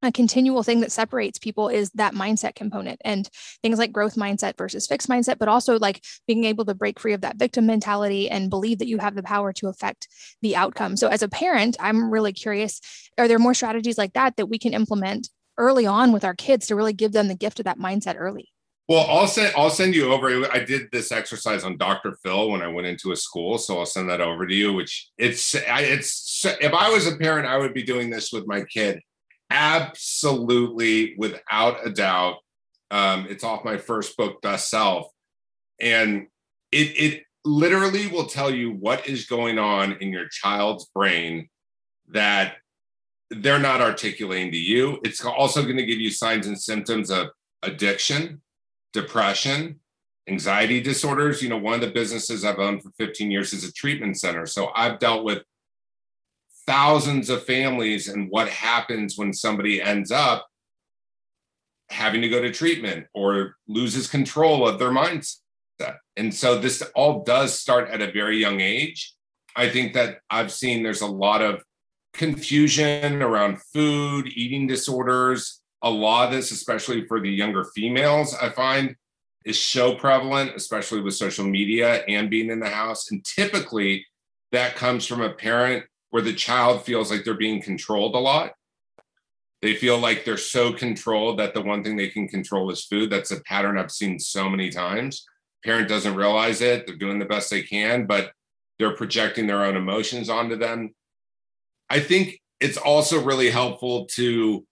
a 0.03 0.13
continual 0.13 0.63
thing 0.63 0.81
that 0.81 0.93
separates 0.93 1.39
people 1.39 1.69
is 1.69 1.91
that 1.91 2.15
mindset 2.15 2.55
component 2.55 3.01
and 3.05 3.29
things 3.63 3.79
like 3.79 3.93
growth 3.93 4.15
mindset 4.15 4.57
versus 4.57 4.87
fixed 4.87 5.09
mindset, 5.09 5.39
but 5.39 5.49
also 5.49 5.79
like 5.79 6.05
being 6.27 6.45
able 6.45 6.65
to 6.65 6.75
break 6.75 7.01
free 7.01 7.13
of 7.13 7.23
that 7.23 7.37
victim 7.37 7.67
mentality 7.67 8.31
and 8.31 8.51
believe 8.51 8.79
that 8.79 8.89
you 8.89 8.99
have 8.99 9.17
the 9.17 9.23
power 9.23 9.53
to 9.53 9.67
affect 9.69 10.09
the 10.41 10.55
outcome. 10.55 10.97
So, 10.97 11.09
as 11.09 11.23
a 11.23 11.29
parent, 11.29 11.77
I'm 11.81 12.11
really 12.11 12.33
curious 12.33 12.81
are 13.19 13.27
there 13.27 13.39
more 13.39 13.55
strategies 13.55 13.99
like 13.99 14.13
that 14.13 14.37
that 14.37 14.47
we 14.47 14.59
can 14.59 14.73
implement 14.73 15.29
early 15.57 15.87
on 15.87 16.13
with 16.13 16.25
our 16.25 16.35
kids 16.35 16.69
to 16.69 16.77
really 16.77 16.93
give 16.93 17.13
them 17.13 17.27
the 17.27 17.35
gift 17.35 17.59
of 17.59 17.65
that 17.65 17.79
mindset 17.79 18.15
early? 18.17 18.53
Well, 18.89 19.05
I'll 19.07 19.27
send 19.27 19.53
I'll 19.57 19.69
send 19.69 19.97
you 19.97 20.13
over. 20.13 20.31
I 20.51 20.61
did 20.61 20.89
this 20.93 21.11
exercise 21.11 21.65
on 21.65 21.77
Dr. 21.77 22.17
Phil 22.23 22.51
when 22.51 22.63
I 22.63 22.69
went 22.69 22.87
into 22.87 23.11
a 23.11 23.17
school, 23.17 23.59
so 23.59 23.79
I'll 23.79 23.85
send 23.85 24.09
that 24.09 24.21
over 24.21 24.47
to 24.47 24.55
you. 24.55 24.73
Which 24.73 25.11
it's 25.19 25.57
it's 25.57 26.45
if 26.45 26.73
I 26.73 26.89
was 26.89 27.07
a 27.09 27.17
parent, 27.17 27.49
I 27.49 27.59
would 27.59 27.75
be 27.75 27.83
doing 27.83 28.11
this 28.11 28.33
with 28.33 28.47
my 28.47 28.63
kid 28.63 29.01
absolutely, 29.51 31.15
without 31.17 31.87
a 31.87 31.91
doubt. 31.91 32.37
Um, 32.91 33.27
it's 33.29 33.45
off 33.45 33.65
my 33.65 33.77
first 33.77 34.17
book, 34.17 34.41
Best 34.41 34.71
Self, 34.71 35.09
and 35.79 36.27
it 36.73 36.77
it 36.77 37.23
literally 37.45 38.07
will 38.07 38.27
tell 38.27 38.51
you 38.51 38.73
what 38.73 39.09
is 39.09 39.27
going 39.27 39.59
on 39.59 39.93
in 40.01 40.13
your 40.13 40.29
child's 40.29 40.87
brain 40.87 41.49
that 42.09 42.57
they're 43.31 43.59
not 43.59 43.81
articulating 43.81 44.51
to 44.53 44.59
you. 44.59 44.99
It's 45.05 45.25
also 45.25 45.63
going 45.63 45.77
to 45.77 45.87
give 45.87 45.99
you 45.99 46.11
signs 46.11 46.47
and 46.47 46.61
symptoms 46.61 47.11
of 47.11 47.29
addiction, 47.63 48.41
depression, 48.93 49.81
anxiety 50.29 50.81
disorders. 50.81 51.43
You 51.43 51.51
know, 51.51 51.59
one 51.59 51.75
of 51.75 51.81
the 51.81 51.91
businesses 51.91 52.45
I've 52.45 52.59
owned 52.59 52.83
for 52.83 52.91
15 52.99 53.31
years 53.31 53.53
is 53.53 53.65
a 53.65 53.73
treatment 53.73 54.19
center. 54.19 54.47
So 54.47 54.71
I've 54.75 54.99
dealt 54.99 55.25
with 55.25 55.43
thousands 56.69 57.31
of 57.31 57.45
families 57.45 58.09
and 58.09 58.29
what 58.29 58.47
happens 58.47 59.17
when 59.17 59.33
somebody 59.33 59.81
ends 59.81 60.11
up 60.11 60.47
having 61.89 62.21
to 62.21 62.29
go 62.29 62.43
to 62.43 62.53
treatment 62.53 63.07
or 63.15 63.57
loses 63.67 64.07
control 64.07 64.69
of 64.69 64.79
their 64.79 64.91
mindset. 64.91 65.97
And 66.19 66.35
so 66.35 66.59
this 66.59 66.83
all 66.95 67.25
does 67.25 67.59
start 67.59 67.89
at 67.89 68.03
a 68.03 68.13
very 68.13 68.37
young 68.37 68.61
age. 68.61 69.15
I 69.57 69.71
think 69.71 69.95
that 69.95 70.19
I've 70.29 70.53
seen 70.53 70.83
there's 70.83 71.01
a 71.01 71.07
lot 71.07 71.41
of 71.41 71.63
confusion 72.13 73.23
around 73.23 73.63
food, 73.73 74.29
eating 74.29 74.67
disorders. 74.67 75.63
A 75.81 75.89
lot 75.89 76.29
of 76.29 76.35
this, 76.35 76.51
especially 76.51 77.07
for 77.07 77.19
the 77.19 77.31
younger 77.31 77.65
females, 77.65 78.35
I 78.35 78.51
find 78.51 78.95
is 79.47 79.59
so 79.59 79.95
prevalent, 79.95 80.55
especially 80.55 81.01
with 81.01 81.15
social 81.15 81.47
media 81.47 82.05
and 82.09 82.29
being 82.29 82.51
in 82.51 82.61
the 82.61 82.69
house. 82.69 83.11
And 83.11 83.25
typically 83.25 84.05
that 84.53 84.77
comes 84.77 85.07
from 85.07 85.23
a 85.23 85.33
parent 85.33 85.85
where 86.11 86.23
the 86.23 86.33
child 86.33 86.85
feels 86.85 87.11
like 87.11 87.25
they're 87.25 87.35
being 87.35 87.61
controlled 87.61 88.15
a 88.15 88.19
lot. 88.19 88.53
They 89.61 89.75
feel 89.75 89.99
like 89.99 90.25
they're 90.25 90.37
so 90.37 90.73
controlled 90.73 91.39
that 91.39 91.53
the 91.53 91.63
one 91.63 91.83
thing 91.83 91.97
they 91.97 92.09
can 92.09 92.29
control 92.29 92.71
is 92.71 92.85
food. 92.85 93.11
That's 93.11 93.33
a 93.33 93.41
pattern 93.43 93.79
I've 93.79 93.91
seen 93.91 94.19
so 94.19 94.49
many 94.49 94.71
times. 94.71 95.27
Parent 95.65 95.89
doesn't 95.89 96.15
realize 96.15 96.61
it. 96.61 96.87
They're 96.87 96.97
doing 96.97 97.19
the 97.19 97.25
best 97.25 97.51
they 97.51 97.63
can, 97.63 98.07
but 98.07 98.31
they're 98.79 98.95
projecting 98.95 99.47
their 99.47 99.65
own 99.65 99.77
emotions 99.77 100.29
onto 100.29 100.57
them. 100.57 100.95
I 101.91 102.01
think 102.01 102.41
it's 102.61 102.77
also 102.77 103.23
really 103.23 103.51
helpful 103.51 104.07
to 104.15 104.65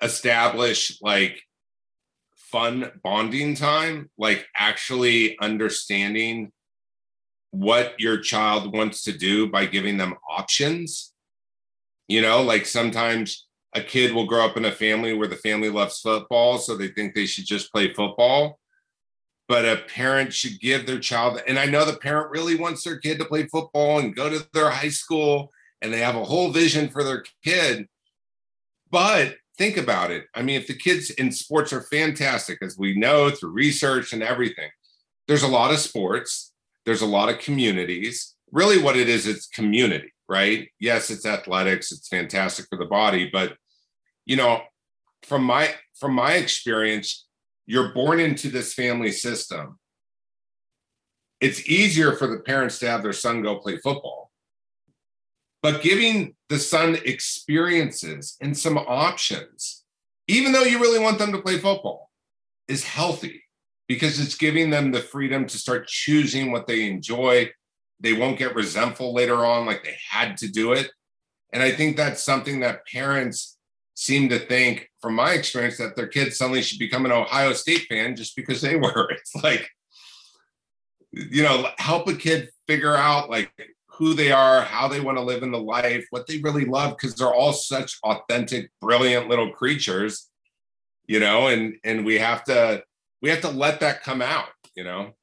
establish 0.00 0.98
like 1.02 1.42
fun 2.36 2.90
bonding 3.02 3.54
time, 3.54 4.10
like 4.16 4.46
actually 4.56 5.38
understanding 5.40 6.52
what 7.54 7.94
your 8.00 8.18
child 8.18 8.74
wants 8.74 9.04
to 9.04 9.16
do 9.16 9.48
by 9.48 9.64
giving 9.64 9.96
them 9.96 10.16
options. 10.28 11.12
You 12.08 12.20
know, 12.20 12.42
like 12.42 12.66
sometimes 12.66 13.46
a 13.74 13.80
kid 13.80 14.12
will 14.12 14.26
grow 14.26 14.44
up 14.44 14.56
in 14.56 14.64
a 14.64 14.72
family 14.72 15.14
where 15.14 15.28
the 15.28 15.36
family 15.36 15.70
loves 15.70 16.00
football, 16.00 16.58
so 16.58 16.76
they 16.76 16.88
think 16.88 17.14
they 17.14 17.26
should 17.26 17.46
just 17.46 17.72
play 17.72 17.94
football. 17.94 18.58
But 19.46 19.64
a 19.64 19.76
parent 19.76 20.32
should 20.32 20.58
give 20.60 20.84
their 20.84 20.98
child, 20.98 21.40
and 21.46 21.58
I 21.58 21.66
know 21.66 21.84
the 21.84 21.96
parent 21.96 22.30
really 22.30 22.56
wants 22.56 22.82
their 22.82 22.98
kid 22.98 23.18
to 23.20 23.24
play 23.24 23.44
football 23.44 24.00
and 24.00 24.16
go 24.16 24.28
to 24.28 24.46
their 24.52 24.70
high 24.70 24.88
school, 24.88 25.52
and 25.80 25.92
they 25.92 26.00
have 26.00 26.16
a 26.16 26.24
whole 26.24 26.50
vision 26.50 26.88
for 26.88 27.04
their 27.04 27.22
kid. 27.44 27.86
But 28.90 29.36
think 29.56 29.76
about 29.76 30.10
it. 30.10 30.26
I 30.34 30.42
mean, 30.42 30.60
if 30.60 30.66
the 30.66 30.74
kids 30.74 31.10
in 31.10 31.30
sports 31.30 31.72
are 31.72 31.82
fantastic, 31.82 32.58
as 32.62 32.76
we 32.76 32.96
know 32.96 33.30
through 33.30 33.50
research 33.50 34.12
and 34.12 34.24
everything, 34.24 34.70
there's 35.28 35.42
a 35.44 35.48
lot 35.48 35.72
of 35.72 35.78
sports 35.78 36.53
there's 36.84 37.02
a 37.02 37.06
lot 37.06 37.28
of 37.28 37.38
communities. 37.38 38.34
Really, 38.52 38.78
what 38.78 38.96
it 38.96 39.08
is, 39.08 39.26
it's 39.26 39.46
community, 39.46 40.12
right? 40.28 40.68
Yes, 40.78 41.10
it's 41.10 41.26
athletics, 41.26 41.90
it's 41.92 42.08
fantastic 42.08 42.66
for 42.68 42.78
the 42.78 42.84
body, 42.84 43.28
but 43.32 43.56
you 44.26 44.36
know, 44.36 44.62
from 45.22 45.44
my 45.44 45.74
from 45.98 46.14
my 46.14 46.34
experience, 46.34 47.26
you're 47.66 47.92
born 47.92 48.20
into 48.20 48.48
this 48.48 48.74
family 48.74 49.12
system. 49.12 49.78
It's 51.40 51.68
easier 51.68 52.12
for 52.12 52.26
the 52.26 52.38
parents 52.40 52.78
to 52.78 52.88
have 52.88 53.02
their 53.02 53.12
son 53.12 53.42
go 53.42 53.56
play 53.56 53.78
football. 53.78 54.30
But 55.62 55.82
giving 55.82 56.34
the 56.48 56.58
son 56.58 56.98
experiences 57.04 58.36
and 58.40 58.56
some 58.56 58.76
options, 58.78 59.84
even 60.28 60.52
though 60.52 60.62
you 60.62 60.78
really 60.78 60.98
want 60.98 61.18
them 61.18 61.32
to 61.32 61.40
play 61.40 61.58
football, 61.58 62.10
is 62.68 62.84
healthy 62.84 63.43
because 63.88 64.20
it's 64.20 64.36
giving 64.36 64.70
them 64.70 64.92
the 64.92 65.00
freedom 65.00 65.46
to 65.46 65.58
start 65.58 65.86
choosing 65.86 66.52
what 66.52 66.66
they 66.66 66.86
enjoy. 66.86 67.50
They 68.00 68.12
won't 68.12 68.38
get 68.38 68.54
resentful 68.54 69.14
later 69.14 69.44
on, 69.44 69.66
like 69.66 69.84
they 69.84 69.96
had 70.10 70.36
to 70.38 70.48
do 70.48 70.72
it. 70.72 70.90
And 71.52 71.62
I 71.62 71.70
think 71.70 71.96
that's 71.96 72.22
something 72.22 72.60
that 72.60 72.86
parents 72.86 73.56
seem 73.94 74.28
to 74.28 74.38
think, 74.38 74.90
from 75.00 75.14
my 75.14 75.32
experience, 75.32 75.78
that 75.78 75.96
their 75.96 76.08
kids 76.08 76.36
suddenly 76.36 76.62
should 76.62 76.78
become 76.78 77.04
an 77.04 77.12
Ohio 77.12 77.52
State 77.52 77.86
fan 77.88 78.16
just 78.16 78.34
because 78.36 78.60
they 78.60 78.76
were. 78.76 79.10
It's 79.10 79.34
like, 79.36 79.68
you 81.12 81.42
know, 81.42 81.68
help 81.78 82.08
a 82.08 82.14
kid 82.14 82.50
figure 82.66 82.96
out 82.96 83.30
like 83.30 83.52
who 83.86 84.14
they 84.14 84.32
are, 84.32 84.62
how 84.62 84.88
they 84.88 85.00
want 85.00 85.16
to 85.16 85.22
live 85.22 85.44
in 85.44 85.52
the 85.52 85.60
life, 85.60 86.04
what 86.10 86.26
they 86.26 86.38
really 86.38 86.64
love, 86.64 86.96
because 86.96 87.14
they're 87.14 87.32
all 87.32 87.52
such 87.52 87.98
authentic, 88.02 88.70
brilliant 88.80 89.28
little 89.28 89.52
creatures, 89.52 90.28
you 91.06 91.20
know, 91.20 91.46
and 91.46 91.76
and 91.84 92.04
we 92.04 92.18
have 92.18 92.42
to 92.44 92.82
we 93.24 93.30
have 93.30 93.40
to 93.40 93.48
let 93.48 93.80
that 93.80 94.02
come 94.02 94.20
out, 94.20 94.48
you 94.76 94.84
know? 94.84 95.14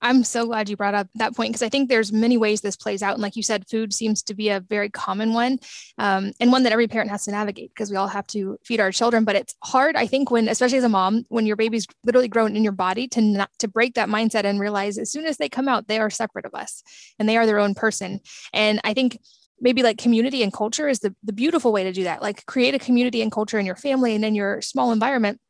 I'm 0.00 0.24
so 0.24 0.46
glad 0.46 0.70
you 0.70 0.78
brought 0.78 0.94
up 0.94 1.08
that 1.16 1.36
point 1.36 1.50
because 1.52 1.62
I 1.62 1.68
think 1.68 1.90
there's 1.90 2.10
many 2.10 2.38
ways 2.38 2.62
this 2.62 2.74
plays 2.74 3.02
out. 3.02 3.12
And 3.12 3.22
like 3.22 3.36
you 3.36 3.42
said, 3.42 3.68
food 3.68 3.92
seems 3.92 4.22
to 4.22 4.34
be 4.34 4.48
a 4.48 4.60
very 4.60 4.88
common 4.88 5.34
one 5.34 5.58
um, 5.98 6.32
and 6.40 6.50
one 6.50 6.62
that 6.62 6.72
every 6.72 6.88
parent 6.88 7.10
has 7.10 7.26
to 7.26 7.32
navigate 7.32 7.68
because 7.68 7.90
we 7.90 7.98
all 7.98 8.08
have 8.08 8.26
to 8.28 8.58
feed 8.64 8.80
our 8.80 8.90
children. 8.90 9.24
But 9.24 9.36
it's 9.36 9.54
hard, 9.62 9.94
I 9.94 10.06
think, 10.06 10.30
when, 10.30 10.48
especially 10.48 10.78
as 10.78 10.84
a 10.84 10.88
mom, 10.88 11.26
when 11.28 11.44
your 11.44 11.56
baby's 11.56 11.86
literally 12.02 12.28
grown 12.28 12.56
in 12.56 12.64
your 12.64 12.72
body 12.72 13.08
to 13.08 13.20
not 13.20 13.50
to 13.58 13.68
break 13.68 13.92
that 13.94 14.08
mindset 14.08 14.44
and 14.44 14.58
realize 14.58 14.96
as 14.96 15.12
soon 15.12 15.26
as 15.26 15.36
they 15.36 15.50
come 15.50 15.68
out, 15.68 15.86
they 15.86 15.98
are 15.98 16.08
separate 16.08 16.46
of 16.46 16.54
us 16.54 16.82
and 17.18 17.28
they 17.28 17.36
are 17.36 17.44
their 17.44 17.58
own 17.58 17.74
person. 17.74 18.20
And 18.54 18.80
I 18.84 18.94
think 18.94 19.18
maybe 19.60 19.82
like 19.82 19.98
community 19.98 20.42
and 20.42 20.50
culture 20.52 20.88
is 20.88 21.00
the, 21.00 21.14
the 21.22 21.34
beautiful 21.34 21.72
way 21.72 21.84
to 21.84 21.92
do 21.92 22.04
that. 22.04 22.22
Like 22.22 22.46
create 22.46 22.74
a 22.74 22.78
community 22.78 23.20
and 23.20 23.30
culture 23.30 23.58
in 23.58 23.66
your 23.66 23.76
family 23.76 24.14
and 24.14 24.24
in 24.24 24.34
your 24.34 24.62
small 24.62 24.92
environment 24.92 25.40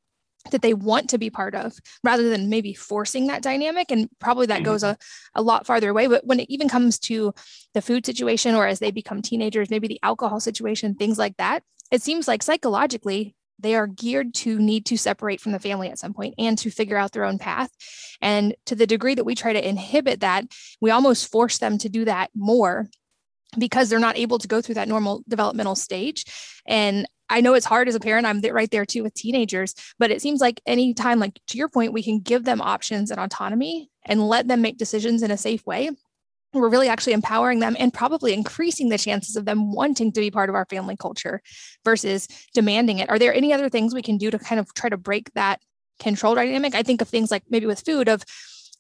that 0.51 0.63
they 0.63 0.75
want 0.75 1.11
to 1.11 1.19
be 1.19 1.31
part 1.31 1.55
of 1.55 1.75
rather 2.03 2.29
than 2.29 2.51
maybe 2.51 2.75
forcing 2.75 3.27
that 3.29 3.43
dynamic. 3.43 3.91
And 3.91 4.09
probably 4.19 4.47
that 4.47 4.57
mm-hmm. 4.57 4.65
goes 4.65 4.83
a, 4.83 4.97
a 5.35 5.43
lot 5.43 5.67
farther 5.67 5.91
away. 5.91 6.07
But 6.07 6.27
when 6.27 6.41
it 6.41 6.51
even 6.51 6.69
comes 6.69 6.99
to 7.01 7.33
the 7.73 7.83
food 7.83 8.05
situation 8.05 8.55
or 8.55 8.67
as 8.67 8.79
they 8.79 8.91
become 8.91 9.23
teenagers 9.23 9.71
maybe 9.71 9.89
the 9.89 10.01
alcohol 10.03 10.41
situation 10.41 10.95
things 10.95 11.19
like 11.19 11.37
that 11.38 11.63
it 11.90 12.03
seems 12.03 12.27
like 12.27 12.42
psychologically 12.42 13.35
they 13.59 13.75
are 13.75 13.87
geared 13.87 14.35
to 14.35 14.59
need 14.59 14.85
to 14.87 14.97
separate 14.97 15.40
from 15.40 15.53
the 15.53 15.61
family 15.61 15.88
at 15.88 15.99
some 15.99 16.13
point 16.13 16.35
and 16.38 16.59
to 16.59 16.71
figure 16.71 16.97
out 16.97 17.13
their 17.13 17.25
own 17.25 17.38
path. 17.38 17.71
And 18.21 18.55
to 18.67 18.75
the 18.75 18.87
degree 18.87 19.15
that 19.15 19.25
we 19.25 19.35
try 19.35 19.53
to 19.53 19.69
inhibit 19.69 20.21
that 20.21 20.45
we 20.81 20.90
almost 20.90 21.31
force 21.31 21.59
them 21.59 21.79
to 21.79 21.88
do 21.88 22.05
that 22.05 22.31
more 22.35 22.88
because 23.57 23.88
they're 23.88 24.01
not 24.01 24.19
able 24.19 24.38
to 24.38 24.49
go 24.49 24.61
through 24.61 24.75
that 24.75 24.88
normal 24.88 25.23
developmental 25.29 25.77
stage. 25.77 26.25
And 26.67 27.07
I 27.31 27.40
know 27.40 27.54
it's 27.54 27.66
hard 27.66 27.88
as 27.88 27.94
a 27.94 28.00
parent. 28.00 28.27
I'm 28.27 28.40
right 28.40 28.70
there 28.70 28.85
too 28.85 29.02
with 29.02 29.14
teenagers, 29.14 29.75
but 29.98 30.10
it 30.10 30.20
seems 30.20 30.40
like 30.40 30.60
anytime, 30.66 31.18
like 31.18 31.40
to 31.48 31.58
your 31.58 31.68
point, 31.68 31.92
we 31.92 32.02
can 32.02 32.20
give 32.20 32.44
them 32.44 32.60
options 32.60 33.10
and 33.10 33.18
autonomy 33.18 33.90
and 34.04 34.29
let 34.29 34.48
them 34.48 34.60
make 34.60 34.79
decisions 34.79 35.22
in 35.22 35.31
a 35.31 35.37
safe 35.37 35.64
way. 35.66 35.90
We're 36.52 36.68
really 36.68 36.88
actually 36.88 37.14
empowering 37.14 37.58
them 37.58 37.77
and 37.79 37.92
probably 37.92 38.33
increasing 38.33 38.88
the 38.88 38.98
chances 38.98 39.35
of 39.35 39.44
them 39.44 39.72
wanting 39.72 40.12
to 40.12 40.20
be 40.20 40.31
part 40.31 40.48
of 40.48 40.54
our 40.54 40.66
family 40.66 40.96
culture 40.96 41.42
versus 41.85 42.29
demanding 42.52 42.98
it. 42.98 43.10
Are 43.10 43.18
there 43.18 43.35
any 43.35 43.52
other 43.52 43.68
things 43.68 43.92
we 43.92 44.02
can 44.02 44.18
do 44.18 44.31
to 44.31 44.38
kind 44.38 44.60
of 44.60 44.72
try 44.75 44.88
to 44.88 44.96
break 44.96 45.33
that 45.35 45.60
control 45.98 46.37
dynamic? 46.37 46.75
I 46.75 46.85
think 46.85 47.00
of 47.00 47.08
things 47.08 47.31
like 47.31 47.42
maybe 47.48 47.66
with 47.66 47.81
food 47.81 48.08
of 48.08 48.22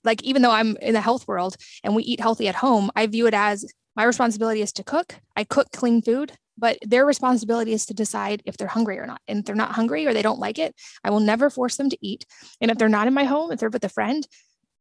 like 0.04 0.22
even 0.22 0.42
though 0.42 0.50
I'm 0.50 0.76
in 0.76 0.92
the 0.92 1.00
health 1.00 1.26
world 1.26 1.56
and 1.82 1.96
we 1.96 2.04
eat 2.04 2.20
healthy 2.20 2.46
at 2.46 2.54
home, 2.56 2.92
I 2.94 3.06
view 3.06 3.26
it 3.26 3.34
as 3.34 3.64
my 3.96 4.04
responsibility 4.04 4.60
is 4.60 4.72
to 4.74 4.84
cook. 4.84 5.16
I 5.34 5.44
cook 5.44 5.72
clean 5.72 6.02
food, 6.02 6.32
but 6.56 6.78
their 6.82 7.04
responsibility 7.04 7.72
is 7.72 7.86
to 7.86 7.94
decide 7.94 8.42
if 8.44 8.56
they're 8.56 8.68
hungry 8.68 8.98
or 8.98 9.06
not. 9.06 9.20
And 9.28 9.40
if 9.40 9.44
they're 9.44 9.54
not 9.54 9.72
hungry 9.72 10.06
or 10.06 10.14
they 10.14 10.22
don't 10.22 10.38
like 10.38 10.58
it, 10.58 10.74
I 11.02 11.10
will 11.10 11.20
never 11.20 11.50
force 11.50 11.76
them 11.76 11.90
to 11.90 11.98
eat. 12.00 12.24
And 12.60 12.70
if 12.70 12.78
they're 12.78 12.88
not 12.88 13.06
in 13.06 13.14
my 13.14 13.24
home, 13.24 13.52
if 13.52 13.60
they're 13.60 13.70
with 13.70 13.84
a 13.84 13.88
friend, 13.88 14.26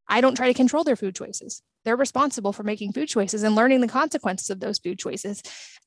I 0.07 0.21
don't 0.21 0.35
try 0.35 0.47
to 0.47 0.53
control 0.53 0.83
their 0.83 0.95
food 0.95 1.15
choices. 1.15 1.61
They're 1.85 1.95
responsible 1.95 2.53
for 2.53 2.63
making 2.63 2.93
food 2.93 3.07
choices 3.07 3.43
and 3.43 3.55
learning 3.55 3.81
the 3.81 3.87
consequences 3.87 4.49
of 4.49 4.59
those 4.59 4.79
food 4.79 4.99
choices. 4.99 5.41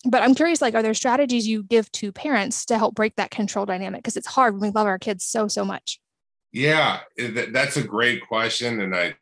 But 0.04 0.22
I'm 0.22 0.34
curious, 0.34 0.60
like, 0.62 0.74
are 0.74 0.82
there 0.82 0.94
strategies 0.94 1.46
you 1.46 1.62
give 1.62 1.90
to 1.92 2.12
parents 2.12 2.64
to 2.66 2.78
help 2.78 2.94
break 2.94 3.16
that 3.16 3.30
control 3.30 3.66
dynamic? 3.66 4.02
Because 4.02 4.16
it's 4.16 4.26
hard 4.26 4.54
when 4.54 4.62
we 4.62 4.70
love 4.70 4.86
our 4.86 4.98
kids 4.98 5.24
so, 5.24 5.48
so 5.48 5.64
much. 5.64 6.00
Yeah, 6.52 7.00
that's 7.16 7.76
a 7.76 7.84
great 7.84 8.26
question. 8.26 8.80
And 8.80 8.94
I 8.94 9.14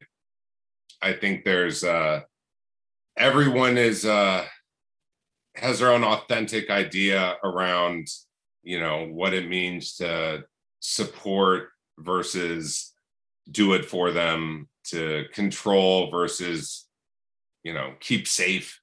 I 1.02 1.12
think 1.12 1.44
there's 1.44 1.82
uh 1.82 2.20
everyone 3.16 3.76
is 3.76 4.04
uh 4.04 4.46
has 5.56 5.78
their 5.78 5.92
own 5.92 6.04
authentic 6.04 6.70
idea 6.70 7.36
around 7.44 8.08
you 8.62 8.80
know 8.80 9.06
what 9.06 9.34
it 9.34 9.48
means 9.48 9.96
to 9.96 10.44
support 10.80 11.68
versus 11.98 12.92
do 13.50 13.74
it 13.74 13.84
for 13.84 14.10
them 14.10 14.68
to 14.84 15.24
control 15.32 16.10
versus 16.10 16.86
you 17.62 17.72
know 17.72 17.92
keep 18.00 18.26
safe. 18.26 18.80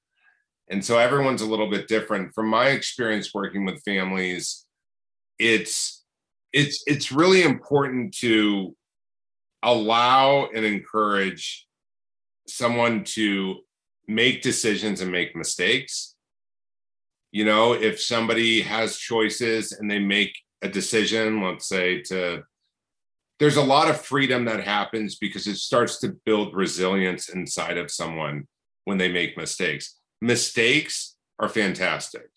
And 0.69 0.86
so 0.86 0.97
everyone's 0.97 1.41
a 1.41 1.49
little 1.49 1.69
bit 1.69 1.89
different. 1.89 2.34
From 2.34 2.47
my 2.47 2.67
experience 2.67 3.34
working 3.34 3.65
with 3.65 3.84
families 3.84 4.65
it's 5.41 6.03
it's 6.53 6.84
it's 6.86 7.11
really 7.11 7.41
important 7.41 8.15
to 8.17 8.76
allow 9.63 10.47
and 10.53 10.63
encourage 10.63 11.67
someone 12.47 13.03
to 13.03 13.57
make 14.07 14.41
decisions 14.41 15.01
and 15.01 15.11
make 15.11 15.36
mistakes 15.36 16.15
you 17.32 17.46
know 17.46 17.74
if 17.74 18.02
somebody 18.02 18.62
has 18.62 18.98
choices 18.98 19.72
and 19.72 19.90
they 19.90 20.00
make 20.00 20.36
a 20.62 20.68
decision 20.68 21.42
let's 21.42 21.68
say 21.68 22.02
to 22.02 22.44
there's 23.42 23.58
a 23.58 23.64
lot 23.64 23.90
of 23.90 24.00
freedom 24.00 24.46
that 24.46 24.64
happens 24.64 25.16
because 25.16 25.48
it 25.48 25.56
starts 25.56 25.98
to 25.98 26.16
build 26.28 26.54
resilience 26.54 27.28
inside 27.28 27.76
of 27.76 27.90
someone 27.90 28.48
when 28.86 29.00
they 29.00 29.12
make 29.12 29.36
mistakes. 29.36 29.98
Mistakes 30.22 31.16
are 31.40 31.50
fantastic. 31.50 32.28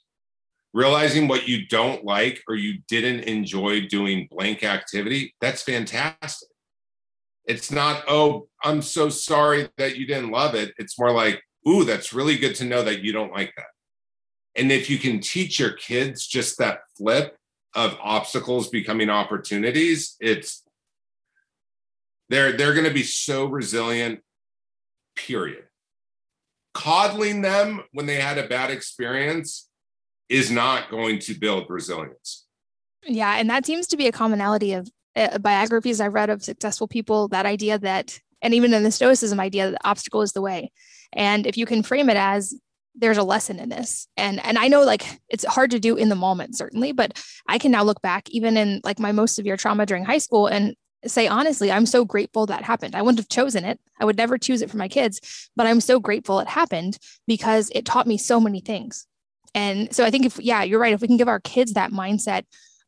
Realizing 0.72 1.28
what 1.28 1.46
you 1.46 1.66
don't 1.66 2.06
like 2.06 2.42
or 2.48 2.54
you 2.54 2.78
didn't 2.88 3.24
enjoy 3.24 3.86
doing 3.86 4.28
blank 4.30 4.64
activity, 4.64 5.34
that's 5.42 5.60
fantastic. 5.60 6.48
It's 7.44 7.70
not, 7.70 8.04
oh, 8.08 8.48
I'm 8.64 8.80
so 8.80 9.10
sorry 9.10 9.68
that 9.76 9.98
you 9.98 10.06
didn't 10.06 10.30
love 10.30 10.54
it. 10.54 10.72
It's 10.78 10.98
more 10.98 11.12
like, 11.12 11.42
ooh, 11.68 11.84
that's 11.84 12.14
really 12.14 12.38
good 12.38 12.54
to 12.54 12.64
know 12.64 12.82
that 12.82 13.04
you 13.04 13.12
don't 13.12 13.30
like 13.30 13.52
that. 13.58 13.66
And 14.56 14.70
if 14.70 14.88
you 14.88 14.98
can 14.98 15.20
teach 15.20 15.58
your 15.58 15.72
kids 15.72 16.26
just 16.26 16.58
that 16.58 16.80
flip 16.96 17.36
of 17.74 17.96
obstacles 18.00 18.68
becoming 18.68 19.10
opportunities, 19.10 20.16
it's 20.20 20.62
they're 22.28 22.52
they're 22.52 22.72
going 22.72 22.86
to 22.86 22.94
be 22.94 23.02
so 23.02 23.46
resilient. 23.46 24.20
Period. 25.16 25.64
Coddling 26.72 27.42
them 27.42 27.82
when 27.92 28.06
they 28.06 28.16
had 28.16 28.38
a 28.38 28.48
bad 28.48 28.70
experience 28.70 29.68
is 30.28 30.50
not 30.50 30.90
going 30.90 31.18
to 31.20 31.34
build 31.34 31.66
resilience. 31.68 32.46
Yeah, 33.06 33.36
and 33.36 33.48
that 33.50 33.66
seems 33.66 33.86
to 33.88 33.96
be 33.96 34.06
a 34.06 34.12
commonality 34.12 34.72
of 34.72 34.90
uh, 35.14 35.38
biographies 35.38 36.00
I've 36.00 36.14
read 36.14 36.30
of 36.30 36.42
successful 36.42 36.88
people. 36.88 37.28
That 37.28 37.46
idea 37.46 37.78
that, 37.78 38.18
and 38.42 38.54
even 38.54 38.74
in 38.74 38.82
the 38.82 38.90
Stoicism 38.90 39.38
idea, 39.38 39.70
that 39.70 39.80
obstacle 39.84 40.22
is 40.22 40.32
the 40.32 40.42
way. 40.42 40.72
And 41.12 41.46
if 41.46 41.56
you 41.56 41.66
can 41.66 41.82
frame 41.82 42.08
it 42.08 42.16
as 42.16 42.54
there's 42.94 43.18
a 43.18 43.22
lesson 43.22 43.58
in 43.58 43.68
this 43.68 44.06
and 44.16 44.44
and 44.44 44.58
i 44.58 44.68
know 44.68 44.82
like 44.82 45.20
it's 45.28 45.44
hard 45.44 45.70
to 45.70 45.80
do 45.80 45.96
in 45.96 46.08
the 46.08 46.14
moment 46.14 46.56
certainly 46.56 46.92
but 46.92 47.20
i 47.48 47.58
can 47.58 47.70
now 47.70 47.82
look 47.82 48.00
back 48.02 48.28
even 48.30 48.56
in 48.56 48.80
like 48.84 48.98
my 48.98 49.12
most 49.12 49.34
severe 49.34 49.56
trauma 49.56 49.84
during 49.84 50.04
high 50.04 50.18
school 50.18 50.46
and 50.46 50.76
say 51.06 51.26
honestly, 51.26 51.70
I'm 51.70 51.86
so 51.86 52.04
grateful 52.04 52.46
that 52.46 52.62
happened. 52.62 52.94
I 52.94 53.02
wouldn't 53.02 53.18
have 53.18 53.28
chosen 53.28 53.64
it. 53.64 53.80
I 54.00 54.04
would 54.04 54.16
never 54.16 54.38
choose 54.38 54.62
it 54.62 54.70
for 54.70 54.76
my 54.76 54.88
kids, 54.88 55.50
but 55.56 55.66
I'm 55.66 55.80
so 55.80 56.00
grateful 56.00 56.40
it 56.40 56.48
happened 56.48 56.98
because 57.26 57.70
it 57.74 57.84
taught 57.84 58.06
me 58.06 58.18
so 58.18 58.40
many 58.40 58.60
things. 58.60 59.06
And 59.54 59.94
so 59.94 60.04
I 60.04 60.10
think 60.10 60.26
if, 60.26 60.38
yeah, 60.40 60.62
you're 60.62 60.80
right. 60.80 60.92
If 60.92 61.00
we 61.00 61.06
can 61.06 61.16
give 61.16 61.28
our 61.28 61.40
kids 61.40 61.74
that 61.74 61.92
mindset 61.92 62.42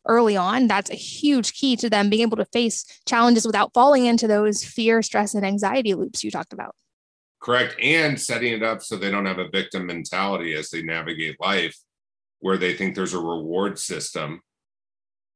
early 0.07 0.37
on, 0.37 0.67
that's 0.67 0.91
a 0.91 0.97
huge 0.97 1.53
key 1.53 1.77
to 1.77 1.91
them 1.91 2.11
being 2.11 2.23
able 2.23 2.37
to 2.39 2.45
face 2.47 2.85
challenges 3.07 3.47
without 3.47 3.73
falling 3.73 4.07
into 4.07 4.27
those 4.27 4.65
fear, 4.65 5.03
stress, 5.03 5.35
and 5.35 5.47
anxiety 5.47 5.95
loops 5.95 6.25
you 6.25 6.31
talked 6.31 6.53
about. 6.53 6.75
Correct. 7.47 7.76
And 7.80 8.20
setting 8.20 8.53
it 8.53 8.64
up 8.64 8.82
so 8.82 8.97
they 8.97 9.09
don't 9.09 9.24
have 9.24 9.38
a 9.38 9.49
victim 9.49 9.86
mentality 9.86 10.55
as 10.55 10.68
they 10.68 10.82
navigate 10.82 11.40
life 11.40 11.78
where 12.40 12.57
they 12.57 12.74
think 12.74 12.97
there's 12.97 13.14
a 13.14 13.20
reward 13.20 13.78
system 13.78 14.40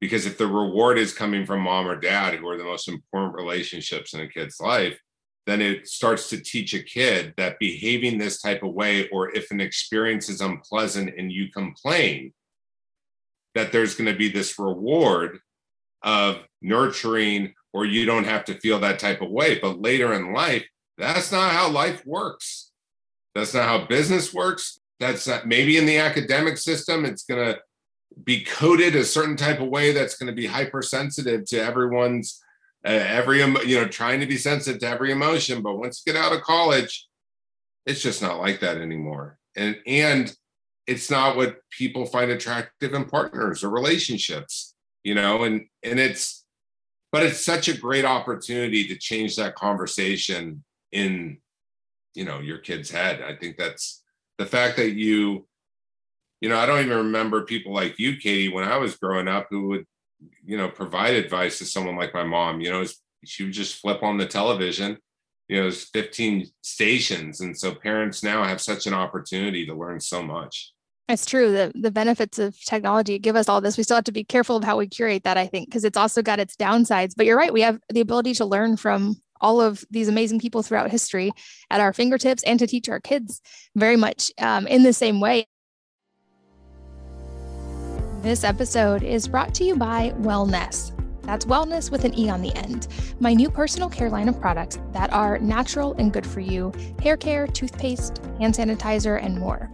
because 0.01 0.27
if 0.27 0.37
the 0.37 0.47
reward 0.49 0.99
is 0.99 1.15
coming 1.15 1.47
from 1.47 1.61
mom 1.61 1.87
or 1.87 1.95
dad 1.95 2.35
who 2.35 2.49
are 2.49 2.59
the 2.59 2.65
most 2.65 2.89
important 2.89 3.35
relationships 3.35 4.13
in 4.13 4.21
a 4.21 4.29
kid's 4.29 4.61
life 4.61 4.99
then 5.47 5.63
it 5.63 5.87
starts 5.87 6.29
to 6.29 6.41
teach 6.41 6.75
a 6.75 6.83
kid 6.83 7.33
that 7.37 7.59
behaving 7.59 8.19
this 8.19 8.43
type 8.43 8.63
of 8.63 8.75
way 8.75 9.09
or 9.09 9.35
if 9.35 9.51
an 9.51 9.61
experience 9.61 10.29
is 10.29 10.41
unpleasant 10.41 11.13
and 11.17 11.33
you 11.33 11.51
complain 11.51 12.33
that 13.55 13.73
there's 13.73 13.95
going 13.95 14.11
to 14.11 14.19
be 14.19 14.29
this 14.29 14.59
reward 14.59 15.39
of 16.03 16.45
nurturing 16.61 17.55
or 17.73 17.87
you 17.87 18.05
don't 18.05 18.25
have 18.25 18.45
to 18.45 18.59
feel 18.59 18.81
that 18.81 18.99
type 18.99 19.23
of 19.23 19.31
way 19.31 19.59
but 19.59 19.81
later 19.81 20.13
in 20.13 20.35
life 20.35 20.67
that's 21.01 21.33
not 21.33 21.53
how 21.53 21.71
life 21.71 22.05
works. 22.07 22.71
That's 23.35 23.55
not 23.55 23.65
how 23.65 23.87
business 23.87 24.35
works. 24.35 24.81
That's 24.99 25.27
not, 25.27 25.47
maybe 25.47 25.77
in 25.77 25.87
the 25.87 25.99
academic 25.99 26.59
system 26.59 27.05
it's 27.05 27.25
going 27.25 27.45
to 27.45 27.61
be 28.25 28.43
coded 28.45 28.97
a 28.97 29.05
certain 29.05 29.37
type 29.37 29.61
of 29.61 29.69
way 29.69 29.93
that's 29.93 30.17
going 30.17 30.27
to 30.27 30.35
be 30.35 30.47
hypersensitive 30.47 31.45
to 31.47 31.63
everyone's 31.63 32.43
uh, 32.85 32.91
every 32.91 33.39
you 33.39 33.81
know 33.81 33.87
trying 33.87 34.21
to 34.21 34.27
be 34.27 34.37
sensitive 34.37 34.81
to 34.81 34.89
every 34.89 35.13
emotion. 35.13 35.63
But 35.63 35.79
once 35.79 36.03
you 36.05 36.13
get 36.13 36.23
out 36.23 36.33
of 36.33 36.43
college 36.43 37.07
it's 37.87 38.03
just 38.03 38.23
not 38.23 38.39
like 38.39 38.61
that 38.61 38.77
anymore. 38.77 39.39
And 39.57 39.77
and 39.87 40.35
it's 40.87 41.11
not 41.11 41.37
what 41.37 41.59
people 41.71 42.07
find 42.07 42.31
attractive 42.31 42.95
in 42.95 43.05
partners 43.05 43.63
or 43.63 43.71
relationships 43.71 44.75
you 45.05 45.15
know 45.15 45.45
and 45.45 45.67
and 45.83 45.99
it's 46.01 46.45
but 47.13 47.23
it's 47.23 47.45
such 47.45 47.69
a 47.69 47.77
great 47.77 48.05
opportunity 48.05 48.87
to 48.87 48.97
change 48.97 49.37
that 49.37 49.55
conversation 49.55 50.65
in 50.93 51.39
you 52.15 52.25
know 52.25 52.41
your 52.41 52.59
kid's 52.59 52.91
head 52.91 53.23
i 53.23 53.35
think 53.37 53.57
that's 53.57 54.03
the 54.39 54.47
fact 54.47 54.77
that 54.77 54.93
you 54.93 55.47
you 56.41 56.49
know, 56.49 56.59
I 56.59 56.67
don't 56.67 56.81
even 56.81 56.97
remember 56.97 57.45
people 57.45 57.73
like 57.73 57.99
you, 57.99 58.17
Katie, 58.17 58.49
when 58.49 58.65
I 58.65 58.79
was 58.79 58.97
growing 58.97 59.29
up 59.29 59.49
who 59.51 59.69
would, 59.69 59.87
you 60.45 60.57
know, 60.57 60.69
provide 60.69 61.15
advice 61.15 61.59
to 61.59 61.67
someone 61.67 61.97
like 61.97 62.15
my 62.15 62.25
mom. 62.25 62.61
You 62.61 62.71
know, 62.71 62.85
she 63.25 63.45
would 63.45 63.53
just 63.53 63.77
flip 63.77 64.03
on 64.03 64.17
the 64.17 64.27
television. 64.27 64.97
You 65.49 65.57
know, 65.57 65.63
there's 65.63 65.91
15 65.91 66.47
stations. 66.63 67.41
And 67.41 67.57
so 67.57 67.75
parents 67.75 68.23
now 68.23 68.45
have 68.45 68.61
such 68.61 68.87
an 68.87 68.95
opportunity 68.95 69.67
to 69.67 69.75
learn 69.75 70.01
so 70.01 70.23
much. 70.23 70.73
It's 71.09 71.27
true. 71.27 71.51
The 71.51 71.73
the 71.75 71.91
benefits 71.91 72.39
of 72.39 72.57
technology 72.65 73.19
give 73.19 73.35
us 73.35 73.49
all 73.49 73.61
this. 73.61 73.77
We 73.77 73.83
still 73.83 73.97
have 73.97 74.05
to 74.05 74.13
be 74.13 74.23
careful 74.23 74.57
of 74.57 74.63
how 74.63 74.77
we 74.77 74.87
curate 74.87 75.25
that, 75.25 75.37
I 75.37 75.49
think, 75.49 75.69
because 75.69 75.85
it's 75.85 75.97
also 75.97 76.23
got 76.23 76.39
its 76.39 76.55
downsides. 76.55 77.15
But 77.17 77.27
you're 77.27 77.37
right. 77.37 77.53
We 77.53 77.63
have 77.63 77.81
the 77.93 78.01
ability 78.01 78.35
to 78.35 78.45
learn 78.45 78.77
from 78.77 79.21
all 79.41 79.61
of 79.61 79.85
these 79.91 80.09
amazing 80.09 80.41
people 80.41 80.63
throughout 80.63 80.91
history 80.91 81.33
at 81.71 81.81
our 81.81 81.93
fingertips 81.93 82.43
and 82.45 82.59
to 82.59 82.67
teach 82.67 82.89
our 82.89 83.01
kids 83.01 83.41
very 83.75 83.97
much 83.97 84.33
um, 84.39 84.67
in 84.67 84.83
the 84.83 84.93
same 84.93 85.21
way. 85.21 85.47
This 88.23 88.45
episode 88.45 89.03
is 89.03 89.27
brought 89.27 89.55
to 89.55 89.65
you 89.65 89.77
by 89.77 90.13
Wellnesse. 90.19 90.93
That's 91.23 91.45
wellness 91.45 91.91
with 91.91 92.05
an 92.05 92.19
E 92.19 92.29
on 92.29 92.43
the 92.43 92.55
end. 92.55 92.89
My 93.21 93.33
new 93.33 93.51
personal 93.51 93.89
care 93.89 94.11
line 94.11 94.29
of 94.29 94.41
products 94.41 94.79
that 94.93 95.13
are 95.13 95.39
natural 95.39 95.95
and 95.95 96.13
good 96.13 96.27
for 96.27 96.41
you 96.41 96.73
hair 97.01 97.17
care, 97.17 97.47
toothpaste, 97.47 98.19
hand 98.39 98.55
sanitizer, 98.55 99.23
and 99.23 99.39
more. 99.39 99.71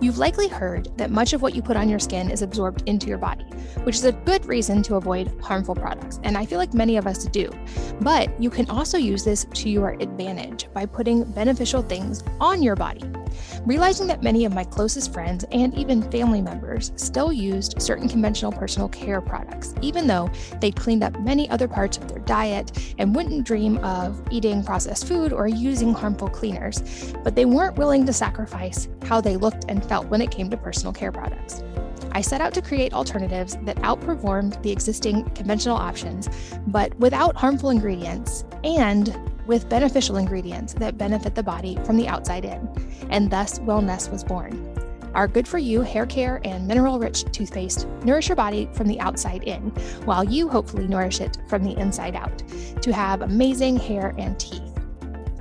You've 0.00 0.18
likely 0.18 0.48
heard 0.48 0.96
that 0.96 1.10
much 1.10 1.32
of 1.32 1.42
what 1.42 1.54
you 1.54 1.62
put 1.62 1.76
on 1.76 1.88
your 1.88 1.98
skin 1.98 2.30
is 2.30 2.42
absorbed 2.42 2.82
into 2.86 3.08
your 3.08 3.18
body, 3.18 3.44
which 3.82 3.96
is 3.96 4.04
a 4.04 4.12
good 4.12 4.46
reason 4.46 4.82
to 4.84 4.96
avoid 4.96 5.34
harmful 5.42 5.74
products, 5.74 6.20
and 6.22 6.38
I 6.38 6.46
feel 6.46 6.58
like 6.58 6.74
many 6.74 6.96
of 6.96 7.06
us 7.06 7.24
do. 7.24 7.50
But 8.00 8.40
you 8.40 8.50
can 8.50 8.68
also 8.70 8.96
use 8.96 9.24
this 9.24 9.46
to 9.54 9.68
your 9.68 9.96
advantage 10.00 10.68
by 10.72 10.86
putting 10.86 11.24
beneficial 11.24 11.82
things 11.82 12.22
on 12.40 12.62
your 12.62 12.76
body. 12.76 13.02
Realizing 13.66 14.06
that 14.06 14.22
many 14.22 14.44
of 14.44 14.54
my 14.54 14.64
closest 14.64 15.12
friends 15.12 15.44
and 15.52 15.76
even 15.76 16.08
family 16.10 16.40
members 16.40 16.92
still 16.96 17.32
used 17.32 17.80
certain 17.80 18.08
conventional 18.08 18.52
personal 18.52 18.88
care 18.88 19.20
products, 19.20 19.74
even 19.82 20.06
though 20.06 20.30
they'd 20.60 20.76
cleaned 20.76 21.04
up 21.04 21.18
many 21.20 21.48
other 21.50 21.68
parts 21.68 21.98
of 21.98 22.08
their 22.08 22.20
diet 22.20 22.94
and 22.98 23.14
wouldn't 23.14 23.46
dream 23.46 23.78
of 23.78 24.20
eating 24.30 24.64
processed 24.64 25.06
food 25.06 25.32
or 25.32 25.48
using 25.48 25.92
harmful 25.92 26.28
cleaners, 26.28 27.14
but 27.24 27.34
they 27.34 27.44
weren't 27.44 27.76
willing 27.76 28.06
to 28.06 28.12
sacrifice 28.12 28.88
how 29.04 29.20
they 29.20 29.36
looked 29.36 29.64
and 29.68 29.84
felt 29.84 30.06
when 30.08 30.20
it 30.20 30.30
came 30.30 30.50
to 30.50 30.56
personal 30.56 30.92
care 30.92 31.12
products. 31.12 31.62
I 32.12 32.20
set 32.20 32.40
out 32.40 32.54
to 32.54 32.62
create 32.62 32.92
alternatives 32.92 33.56
that 33.62 33.76
outperformed 33.76 34.62
the 34.62 34.72
existing 34.72 35.24
conventional 35.30 35.76
options, 35.76 36.28
but 36.66 36.94
without 36.98 37.36
harmful 37.36 37.70
ingredients 37.70 38.44
and 38.64 39.14
with 39.46 39.68
beneficial 39.68 40.16
ingredients 40.16 40.74
that 40.74 40.98
benefit 40.98 41.34
the 41.34 41.42
body 41.42 41.78
from 41.84 41.96
the 41.96 42.08
outside 42.08 42.44
in, 42.44 42.68
and 43.10 43.30
thus 43.30 43.58
Wellnesse 43.60 44.10
was 44.10 44.24
born. 44.24 44.74
Our 45.14 45.26
good 45.26 45.48
for 45.48 45.58
you 45.58 45.80
hair 45.80 46.06
care 46.06 46.40
and 46.44 46.68
mineral 46.68 46.98
rich 46.98 47.24
toothpaste 47.32 47.88
nourish 48.04 48.28
your 48.28 48.36
body 48.36 48.68
from 48.72 48.86
the 48.86 49.00
outside 49.00 49.42
in, 49.44 49.70
while 50.04 50.22
you 50.22 50.48
hopefully 50.48 50.86
nourish 50.86 51.20
it 51.20 51.38
from 51.48 51.64
the 51.64 51.76
inside 51.78 52.14
out 52.14 52.42
to 52.82 52.92
have 52.92 53.22
amazing 53.22 53.76
hair 53.76 54.14
and 54.18 54.38
teeth. 54.38 54.62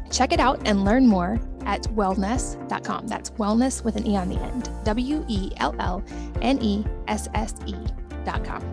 Check 0.09 0.31
it 0.31 0.39
out 0.39 0.65
and 0.65 0.85
learn 0.85 1.05
more 1.05 1.39
at 1.67 1.83
wellnesse.com. 1.95 3.07
That's 3.07 3.29
wellness 3.31 3.83
with 3.83 3.97
an 3.97 4.07
E 4.07 4.17
on 4.17 4.29
the 4.29 4.39
end. 4.41 4.71
W 4.83 5.23
E 5.27 5.51
L 5.57 5.75
L 5.79 6.03
N 6.41 6.57
E 6.61 6.83
S 7.07 7.29
S 7.35 7.53
E.com. 7.67 8.63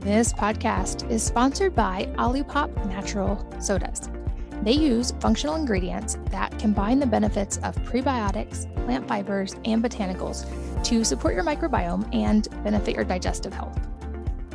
This 0.00 0.32
podcast 0.32 1.08
is 1.10 1.22
sponsored 1.22 1.74
by 1.74 2.06
Olipop 2.16 2.74
Natural 2.86 3.46
Sodas. 3.60 4.08
They 4.62 4.72
use 4.72 5.12
functional 5.20 5.54
ingredients 5.54 6.18
that 6.30 6.58
combine 6.58 6.98
the 6.98 7.06
benefits 7.06 7.58
of 7.58 7.76
prebiotics, 7.84 8.72
plant 8.86 9.06
fibers, 9.06 9.54
and 9.64 9.84
botanicals 9.84 10.46
to 10.84 11.04
support 11.04 11.34
your 11.34 11.44
microbiome 11.44 12.12
and 12.14 12.48
benefit 12.64 12.94
your 12.94 13.04
digestive 13.04 13.52
health. 13.52 13.78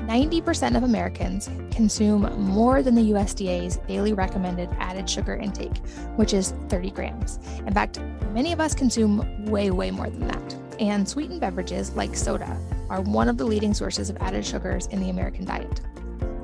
90% 0.07 0.75
of 0.75 0.83
Americans 0.83 1.49
consume 1.71 2.21
more 2.39 2.83
than 2.83 2.93
the 2.93 3.11
USDA's 3.11 3.77
daily 3.87 4.13
recommended 4.13 4.69
added 4.77 5.09
sugar 5.09 5.35
intake, 5.35 5.77
which 6.17 6.33
is 6.33 6.53
30 6.69 6.91
grams. 6.91 7.39
In 7.65 7.73
fact, 7.73 7.99
many 8.33 8.51
of 8.51 8.59
us 8.59 8.75
consume 8.75 9.45
way, 9.45 9.71
way 9.71 9.91
more 9.91 10.09
than 10.09 10.27
that. 10.27 10.55
And 10.79 11.07
sweetened 11.07 11.39
beverages 11.39 11.95
like 11.95 12.15
soda 12.15 12.59
are 12.89 13.01
one 13.01 13.29
of 13.29 13.37
the 13.37 13.45
leading 13.45 13.73
sources 13.73 14.09
of 14.09 14.17
added 14.17 14.45
sugars 14.45 14.87
in 14.87 14.99
the 14.99 15.09
American 15.09 15.45
diet. 15.45 15.81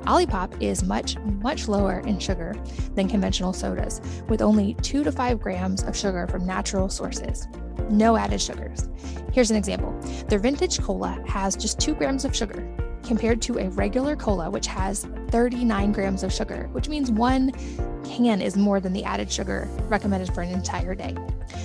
Olipop 0.04 0.60
is 0.62 0.82
much, 0.82 1.18
much 1.18 1.68
lower 1.68 2.00
in 2.00 2.18
sugar 2.18 2.56
than 2.94 3.08
conventional 3.08 3.52
sodas, 3.52 4.00
with 4.28 4.40
only 4.40 4.74
2 4.82 5.04
to 5.04 5.12
5 5.12 5.38
grams 5.38 5.82
of 5.82 5.94
sugar 5.94 6.26
from 6.26 6.46
natural 6.46 6.88
sources. 6.88 7.46
No 7.90 8.16
added 8.16 8.40
sugars. 8.40 8.88
Here's 9.32 9.50
an 9.50 9.56
example 9.56 9.92
their 10.28 10.38
vintage 10.38 10.80
cola 10.80 11.22
has 11.26 11.54
just 11.54 11.78
2 11.78 11.94
grams 11.94 12.24
of 12.24 12.34
sugar, 12.34 12.66
compared 13.04 13.40
to 13.42 13.58
a 13.58 13.68
regular 13.70 14.16
cola, 14.16 14.50
which 14.50 14.66
has 14.66 15.06
39 15.28 15.92
grams 15.92 16.22
of 16.22 16.32
sugar, 16.32 16.68
which 16.72 16.88
means 16.88 17.10
one 17.10 17.52
can 18.04 18.40
is 18.40 18.56
more 18.56 18.80
than 18.80 18.92
the 18.92 19.04
added 19.04 19.30
sugar 19.30 19.68
recommended 19.88 20.34
for 20.34 20.42
an 20.42 20.50
entire 20.50 20.94
day. 20.94 21.16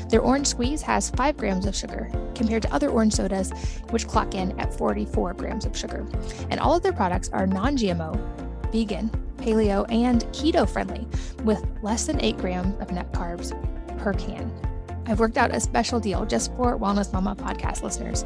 Their 0.09 0.21
orange 0.21 0.47
squeeze 0.47 0.81
has 0.81 1.09
5 1.11 1.37
grams 1.37 1.65
of 1.65 1.75
sugar, 1.75 2.09
compared 2.35 2.61
to 2.63 2.73
other 2.73 2.89
orange 2.89 3.13
sodas, 3.13 3.51
which 3.89 4.07
clock 4.07 4.35
in 4.35 4.57
at 4.59 4.73
44 4.73 5.33
grams 5.33 5.65
of 5.65 5.75
sugar. 5.75 6.05
And 6.49 6.59
all 6.59 6.75
of 6.75 6.83
their 6.83 6.93
products 6.93 7.29
are 7.29 7.47
non 7.47 7.77
GMO, 7.77 8.19
vegan, 8.71 9.09
paleo, 9.37 9.85
and 9.91 10.23
keto 10.25 10.69
friendly, 10.69 11.07
with 11.43 11.65
less 11.81 12.05
than 12.05 12.21
8 12.21 12.37
grams 12.37 12.79
of 12.81 12.91
net 12.91 13.11
carbs 13.11 13.51
per 13.97 14.13
can. 14.13 14.51
I've 15.07 15.19
worked 15.19 15.37
out 15.37 15.53
a 15.53 15.59
special 15.59 15.99
deal 15.99 16.25
just 16.25 16.51
for 16.55 16.79
Wellness 16.79 17.13
Mama 17.13 17.35
podcast 17.35 17.83
listeners. 17.83 18.25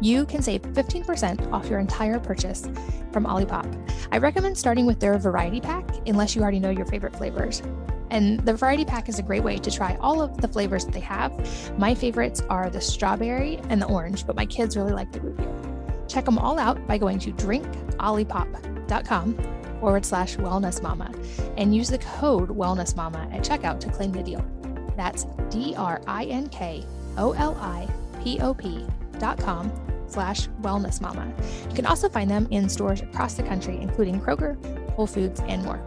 You 0.00 0.24
can 0.26 0.42
save 0.42 0.62
15% 0.62 1.50
off 1.52 1.68
your 1.68 1.80
entire 1.80 2.20
purchase 2.20 2.68
from 3.12 3.24
Olipop. 3.24 3.66
I 4.12 4.18
recommend 4.18 4.56
starting 4.56 4.86
with 4.86 5.00
their 5.00 5.18
variety 5.18 5.60
pack 5.60 5.84
unless 6.06 6.36
you 6.36 6.42
already 6.42 6.60
know 6.60 6.70
your 6.70 6.86
favorite 6.86 7.16
flavors. 7.16 7.62
And 8.10 8.38
the 8.40 8.54
variety 8.54 8.84
pack 8.84 9.08
is 9.08 9.18
a 9.18 9.22
great 9.22 9.42
way 9.42 9.58
to 9.58 9.70
try 9.70 9.96
all 10.00 10.22
of 10.22 10.40
the 10.40 10.46
flavors 10.48 10.84
that 10.84 10.92
they 10.92 11.00
have. 11.00 11.32
My 11.78 11.94
favorites 11.94 12.42
are 12.48 12.70
the 12.70 12.80
strawberry 12.80 13.58
and 13.68 13.82
the 13.82 13.86
orange, 13.86 14.26
but 14.26 14.36
my 14.36 14.46
kids 14.46 14.76
really 14.76 14.92
like 14.92 15.10
the 15.12 15.20
root 15.20 15.36
beer. 15.36 15.52
Check 16.08 16.24
them 16.24 16.38
all 16.38 16.58
out 16.58 16.86
by 16.86 16.96
going 16.98 17.18
to 17.20 17.32
drinkolipop.com 17.32 19.36
forward 19.80 20.04
slash 20.04 20.36
wellness 20.36 20.82
mama 20.82 21.10
and 21.56 21.74
use 21.74 21.88
the 21.88 21.98
code 21.98 22.50
wellness 22.50 22.94
mama 22.96 23.28
at 23.32 23.42
checkout 23.42 23.80
to 23.80 23.90
claim 23.90 24.12
the 24.12 24.22
deal. 24.22 24.44
That's 25.00 25.24
D 25.48 25.74
R 25.78 26.02
I 26.06 26.26
N 26.26 26.50
K 26.50 26.84
O 27.16 27.32
L 27.32 27.56
I 27.58 27.88
P 28.22 28.38
O 28.40 28.52
P 28.52 28.84
dot 29.18 29.38
com 29.38 29.72
slash 30.08 30.46
wellness 30.60 31.00
mama. 31.00 31.32
You 31.70 31.74
can 31.74 31.86
also 31.86 32.10
find 32.10 32.30
them 32.30 32.46
in 32.50 32.68
stores 32.68 33.00
across 33.00 33.32
the 33.32 33.42
country, 33.42 33.78
including 33.80 34.20
Kroger, 34.20 34.62
Whole 34.90 35.06
Foods, 35.06 35.40
and 35.48 35.64
more. 35.64 35.80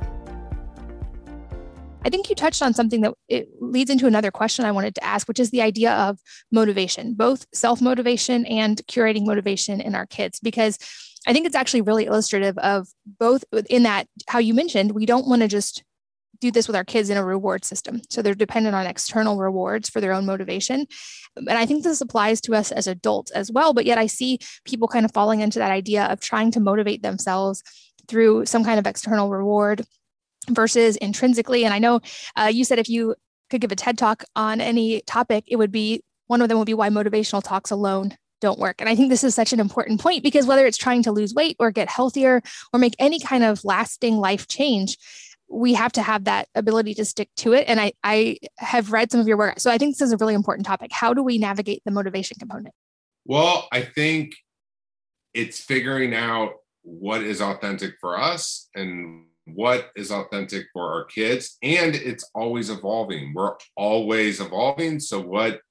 I 2.04 2.10
think 2.10 2.28
you 2.28 2.36
touched 2.36 2.64
on 2.64 2.74
something 2.74 3.02
that 3.02 3.14
it 3.28 3.50
leads 3.62 3.92
into 3.92 4.08
another 4.08 4.32
question 4.32 4.66
I 4.66 4.72
wanted 4.72 4.96
to 4.96 5.04
ask, 5.04 5.28
which 5.28 5.40
is 5.40 5.52
the 5.52 5.62
idea 5.62 5.92
of 5.92 6.18
motivation, 6.52 7.14
both 7.14 7.46
self 7.54 7.82
motivation 7.82 8.48
and 8.48 8.82
curating 8.88 9.28
motivation 9.28 9.80
in 9.80 9.94
our 9.94 10.08
kids, 10.08 10.40
because 10.40 10.80
I 11.28 11.34
think 11.34 11.46
it's 11.46 11.56
actually 11.56 11.82
really 11.82 12.06
illustrative 12.06 12.58
of 12.58 12.88
both 13.20 13.44
in 13.70 13.84
that 13.84 14.08
how 14.28 14.40
you 14.40 14.56
mentioned 14.56 14.94
we 14.94 15.06
don't 15.06 15.28
want 15.28 15.44
to 15.44 15.48
just 15.48 15.84
do 16.44 16.52
this 16.52 16.68
with 16.68 16.76
our 16.76 16.84
kids 16.84 17.10
in 17.10 17.18
a 17.18 17.24
reward 17.24 17.64
system. 17.64 18.02
So 18.10 18.22
they're 18.22 18.36
dependent 18.36 18.76
on 18.76 18.86
external 18.86 19.38
rewards 19.38 19.90
for 19.90 20.02
their 20.02 20.12
own 20.12 20.26
motivation. 20.26 20.86
And 21.38 21.50
I 21.50 21.66
think 21.66 21.84
this 21.84 22.02
applies 22.02 22.42
to 22.42 22.54
us 22.54 22.72
as 22.72 22.86
adults 22.86 23.32
as 23.32 23.50
well. 23.50 23.74
But 23.74 23.86
yet 23.86 23.98
I 23.98 24.08
see 24.08 24.40
people 24.66 24.90
kind 24.90 25.06
of 25.06 25.14
falling 25.14 25.40
into 25.40 25.60
that 25.60 25.72
idea 25.72 26.06
of 26.06 26.20
trying 26.20 26.52
to 26.52 26.60
motivate 26.60 27.02
themselves 27.02 27.64
through 28.10 28.46
some 28.46 28.66
kind 28.66 28.78
of 28.78 28.86
external 28.86 29.30
reward 29.30 29.86
versus 30.50 30.98
intrinsically. 30.98 31.64
And 31.64 31.74
I 31.74 31.80
know 31.80 32.02
uh, 32.36 32.52
you 32.54 32.66
said 32.66 32.78
if 32.78 32.90
you 32.90 33.16
could 33.50 33.62
give 33.62 33.72
a 33.72 33.76
TED 33.78 33.98
talk 33.98 34.26
on 34.36 34.60
any 34.60 35.02
topic, 35.02 35.46
it 35.48 35.56
would 35.56 35.72
be 35.72 36.04
one 36.28 36.42
of 36.42 36.50
them 36.50 36.58
would 36.58 36.66
be 36.66 36.74
why 36.74 36.90
motivational 36.90 37.42
talks 37.42 37.72
alone 37.72 38.18
don't 38.42 38.60
work. 38.60 38.82
And 38.82 38.90
I 38.90 38.96
think 38.96 39.10
this 39.10 39.24
is 39.24 39.34
such 39.34 39.54
an 39.54 39.62
important 39.62 40.02
point 40.02 40.22
because 40.22 40.46
whether 40.46 40.66
it's 40.66 40.78
trying 40.78 41.04
to 41.04 41.14
lose 41.14 41.34
weight 41.34 41.56
or 41.60 41.72
get 41.72 41.90
healthier 41.90 42.42
or 42.74 42.80
make 42.80 42.96
any 43.00 43.20
kind 43.20 43.46
of 43.46 43.64
lasting 43.64 44.18
life 44.18 44.50
change, 44.50 44.98
we 45.54 45.74
have 45.74 45.92
to 45.94 46.02
have 46.02 46.24
that 46.26 46.48
ability 46.56 46.96
to 46.96 47.06
stick 47.06 47.30
to 47.38 47.54
it. 47.54 47.66
And 47.68 47.80
I, 47.80 47.94
I 48.04 48.38
have 48.58 48.92
read 48.92 49.12
some 49.12 49.22
of 49.22 49.28
your 49.28 49.38
work. 49.38 49.60
So 49.60 49.72
I 49.72 49.78
think 49.78 49.96
this 49.96 50.08
is 50.08 50.12
a 50.12 50.18
really 50.18 50.34
important 50.34 50.66
topic. 50.66 50.92
How 50.92 51.14
do 51.14 51.22
we 51.22 51.38
navigate 51.38 51.82
the 51.86 51.92
motivation 51.92 52.38
component? 52.40 52.74
Well, 53.26 53.68
I 53.72 53.82
think 53.82 54.34
it's 55.34 55.62
figuring 55.62 56.14
out 56.14 56.54
what 56.82 57.22
is 57.22 57.42
authentic 57.42 57.96
for 58.02 58.20
us 58.20 58.68
and 58.76 59.26
what 59.46 59.92
is 59.96 60.12
authentic 60.12 60.66
for 60.74 60.92
our 60.92 61.06
kids. 61.06 61.58
And 61.62 61.96
it's 61.96 62.30
always 62.34 62.70
evolving. 62.70 63.34
We're 63.34 63.54
always 63.78 64.40
evolving. 64.40 65.00
So, 65.00 65.22
what 65.22 65.62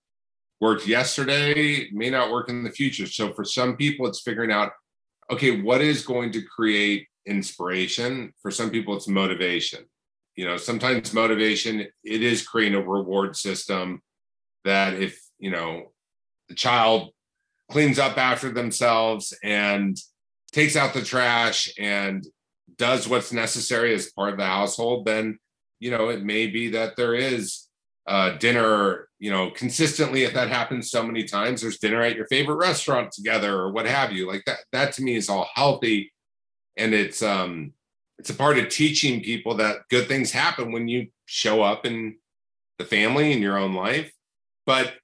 worked 0.61 0.87
yesterday 0.87 1.89
may 1.93 2.11
not 2.11 2.30
work 2.30 2.49
in 2.49 2.64
the 2.64 2.70
future. 2.70 3.07
So, 3.07 3.33
for 3.33 3.45
some 3.45 3.76
people, 3.76 4.07
it's 4.07 4.20
figuring 4.20 4.53
out 4.53 4.72
okay, 5.30 5.62
what 5.62 5.80
is 5.80 6.05
going 6.05 6.30
to 6.33 6.43
create 6.43 7.07
inspiration. 7.27 8.33
For 8.43 8.51
some 8.51 8.70
people, 8.70 8.97
it's 8.97 9.09
motivation. 9.09 9.85
You 10.37 10.47
know, 10.47 10.57
sometimes 10.57 11.12
motivation, 11.12 11.81
it 11.81 12.23
is 12.23 12.47
creating 12.47 12.79
a 12.79 12.83
reward 12.83 13.37
system 13.37 14.01
that 14.64 14.95
if, 14.95 15.20
you 15.39 15.51
know, 15.51 15.93
the 16.49 16.55
child 16.55 17.11
cleans 17.70 17.99
up 17.99 18.16
after 18.16 18.51
themselves 18.51 19.37
and 19.43 19.97
takes 20.53 20.77
out 20.77 20.95
the 20.95 21.03
trash 21.03 21.73
and 21.79 22.25
does 22.77 23.09
what's 23.09 23.33
necessary 23.33 23.95
as 23.95 24.12
part 24.12 24.33
of 24.33 24.39
the 24.39 24.47
household, 24.47 25.05
then, 25.07 25.39
you 25.81 25.91
know, 25.91 26.09
it 26.09 26.25
may 26.25 26.47
be 26.47 26.70
that 26.70 26.97
there 26.97 27.14
is 27.14 27.68
uh, 28.07 28.37
dinner, 28.39 29.09
you 29.18 29.31
know, 29.31 29.51
consistently. 29.51 30.25
If 30.25 30.35
that 30.35 30.49
happens 30.49 30.91
so 30.91 31.03
many 31.03 31.25
times, 31.25 31.61
there's 31.61 31.79
dinner 31.79 32.03
at 32.03 32.16
your 32.16 32.27
favorite 32.27 32.57
restaurant 32.57 33.12
together 33.12 33.57
or 33.57 33.70
what 33.70 33.87
have 33.87 34.12
you. 34.12 34.27
Like 34.27 34.43
that, 34.47 34.59
that 34.73 34.93
to 34.95 35.03
me 35.03 35.16
is 35.16 35.29
all 35.29 35.49
healthy 35.55 36.12
and 36.77 36.95
it's 36.95 37.23
um 37.23 37.73
it's 38.18 38.31
a 38.31 38.35
part 38.35 38.59
of 38.59 38.68
teaching 38.68 39.23
people 39.23 39.57
that 39.57 39.89
good 39.91 40.07
things 40.07 40.31
happen 40.31 40.73
when 40.73 40.89
you 40.89 41.09
show 41.27 41.62
up 41.62 41.85
in 41.85 42.16
the 42.79 42.85
family 42.85 43.33
in 43.33 43.43
your 43.43 43.59
own 43.59 43.75
life. 43.75 44.12
But 44.64 44.95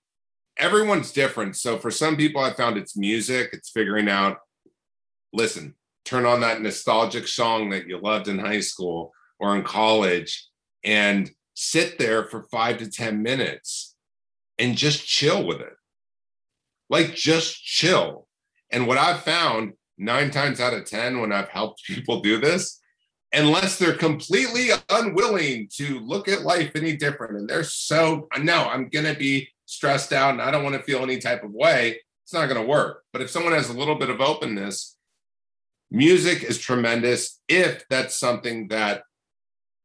everyone's 0.56 1.12
different. 1.12 1.56
So 1.56 1.78
for 1.78 1.90
some 1.90 2.16
people 2.16 2.42
i 2.42 2.52
found 2.52 2.76
it's 2.76 2.96
music 2.96 3.50
it's 3.52 3.70
figuring 3.70 4.08
out 4.08 4.38
listen 5.32 5.74
turn 6.04 6.24
on 6.24 6.40
that 6.40 6.62
nostalgic 6.62 7.28
song 7.28 7.68
that 7.70 7.86
you 7.86 7.98
loved 7.98 8.28
in 8.28 8.38
high 8.38 8.60
school 8.60 9.12
or 9.38 9.56
in 9.56 9.62
college 9.62 10.48
and 10.82 11.30
sit 11.54 11.98
there 11.98 12.24
for 12.24 12.44
five 12.44 12.78
to 12.78 12.90
ten 12.90 13.22
minutes 13.22 13.94
and 14.58 14.76
just 14.76 15.06
chill 15.06 15.46
with 15.46 15.60
it. 15.60 15.74
Like 16.88 17.14
just 17.14 17.62
chill. 17.62 18.26
And 18.70 18.86
what 18.86 18.98
i've 18.98 19.22
found 19.22 19.72
nine 19.98 20.30
times 20.30 20.60
out 20.60 20.74
of 20.74 20.84
10 20.84 21.20
when 21.20 21.32
I've 21.32 21.48
helped 21.48 21.84
people 21.84 22.20
do 22.20 22.38
this, 22.38 22.80
unless 23.32 23.78
they're 23.78 23.94
completely 23.94 24.70
unwilling 24.88 25.68
to 25.76 26.00
look 26.00 26.28
at 26.28 26.42
life 26.42 26.72
any 26.74 26.96
different. 26.96 27.36
And 27.36 27.48
they're 27.48 27.64
so, 27.64 28.28
no, 28.38 28.64
I'm 28.68 28.88
going 28.88 29.06
to 29.06 29.18
be 29.18 29.48
stressed 29.66 30.12
out 30.12 30.32
and 30.32 30.42
I 30.42 30.50
don't 30.50 30.64
want 30.64 30.76
to 30.76 30.82
feel 30.82 31.02
any 31.02 31.18
type 31.18 31.44
of 31.44 31.52
way. 31.52 32.00
It's 32.24 32.32
not 32.32 32.48
going 32.48 32.60
to 32.60 32.66
work. 32.66 33.04
But 33.12 33.22
if 33.22 33.30
someone 33.30 33.52
has 33.52 33.68
a 33.68 33.78
little 33.78 33.96
bit 33.96 34.10
of 34.10 34.20
openness, 34.20 34.96
music 35.90 36.42
is 36.42 36.58
tremendous 36.58 37.40
if 37.48 37.84
that's 37.88 38.18
something 38.18 38.68
that 38.68 39.02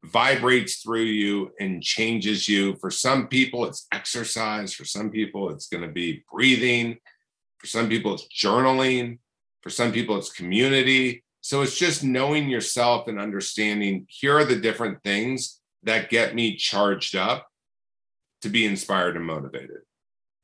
vibrates 0.03 0.81
through 0.81 1.03
you 1.03 1.51
and 1.59 1.81
changes 1.81 2.47
you. 2.47 2.75
For 2.75 2.91
some 2.91 3.27
people, 3.27 3.65
it's 3.65 3.87
exercise. 3.91 4.73
For 4.73 4.85
some 4.85 5.09
people, 5.09 5.49
it's 5.49 5.67
going 5.67 5.83
to 5.83 5.91
be 5.91 6.23
breathing. 6.31 6.97
For 7.59 7.67
some 7.67 7.87
people, 7.87 8.13
it's 8.13 8.27
journaling. 8.27 9.19
For 9.63 9.69
some 9.69 9.91
people, 9.91 10.17
it's 10.17 10.31
community. 10.31 11.23
So 11.41 11.61
it's 11.61 11.77
just 11.77 12.03
knowing 12.03 12.49
yourself 12.49 13.07
and 13.07 13.19
understanding 13.19 14.05
here 14.07 14.37
are 14.37 14.45
the 14.45 14.55
different 14.55 15.01
things 15.03 15.59
that 15.83 16.09
get 16.09 16.35
me 16.35 16.55
charged 16.55 17.15
up 17.15 17.47
to 18.41 18.49
be 18.49 18.65
inspired 18.65 19.15
and 19.15 19.25
motivated. 19.25 19.81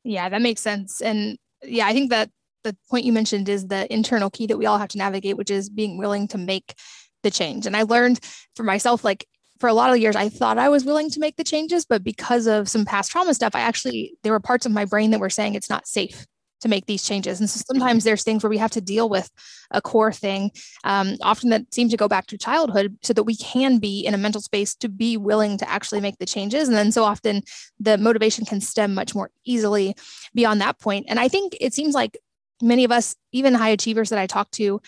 Yeah, 0.04 0.30
that 0.30 0.42
makes 0.42 0.62
sense. 0.62 1.02
And 1.02 1.38
yeah, 1.64 1.86
I 1.86 1.94
think 1.94 2.10
that 2.10 2.30
the 2.64 2.76
point 2.90 3.06
you 3.06 3.14
mentioned 3.14 3.50
is 3.50 3.68
the 3.68 3.92
internal 3.94 4.30
key 4.30 4.48
that 4.48 4.58
we 4.58 4.66
all 4.66 4.78
have 4.78 4.90
to 4.90 4.98
navigate, 4.98 5.38
which 5.38 5.52
is 5.52 5.70
being 5.70 5.98
willing 5.98 6.28
to 6.30 6.38
make 6.38 6.74
the 7.24 7.32
change. 7.32 7.66
And 7.66 7.76
I 7.76 7.84
learned 7.84 8.20
for 8.56 8.64
myself, 8.64 9.04
like 9.04 9.26
for 9.60 9.68
a 9.68 9.74
lot 9.74 9.92
of 9.92 9.98
years, 9.98 10.16
I 10.16 10.30
thought 10.30 10.58
I 10.58 10.70
was 10.70 10.86
willing 10.86 11.10
to 11.12 11.20
make 11.20 11.36
the 11.36 11.44
changes, 11.44 11.86
but 11.86 12.04
because 12.04 12.48
of 12.48 12.70
some 12.70 12.86
past 12.86 13.12
trauma 13.12 13.34
stuff, 13.34 13.56
I 13.56 13.60
actually, 13.60 14.14
there 14.24 14.32
were 14.32 14.40
parts 14.40 14.66
of 14.66 14.72
my 14.72 14.86
brain 14.86 15.12
that 15.12 15.20
were 15.20 15.30
saying 15.30 15.56
it's 15.56 15.70
not 15.70 15.88
safe 15.88 16.26
to 16.62 16.68
make 16.68 16.86
these 16.86 17.04
changes. 17.04 17.40
And 17.40 17.50
so 17.50 17.62
sometimes 17.66 18.04
there's 18.04 18.24
things 18.24 18.44
where 18.44 18.50
we 18.50 18.58
have 18.58 18.72
to 18.72 18.82
deal 18.82 19.10
with 19.10 19.30
a 19.72 19.82
core 19.82 20.12
thing, 20.12 20.52
um, 20.84 21.16
often 21.22 21.50
that 21.50 21.74
seem 21.74 21.90
to 21.90 21.98
go 21.98 22.08
back 22.08 22.28
to 22.28 22.38
childhood, 22.38 22.98
so 23.02 23.14
that 23.14 23.24
we 23.24 23.36
can 23.36 23.80
be 23.80 24.06
in 24.06 24.14
a 24.14 24.18
mental 24.18 24.42
space 24.42 24.76
to 24.76 24.90
be 24.90 25.18
willing 25.18 25.58
to 25.58 25.70
actually 25.70 26.02
make 26.02 26.18
the 26.18 26.26
changes. 26.26 26.68
And 26.68 26.78
then 26.78 26.92
so 26.92 27.04
often 27.04 27.42
the 27.80 27.98
motivation 27.98 28.46
can 28.46 28.62
stem 28.62 28.94
much 28.94 29.16
more 29.16 29.32
easily 29.46 29.96
beyond 30.34 30.62
that 30.62 30.80
point. 30.80 31.06
And 31.10 31.20
I 31.20 31.28
think 31.28 31.56
it 31.60 31.74
seems 31.74 31.94
like 31.94 32.18
many 32.62 32.84
of 32.84 32.92
us, 32.92 33.16
even 33.32 33.54
high 33.54 33.70
achievers 33.70 34.10
that 34.10 34.20
I 34.20 34.28
talk 34.28 34.52
to, 34.52 34.82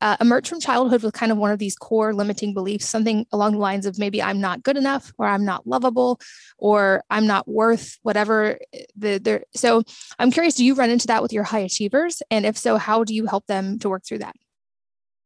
uh, 0.00 0.16
emerge 0.20 0.48
from 0.48 0.60
childhood 0.60 1.02
with 1.02 1.14
kind 1.14 1.32
of 1.32 1.38
one 1.38 1.50
of 1.50 1.58
these 1.58 1.76
core 1.76 2.12
limiting 2.14 2.52
beliefs, 2.52 2.88
something 2.88 3.26
along 3.32 3.52
the 3.52 3.58
lines 3.58 3.86
of 3.86 3.98
maybe 3.98 4.22
I'm 4.22 4.40
not 4.40 4.62
good 4.62 4.76
enough, 4.76 5.12
or 5.18 5.26
I'm 5.26 5.44
not 5.44 5.66
lovable, 5.66 6.20
or 6.58 7.02
I'm 7.10 7.26
not 7.26 7.48
worth 7.48 7.98
whatever. 8.02 8.58
Eh, 8.72 8.84
the, 8.96 9.18
the 9.18 9.42
so 9.54 9.82
I'm 10.18 10.30
curious, 10.30 10.54
do 10.54 10.64
you 10.64 10.74
run 10.74 10.90
into 10.90 11.06
that 11.06 11.22
with 11.22 11.32
your 11.32 11.44
high 11.44 11.60
achievers, 11.60 12.22
and 12.30 12.44
if 12.44 12.58
so, 12.58 12.76
how 12.76 13.04
do 13.04 13.14
you 13.14 13.26
help 13.26 13.46
them 13.46 13.78
to 13.80 13.88
work 13.88 14.04
through 14.06 14.18
that? 14.18 14.36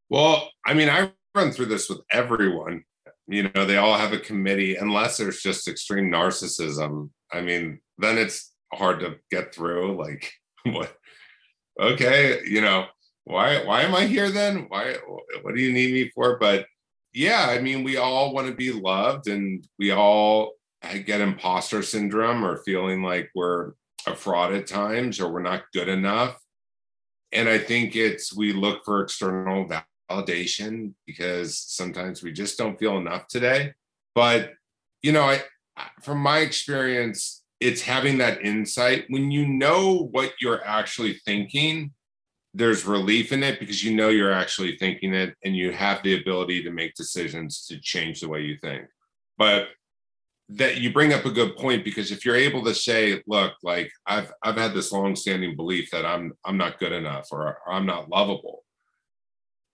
Well, 0.09 0.49
I 0.66 0.75
mean, 0.75 0.89
I 0.89 1.12
run 1.35 1.53
through 1.53 1.66
this 1.66 1.89
with 1.89 2.01
everyone. 2.11 2.85
You 3.27 3.51
know, 3.55 3.64
they 3.64 3.77
all 3.77 3.97
have 3.97 4.12
a 4.12 4.18
committee, 4.18 4.77
unless 4.77 5.16
there's 5.16 5.41
just 5.41 5.68
extreme 5.68 6.11
narcissism. 6.11 7.11
I 7.33 7.41
mean, 7.41 7.81
then 7.99 8.18
it's 8.18 8.53
hard 8.73 9.01
to 9.01 9.16
get 9.31 9.55
through. 9.55 9.97
Like, 9.97 10.33
what? 10.64 10.97
Okay, 11.81 12.41
you 12.45 12.61
know, 12.61 12.87
why 13.31 13.64
why 13.64 13.83
am 13.83 13.95
I 13.95 14.07
here 14.07 14.31
then? 14.31 14.66
Why 14.68 14.97
what 15.43 15.55
do 15.55 15.61
you 15.61 15.72
need 15.72 15.93
me 15.93 16.11
for? 16.14 16.39
But 16.39 16.66
yeah, 17.12 17.47
I 17.49 17.61
mean, 17.61 17.83
we 17.83 17.97
all 17.97 18.33
want 18.33 18.49
to 18.49 18.55
be 18.55 18.72
loved 18.72 19.28
and 19.28 19.66
we 19.78 19.91
all 19.91 20.53
get 21.05 21.20
imposter 21.20 21.83
syndrome 21.83 22.45
or 22.45 22.62
feeling 22.64 23.03
like 23.03 23.31
we're 23.35 23.72
a 24.07 24.14
fraud 24.14 24.53
at 24.55 24.66
times 24.66 25.20
or 25.20 25.31
we're 25.31 25.43
not 25.43 25.64
good 25.72 25.89
enough. 25.89 26.39
And 27.33 27.49
I 27.49 27.59
think 27.59 27.97
it's 27.97 28.35
we 28.35 28.53
look 28.53 28.85
for 28.85 29.03
external 29.03 29.68
validation 30.11 30.95
because 31.07 31.57
sometimes 31.59 32.22
we 32.22 32.33
just 32.33 32.59
don't 32.59 32.78
feel 32.78 32.99
enough 32.99 33.28
today. 33.28 33.72
But 34.14 34.53
you 35.03 35.12
know, 35.12 35.22
I 35.22 35.43
from 36.03 36.18
my 36.18 36.39
experience, 36.39 37.43
it's 37.61 37.83
having 37.83 38.18
that 38.18 38.45
insight 38.45 39.05
when 39.09 39.31
you 39.31 39.47
know 39.47 40.09
what 40.11 40.33
you're 40.41 40.64
actually 40.64 41.20
thinking 41.24 41.93
there's 42.53 42.84
relief 42.84 43.32
in 43.32 43.42
it 43.42 43.61
because 43.61 43.84
you 43.84 43.94
know 43.94 44.09
you're 44.09 44.32
actually 44.32 44.76
thinking 44.76 45.14
it 45.14 45.34
and 45.44 45.55
you 45.55 45.70
have 45.72 46.03
the 46.03 46.20
ability 46.20 46.62
to 46.64 46.70
make 46.70 46.94
decisions 46.94 47.66
to 47.66 47.78
change 47.80 48.20
the 48.20 48.28
way 48.28 48.42
you 48.42 48.57
think. 48.61 48.86
But 49.38 49.68
that 50.51 50.78
you 50.78 50.92
bring 50.92 51.12
up 51.12 51.24
a 51.24 51.30
good 51.30 51.57
point 51.57 51.84
because 51.84 52.11
if 52.11 52.24
you're 52.24 52.34
able 52.34 52.64
to 52.64 52.74
say, 52.74 53.22
look, 53.26 53.53
like 53.62 53.92
I've 54.05 54.32
I've 54.42 54.57
had 54.57 54.74
this 54.74 54.90
long-standing 54.90 55.55
belief 55.55 55.90
that 55.92 56.05
I'm 56.05 56.32
I'm 56.44 56.57
not 56.57 56.80
good 56.80 56.92
enough 56.92 57.28
or, 57.30 57.59
I'm 57.68 57.86
not 57.86 58.09
lovable, 58.09 58.64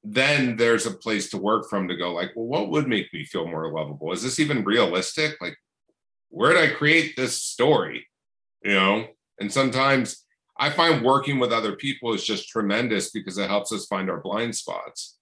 then 0.04 0.56
there's 0.56 0.84
a 0.84 0.90
place 0.90 1.30
to 1.30 1.38
work 1.38 1.68
from 1.70 1.88
to 1.88 1.96
go 1.96 2.12
like, 2.12 2.32
well, 2.36 2.46
what 2.46 2.70
would 2.70 2.88
make 2.88 3.12
me 3.14 3.24
feel 3.24 3.46
more 3.46 3.72
lovable? 3.72 4.12
Is 4.12 4.22
this 4.22 4.38
even 4.38 4.64
realistic? 4.64 5.40
Like, 5.40 5.56
where 6.28 6.52
did 6.52 6.70
I 6.70 6.74
create 6.74 7.16
this 7.16 7.42
story? 7.42 8.06
You 8.62 8.74
know, 8.74 9.06
and 9.40 9.50
sometimes 9.50 10.25
I 10.58 10.70
find 10.70 11.04
working 11.04 11.38
with 11.38 11.52
other 11.52 11.76
people 11.76 12.14
is 12.14 12.24
just 12.24 12.48
tremendous 12.48 13.10
because 13.10 13.38
it 13.38 13.48
helps 13.48 13.72
us 13.72 13.86
find 13.86 14.08
our 14.08 14.20
blind 14.20 14.54
spots. 14.54 15.18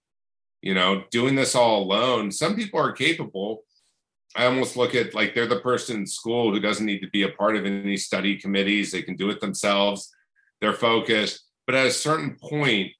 You 0.61 0.73
know, 0.73 1.03
doing 1.11 1.35
this 1.35 1.55
all 1.55 1.83
alone, 1.83 2.31
some 2.31 2.55
people 2.55 2.79
are 2.79 2.91
capable. 2.91 3.63
I 4.35 4.45
almost 4.45 4.77
look 4.77 4.95
at 4.95 5.13
like 5.13 5.33
they're 5.33 5.47
the 5.47 5.59
person 5.59 5.97
in 5.97 6.07
school 6.07 6.51
who 6.51 6.59
doesn't 6.59 6.85
need 6.85 6.99
to 6.99 7.09
be 7.09 7.23
a 7.23 7.29
part 7.29 7.55
of 7.55 7.65
any 7.65 7.97
study 7.97 8.37
committees. 8.37 8.91
They 8.91 9.01
can 9.01 9.15
do 9.15 9.29
it 9.29 9.39
themselves. 9.39 10.11
They're 10.61 10.73
focused. 10.73 11.45
But 11.65 11.75
at 11.75 11.87
a 11.87 11.91
certain 11.91 12.37
point, 12.41 12.91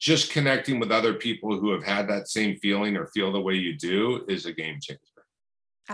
just 0.00 0.32
connecting 0.32 0.80
with 0.80 0.90
other 0.90 1.14
people 1.14 1.58
who 1.58 1.70
have 1.72 1.84
had 1.84 2.08
that 2.08 2.28
same 2.28 2.56
feeling 2.56 2.96
or 2.96 3.06
feel 3.06 3.32
the 3.32 3.40
way 3.40 3.54
you 3.54 3.76
do 3.76 4.24
is 4.28 4.46
a 4.46 4.52
game 4.52 4.78
changer. 4.80 5.11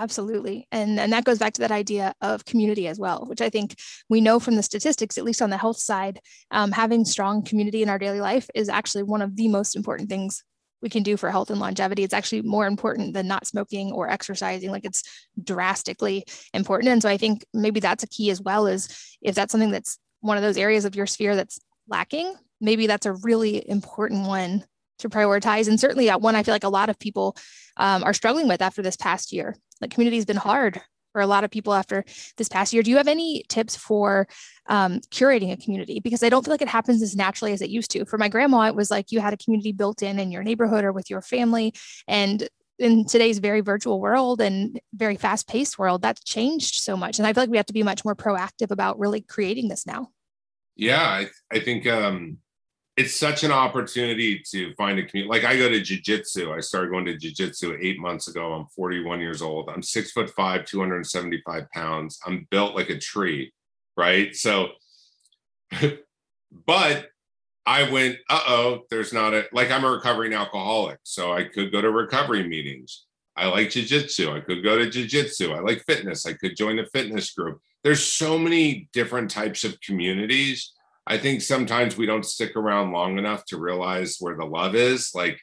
Absolutely. 0.01 0.69
And, 0.71 1.01
and 1.01 1.13
that 1.13 1.25
goes 1.25 1.41
back 1.41 1.55
to 1.55 1.61
that 1.63 1.73
idea 1.73 2.15
of 2.21 2.45
community 2.45 2.87
as 2.87 3.01
well, 3.01 3.25
which 3.27 3.41
I 3.41 3.51
think 3.51 3.75
we 4.09 4.21
know 4.21 4.39
from 4.39 4.55
the 4.55 4.63
statistics, 4.63 5.19
at 5.19 5.25
least 5.25 5.43
on 5.43 5.51
the 5.51 5.57
health 5.57 5.79
side, 5.79 6.21
um, 6.53 6.71
having 6.71 7.05
strong 7.05 7.43
community 7.43 7.83
in 7.83 7.89
our 7.89 7.99
daily 7.99 8.21
life 8.21 8.49
is 8.55 8.69
actually 8.69 9.03
one 9.03 9.23
of 9.23 9.35
the 9.35 9.49
most 9.49 9.75
important 9.75 10.09
things 10.09 10.45
we 10.83 10.89
can 10.89 11.03
do 11.03 11.17
for 11.17 11.33
health 11.33 11.51
and 11.51 11.59
longevity. 11.59 12.05
It's 12.05 12.15
actually 12.15 12.43
more 12.43 12.69
important 12.69 13.13
than 13.13 13.27
not 13.27 13.45
smoking 13.45 13.91
or 13.91 14.09
exercising. 14.09 14.71
Like 14.71 14.85
it's 14.85 15.03
drastically 15.43 16.25
important. 16.55 16.93
And 16.93 17.03
so 17.03 17.09
I 17.09 17.17
think 17.17 17.45
maybe 17.53 17.81
that's 17.81 18.05
a 18.05 18.09
key 18.09 18.31
as 18.31 18.41
well 18.41 18.69
is 18.69 19.17
if 19.21 19.35
that's 19.35 19.51
something 19.51 19.73
that's 19.73 19.99
one 20.21 20.37
of 20.37 20.45
those 20.45 20.59
areas 20.59 20.85
of 20.85 20.95
your 20.95 21.07
sphere 21.07 21.35
that's 21.35 21.59
lacking, 21.89 22.33
maybe 22.61 22.87
that's 22.87 23.07
a 23.07 23.15
really 23.15 23.69
important 23.69 24.29
one 24.29 24.65
to 25.01 25.09
prioritize. 25.09 25.67
And 25.67 25.81
certainly 25.81 26.07
that 26.07 26.21
one 26.21 26.37
I 26.37 26.45
feel 26.45 26.55
like 26.55 26.63
a 26.63 26.69
lot 26.69 26.89
of 26.89 27.01
people 27.01 27.37
um, 27.77 28.05
are 28.05 28.15
struggling 28.15 28.47
with 28.47 28.63
after 28.63 28.83
this 28.83 28.97
past 28.97 29.33
year. 29.33 29.57
The 29.81 29.89
community 29.89 30.17
has 30.17 30.27
been 30.27 30.37
hard 30.37 30.81
for 31.13 31.21
a 31.21 31.27
lot 31.27 31.45
of 31.45 31.51
people 31.51 31.75
after 31.75 32.05
this 32.37 32.49
past 32.49 32.73
year. 32.73 32.83
Do 32.83 32.91
you 32.91 32.97
have 32.97 33.09
any 33.09 33.43
tips 33.49 33.77
for 33.77 34.29
um, 34.67 35.01
curating 35.11 35.53
a 35.53 35.57
community? 35.57 36.01
Because 36.01 36.23
I 36.23 36.29
don't 36.29 36.45
feel 36.45 36.53
like 36.53 36.63
it 36.63 36.69
happens 36.69 37.03
as 37.03 37.17
naturally 37.17 37.53
as 37.53 37.63
it 37.63 37.71
used 37.71 37.91
to. 37.93 38.05
For 38.05 38.19
my 38.19 38.29
grandma, 38.29 38.67
it 38.67 38.75
was 38.75 38.91
like 38.91 39.11
you 39.11 39.21
had 39.21 39.33
a 39.33 39.39
community 39.39 39.73
built 39.73 40.03
in 40.03 40.19
in 40.19 40.31
your 40.31 40.43
neighborhood 40.43 40.85
or 40.85 40.93
with 40.93 41.11
your 41.11 41.23
family. 41.23 41.75
And 42.07 42.49
in 42.79 43.05
today's 43.07 43.39
very 43.39 43.61
virtual 43.61 44.01
world 44.01 44.41
and 44.41 44.81
very 44.95 45.17
fast 45.17 45.49
paced 45.49 45.79
world, 45.79 46.03
that's 46.03 46.23
changed 46.23 46.77
so 46.77 46.97
much. 46.97 47.19
And 47.19 47.27
I 47.27 47.33
feel 47.33 47.43
like 47.43 47.51
we 47.51 47.57
have 47.57 47.67
to 47.67 47.73
be 47.73 47.83
much 47.83 48.05
more 48.05 48.15
proactive 48.15 48.71
about 48.71 48.99
really 48.99 49.21
creating 49.21 49.69
this 49.69 49.87
now. 49.87 50.11
Yeah, 50.77 51.03
I, 51.03 51.27
I 51.51 51.59
think 51.59 51.89
um, 51.89 52.39
it's 52.99 53.15
such 53.15 53.45
an 53.45 53.53
opportunity 53.53 54.43
to 54.51 54.75
find 54.75 54.99
a 54.99 55.05
community. 55.05 55.31
Like 55.31 55.45
I 55.45 55.57
go 55.57 55.69
to 55.69 55.81
jujitsu. 55.81 56.53
I 56.53 56.59
started 56.59 56.91
going 56.91 57.05
to 57.05 57.17
jujitsu 57.17 57.79
eight 57.81 58.01
months 58.01 58.27
ago. 58.27 58.53
I'm 58.53 58.67
41 58.75 59.21
years 59.21 59.41
old. 59.41 59.71
I'm 59.71 59.85
six 59.85 60.11
foot 60.11 60.31
five, 60.31 60.65
275 60.65 61.71
pounds. 61.71 62.19
I'm 62.27 62.49
built 62.51 62.75
like 62.75 62.91
a 62.91 62.99
tree, 62.99 63.53
right? 63.97 64.35
So, 64.35 64.71
but 66.67 67.07
I 67.65 67.89
went, 67.89 68.17
uh 68.29 68.43
oh, 68.49 68.81
there's 68.91 69.13
not 69.13 69.33
a, 69.33 69.45
like 69.53 69.71
I'm 69.71 69.85
a 69.85 69.91
recovering 69.91 70.33
alcoholic. 70.33 70.99
So 71.05 71.33
I 71.33 71.45
could 71.45 71.71
go 71.71 71.81
to 71.81 71.93
recovery 71.93 72.49
meetings. 72.49 73.05
I 73.37 73.47
like 73.47 73.69
jujitsu. 73.69 74.37
I 74.37 74.41
could 74.41 74.65
go 74.65 74.77
to 74.77 74.87
jujitsu. 74.87 75.57
I 75.57 75.61
like 75.61 75.85
fitness. 75.87 76.27
I 76.27 76.33
could 76.33 76.57
join 76.57 76.81
a 76.81 76.87
fitness 76.87 77.33
group. 77.33 77.61
There's 77.85 78.03
so 78.05 78.37
many 78.37 78.89
different 78.93 79.31
types 79.31 79.63
of 79.63 79.81
communities 79.83 80.73
I 81.09 81.17
think 81.17 81.41
sometimes 81.41 81.97
we 81.97 82.05
don't 82.05 82.25
stick 82.25 82.55
around 82.55 82.93
long 82.93 83.17
enough 83.17 83.47
to 83.47 83.57
realize 83.57 84.19
where 84.21 84.37
the 84.37 84.45
love 84.45 84.75
is. 84.75 85.13
Like 85.15 85.41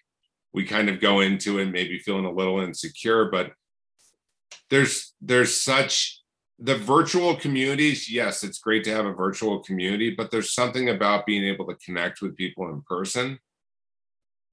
we 0.53 0.63
kind 0.63 0.89
of 0.89 1.01
go 1.01 1.21
into 1.21 1.57
it 1.57 1.71
maybe 1.71 1.97
feeling 1.97 2.25
a 2.25 2.31
little 2.31 2.61
insecure, 2.61 3.25
but 3.31 3.51
there's 4.69 5.13
there's 5.21 5.59
such 5.59 6.21
the 6.59 6.77
virtual 6.77 7.35
communities, 7.35 8.09
yes, 8.09 8.43
it's 8.43 8.59
great 8.59 8.83
to 8.85 8.91
have 8.91 9.05
a 9.05 9.11
virtual 9.11 9.59
community, 9.59 10.11
but 10.11 10.31
there's 10.31 10.53
something 10.53 10.89
about 10.89 11.25
being 11.25 11.43
able 11.43 11.65
to 11.65 11.75
connect 11.83 12.21
with 12.21 12.37
people 12.37 12.69
in 12.69 12.81
person. 12.83 13.39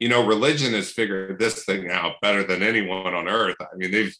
You 0.00 0.08
know, 0.08 0.26
religion 0.26 0.72
has 0.72 0.90
figured 0.90 1.38
this 1.38 1.64
thing 1.64 1.90
out 1.90 2.14
better 2.22 2.42
than 2.42 2.62
anyone 2.62 3.14
on 3.14 3.28
earth. 3.28 3.56
I 3.60 3.76
mean, 3.76 3.92
they've 3.92 4.16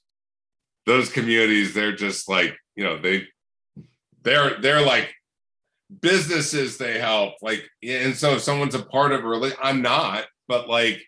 those 0.85 1.11
communities, 1.11 1.75
they're 1.75 1.97
just 1.97 2.29
like, 2.29 2.57
you 2.77 2.85
know, 2.85 3.01
they 3.01 3.27
they're 4.23 4.61
they're 4.61 4.85
like 4.85 5.13
businesses 6.01 6.79
they 6.79 6.99
help 6.99 7.35
like 7.43 7.69
and 7.83 8.17
so 8.17 8.33
if 8.35 8.41
someone's 8.41 8.75
a 8.75 8.83
part 8.83 9.13
of 9.13 9.25
a 9.25 9.29
religion 9.29 9.59
i'm 9.63 9.83
not 9.83 10.25
but 10.49 10.69
like 10.69 11.03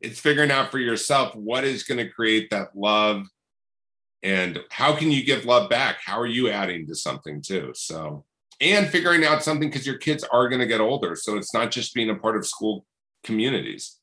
it's 0.00 0.18
figuring 0.18 0.50
out 0.50 0.70
for 0.70 0.78
yourself 0.78 1.34
what 1.34 1.64
is 1.64 1.82
going 1.82 1.98
to 1.98 2.08
create 2.08 2.50
that 2.50 2.68
love 2.74 3.26
and 4.22 4.60
how 4.70 4.94
can 4.94 5.10
you 5.10 5.24
give 5.24 5.44
love 5.44 5.68
back? 5.68 5.98
How 6.04 6.20
are 6.20 6.26
you 6.26 6.48
adding 6.48 6.86
to 6.86 6.94
something 6.94 7.42
too? 7.42 7.72
So 7.74 8.24
and 8.60 8.88
figuring 8.88 9.24
out 9.24 9.42
something 9.42 9.68
because 9.68 9.86
your 9.86 9.98
kids 9.98 10.22
are 10.24 10.48
going 10.48 10.60
to 10.60 10.66
get 10.66 10.80
older 10.80 11.16
so 11.16 11.36
it's 11.36 11.52
not 11.52 11.72
just 11.72 11.94
being 11.94 12.10
a 12.10 12.14
part 12.14 12.36
of 12.36 12.46
school 12.46 12.86
communities. 13.24 13.98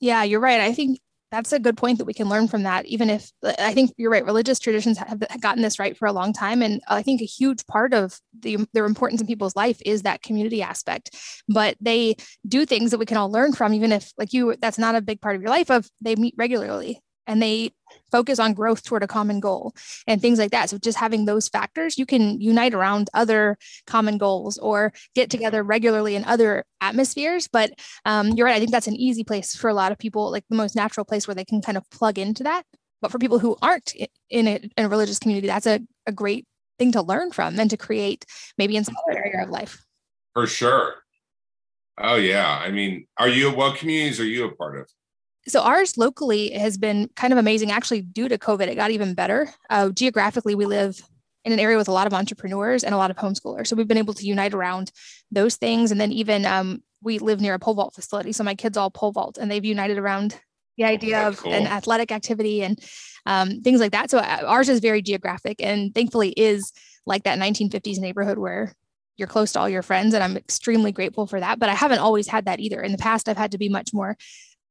Yeah 0.00 0.22
you're 0.24 0.40
right. 0.40 0.60
I 0.60 0.72
think 0.72 0.98
that's 1.30 1.52
a 1.52 1.58
good 1.58 1.76
point 1.76 1.98
that 1.98 2.04
we 2.04 2.14
can 2.14 2.28
learn 2.28 2.48
from 2.48 2.64
that 2.64 2.86
even 2.86 3.10
if 3.10 3.30
uh, 3.42 3.52
i 3.58 3.72
think 3.72 3.92
you're 3.96 4.10
right 4.10 4.24
religious 4.24 4.58
traditions 4.58 4.98
have 4.98 5.22
gotten 5.40 5.62
this 5.62 5.78
right 5.78 5.96
for 5.96 6.06
a 6.06 6.12
long 6.12 6.32
time 6.32 6.62
and 6.62 6.80
i 6.88 7.02
think 7.02 7.20
a 7.20 7.26
huge 7.26 7.66
part 7.66 7.94
of 7.94 8.20
the 8.40 8.66
their 8.72 8.86
importance 8.86 9.20
in 9.20 9.26
people's 9.26 9.56
life 9.56 9.80
is 9.84 10.02
that 10.02 10.22
community 10.22 10.62
aspect. 10.62 11.16
But 11.48 11.76
they 11.80 12.16
do 12.46 12.66
things 12.66 12.90
that 12.90 12.98
we 12.98 13.06
can 13.06 13.16
all 13.16 13.30
learn 13.30 13.52
from 13.52 13.74
even 13.74 13.92
if 13.92 14.12
like 14.18 14.32
you 14.32 14.56
that's 14.60 14.78
not 14.78 14.94
a 14.94 15.00
big 15.00 15.20
part 15.20 15.36
of 15.36 15.42
your 15.42 15.50
life 15.50 15.70
of 15.70 15.88
they 16.00 16.16
meet 16.16 16.34
regularly 16.36 17.00
and 17.30 17.40
they 17.40 17.72
focus 18.10 18.40
on 18.40 18.54
growth 18.54 18.82
toward 18.82 19.04
a 19.04 19.06
common 19.06 19.38
goal 19.38 19.72
and 20.08 20.20
things 20.20 20.38
like 20.38 20.50
that. 20.50 20.68
So 20.68 20.78
just 20.78 20.98
having 20.98 21.24
those 21.24 21.48
factors, 21.48 21.96
you 21.96 22.06
can 22.06 22.40
unite 22.40 22.74
around 22.74 23.08
other 23.14 23.56
common 23.86 24.18
goals 24.18 24.58
or 24.58 24.92
get 25.14 25.30
together 25.30 25.62
regularly 25.62 26.16
in 26.16 26.24
other 26.24 26.64
atmospheres. 26.80 27.46
But 27.46 27.70
um, 28.04 28.30
you're 28.30 28.46
right. 28.46 28.56
I 28.56 28.58
think 28.58 28.72
that's 28.72 28.88
an 28.88 28.96
easy 28.96 29.22
place 29.22 29.54
for 29.54 29.70
a 29.70 29.74
lot 29.74 29.92
of 29.92 29.98
people, 29.98 30.32
like 30.32 30.44
the 30.50 30.56
most 30.56 30.74
natural 30.74 31.04
place 31.04 31.28
where 31.28 31.36
they 31.36 31.44
can 31.44 31.62
kind 31.62 31.78
of 31.78 31.88
plug 31.90 32.18
into 32.18 32.42
that. 32.42 32.64
But 33.00 33.12
for 33.12 33.18
people 33.18 33.38
who 33.38 33.56
aren't 33.62 33.94
in 34.28 34.48
a, 34.48 34.56
in 34.76 34.84
a 34.84 34.88
religious 34.88 35.20
community, 35.20 35.46
that's 35.46 35.66
a, 35.66 35.80
a 36.06 36.12
great 36.12 36.46
thing 36.80 36.90
to 36.92 37.02
learn 37.02 37.30
from 37.30 37.60
and 37.60 37.70
to 37.70 37.76
create 37.76 38.26
maybe 38.58 38.76
in 38.76 38.84
some 38.84 38.96
other 39.08 39.18
area 39.18 39.44
of 39.44 39.50
life. 39.50 39.84
For 40.34 40.48
sure. 40.48 40.96
Oh 41.96 42.16
yeah. 42.16 42.58
I 42.60 42.72
mean, 42.72 43.06
are 43.18 43.28
you 43.28 43.54
what 43.54 43.76
communities 43.76 44.18
are 44.18 44.24
you 44.24 44.46
a 44.46 44.54
part 44.54 44.78
of? 44.80 44.88
So 45.48 45.62
ours 45.62 45.96
locally 45.96 46.50
has 46.50 46.76
been 46.76 47.08
kind 47.16 47.32
of 47.32 47.38
amazing. 47.38 47.70
Actually, 47.70 48.02
due 48.02 48.28
to 48.28 48.38
COVID, 48.38 48.68
it 48.68 48.74
got 48.74 48.90
even 48.90 49.14
better. 49.14 49.48
Uh, 49.70 49.90
geographically, 49.90 50.54
we 50.54 50.66
live 50.66 51.02
in 51.44 51.52
an 51.52 51.58
area 51.58 51.78
with 51.78 51.88
a 51.88 51.92
lot 51.92 52.06
of 52.06 52.12
entrepreneurs 52.14 52.84
and 52.84 52.94
a 52.94 52.98
lot 52.98 53.10
of 53.10 53.16
homeschoolers. 53.16 53.66
So 53.66 53.76
we've 53.76 53.88
been 53.88 53.98
able 53.98 54.14
to 54.14 54.26
unite 54.26 54.52
around 54.52 54.92
those 55.30 55.56
things. 55.56 55.90
And 55.90 56.00
then 56.00 56.12
even 56.12 56.44
um, 56.44 56.82
we 57.02 57.18
live 57.18 57.40
near 57.40 57.54
a 57.54 57.58
pole 57.58 57.74
vault 57.74 57.94
facility. 57.94 58.32
So 58.32 58.44
my 58.44 58.54
kids 58.54 58.76
all 58.76 58.90
pole 58.90 59.12
vault 59.12 59.38
and 59.38 59.50
they've 59.50 59.64
united 59.64 59.98
around 59.98 60.38
the 60.76 60.84
idea 60.84 61.16
That's 61.16 61.38
of 61.38 61.44
cool. 61.44 61.52
an 61.52 61.66
athletic 61.66 62.12
activity 62.12 62.62
and 62.62 62.78
um, 63.26 63.62
things 63.62 63.80
like 63.80 63.92
that. 63.92 64.10
So 64.10 64.18
uh, 64.18 64.42
ours 64.46 64.68
is 64.68 64.80
very 64.80 65.02
geographic 65.02 65.62
and 65.62 65.94
thankfully 65.94 66.30
is 66.30 66.72
like 67.06 67.24
that 67.24 67.38
1950s 67.38 67.98
neighborhood 67.98 68.38
where 68.38 68.74
you're 69.16 69.28
close 69.28 69.52
to 69.52 69.60
all 69.60 69.68
your 69.68 69.82
friends. 69.82 70.14
And 70.14 70.22
I'm 70.22 70.36
extremely 70.36 70.92
grateful 70.92 71.26
for 71.26 71.40
that. 71.40 71.58
But 71.58 71.68
I 71.68 71.74
haven't 71.74 71.98
always 71.98 72.28
had 72.28 72.46
that 72.46 72.60
either. 72.60 72.80
In 72.80 72.92
the 72.92 72.98
past, 72.98 73.28
I've 73.28 73.36
had 73.36 73.52
to 73.52 73.58
be 73.58 73.68
much 73.68 73.92
more 73.92 74.16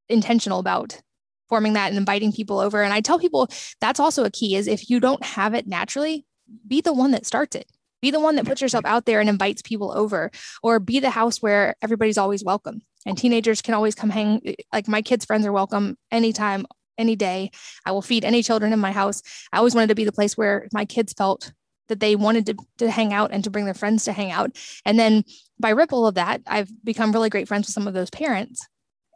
intentional 0.09 0.59
about 0.59 1.01
forming 1.49 1.73
that 1.73 1.89
and 1.89 1.97
inviting 1.97 2.31
people 2.31 2.59
over. 2.59 2.83
And 2.83 2.93
I 2.93 3.01
tell 3.01 3.19
people 3.19 3.47
that's 3.81 3.99
also 3.99 4.23
a 4.23 4.29
key 4.29 4.55
is 4.55 4.67
if 4.67 4.89
you 4.89 4.99
don't 4.99 5.23
have 5.23 5.53
it 5.53 5.67
naturally, 5.67 6.25
be 6.67 6.81
the 6.81 6.93
one 6.93 7.11
that 7.11 7.25
starts 7.25 7.55
it. 7.55 7.67
Be 8.01 8.11
the 8.11 8.19
one 8.19 8.35
that 8.35 8.45
puts 8.45 8.61
yourself 8.61 8.85
out 8.85 9.05
there 9.05 9.19
and 9.19 9.27
invites 9.27 9.61
people 9.61 9.91
over, 9.91 10.31
or 10.63 10.79
be 10.79 10.99
the 10.99 11.09
house 11.09 11.41
where 11.41 11.75
everybody's 11.81 12.17
always 12.17 12.45
welcome. 12.45 12.81
And 13.05 13.17
teenagers 13.17 13.61
can 13.61 13.73
always 13.73 13.93
come 13.93 14.09
hang, 14.09 14.55
like 14.71 14.87
my 14.87 15.01
kids' 15.01 15.25
friends 15.25 15.45
are 15.45 15.51
welcome 15.51 15.97
anytime, 16.09 16.65
any 16.97 17.17
day. 17.17 17.51
I 17.85 17.91
will 17.91 18.01
feed 18.01 18.23
any 18.23 18.41
children 18.41 18.71
in 18.71 18.79
my 18.79 18.93
house. 18.93 19.21
I 19.51 19.57
always 19.57 19.75
wanted 19.75 19.87
to 19.87 19.95
be 19.95 20.05
the 20.05 20.13
place 20.13 20.37
where 20.37 20.69
my 20.71 20.85
kids 20.85 21.11
felt 21.11 21.51
that 21.89 21.99
they 21.99 22.15
wanted 22.15 22.45
to, 22.45 22.55
to 22.77 22.89
hang 22.89 23.11
out 23.11 23.31
and 23.33 23.43
to 23.43 23.49
bring 23.49 23.65
their 23.65 23.73
friends 23.73 24.05
to 24.05 24.13
hang 24.13 24.31
out. 24.31 24.55
And 24.85 24.97
then 24.97 25.23
by 25.59 25.71
ripple 25.71 26.07
of 26.07 26.15
that, 26.15 26.41
I've 26.47 26.69
become 26.85 27.11
really 27.11 27.29
great 27.29 27.49
friends 27.49 27.67
with 27.67 27.73
some 27.73 27.87
of 27.87 27.93
those 27.93 28.09
parents 28.09 28.65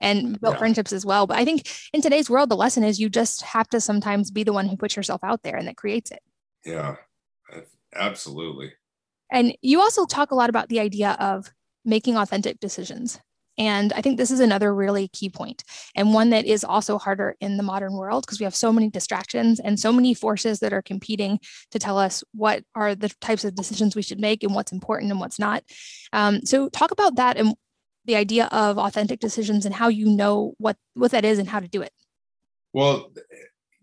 and 0.03 0.39
built 0.39 0.55
yeah. 0.55 0.59
friendships 0.59 0.93
as 0.93 1.05
well. 1.05 1.25
But 1.25 1.37
I 1.37 1.45
think 1.45 1.67
in 1.93 2.01
today's 2.01 2.29
world, 2.29 2.49
the 2.49 2.55
lesson 2.55 2.83
is 2.83 2.99
you 2.99 3.09
just 3.09 3.41
have 3.41 3.67
to 3.69 3.81
sometimes 3.81 4.29
be 4.29 4.43
the 4.43 4.53
one 4.53 4.67
who 4.67 4.77
puts 4.77 4.95
yourself 4.95 5.23
out 5.23 5.41
there 5.43 5.55
and 5.55 5.67
that 5.67 5.77
creates 5.77 6.11
it. 6.11 6.21
Yeah, 6.65 6.97
absolutely. 7.95 8.73
And 9.31 9.57
you 9.61 9.79
also 9.81 10.05
talk 10.05 10.31
a 10.31 10.35
lot 10.35 10.49
about 10.49 10.69
the 10.69 10.79
idea 10.79 11.17
of 11.19 11.51
making 11.85 12.17
authentic 12.17 12.59
decisions. 12.59 13.19
And 13.57 13.93
I 13.93 14.01
think 14.01 14.17
this 14.17 14.31
is 14.31 14.39
another 14.39 14.73
really 14.73 15.09
key 15.09 15.29
point, 15.29 15.63
and 15.95 16.13
one 16.13 16.31
that 16.31 16.45
is 16.45 16.63
also 16.63 16.97
harder 16.97 17.35
in 17.39 17.57
the 17.57 17.63
modern 17.63 17.93
world 17.93 18.25
because 18.25 18.39
we 18.39 18.45
have 18.45 18.55
so 18.55 18.73
many 18.73 18.89
distractions 18.89 19.59
and 19.59 19.79
so 19.79 19.93
many 19.93 20.15
forces 20.15 20.59
that 20.59 20.73
are 20.73 20.81
competing 20.81 21.39
to 21.69 21.77
tell 21.77 21.99
us 21.99 22.23
what 22.33 22.63
are 22.73 22.95
the 22.95 23.09
types 23.21 23.45
of 23.45 23.53
decisions 23.53 23.95
we 23.95 24.01
should 24.01 24.19
make 24.19 24.41
and 24.41 24.55
what's 24.55 24.71
important 24.71 25.11
and 25.11 25.19
what's 25.19 25.37
not. 25.37 25.63
Um, 26.11 26.43
so, 26.45 26.67
talk 26.69 26.89
about 26.89 27.17
that 27.17 27.37
and 27.37 27.53
the 28.05 28.15
idea 28.15 28.47
of 28.51 28.77
authentic 28.77 29.19
decisions 29.19 29.65
and 29.65 29.75
how 29.75 29.87
you 29.87 30.05
know 30.05 30.53
what 30.57 30.77
what 30.93 31.11
that 31.11 31.25
is 31.25 31.39
and 31.39 31.47
how 31.47 31.59
to 31.59 31.67
do 31.67 31.81
it? 31.81 31.91
Well 32.73 33.11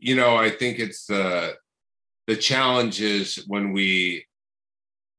you 0.02 0.16
know 0.16 0.34
i 0.34 0.48
think 0.48 0.78
it's 0.78 1.04
the 1.04 1.54
the 2.26 2.34
challenge 2.34 3.02
is 3.02 3.44
when 3.48 3.70
we 3.70 4.24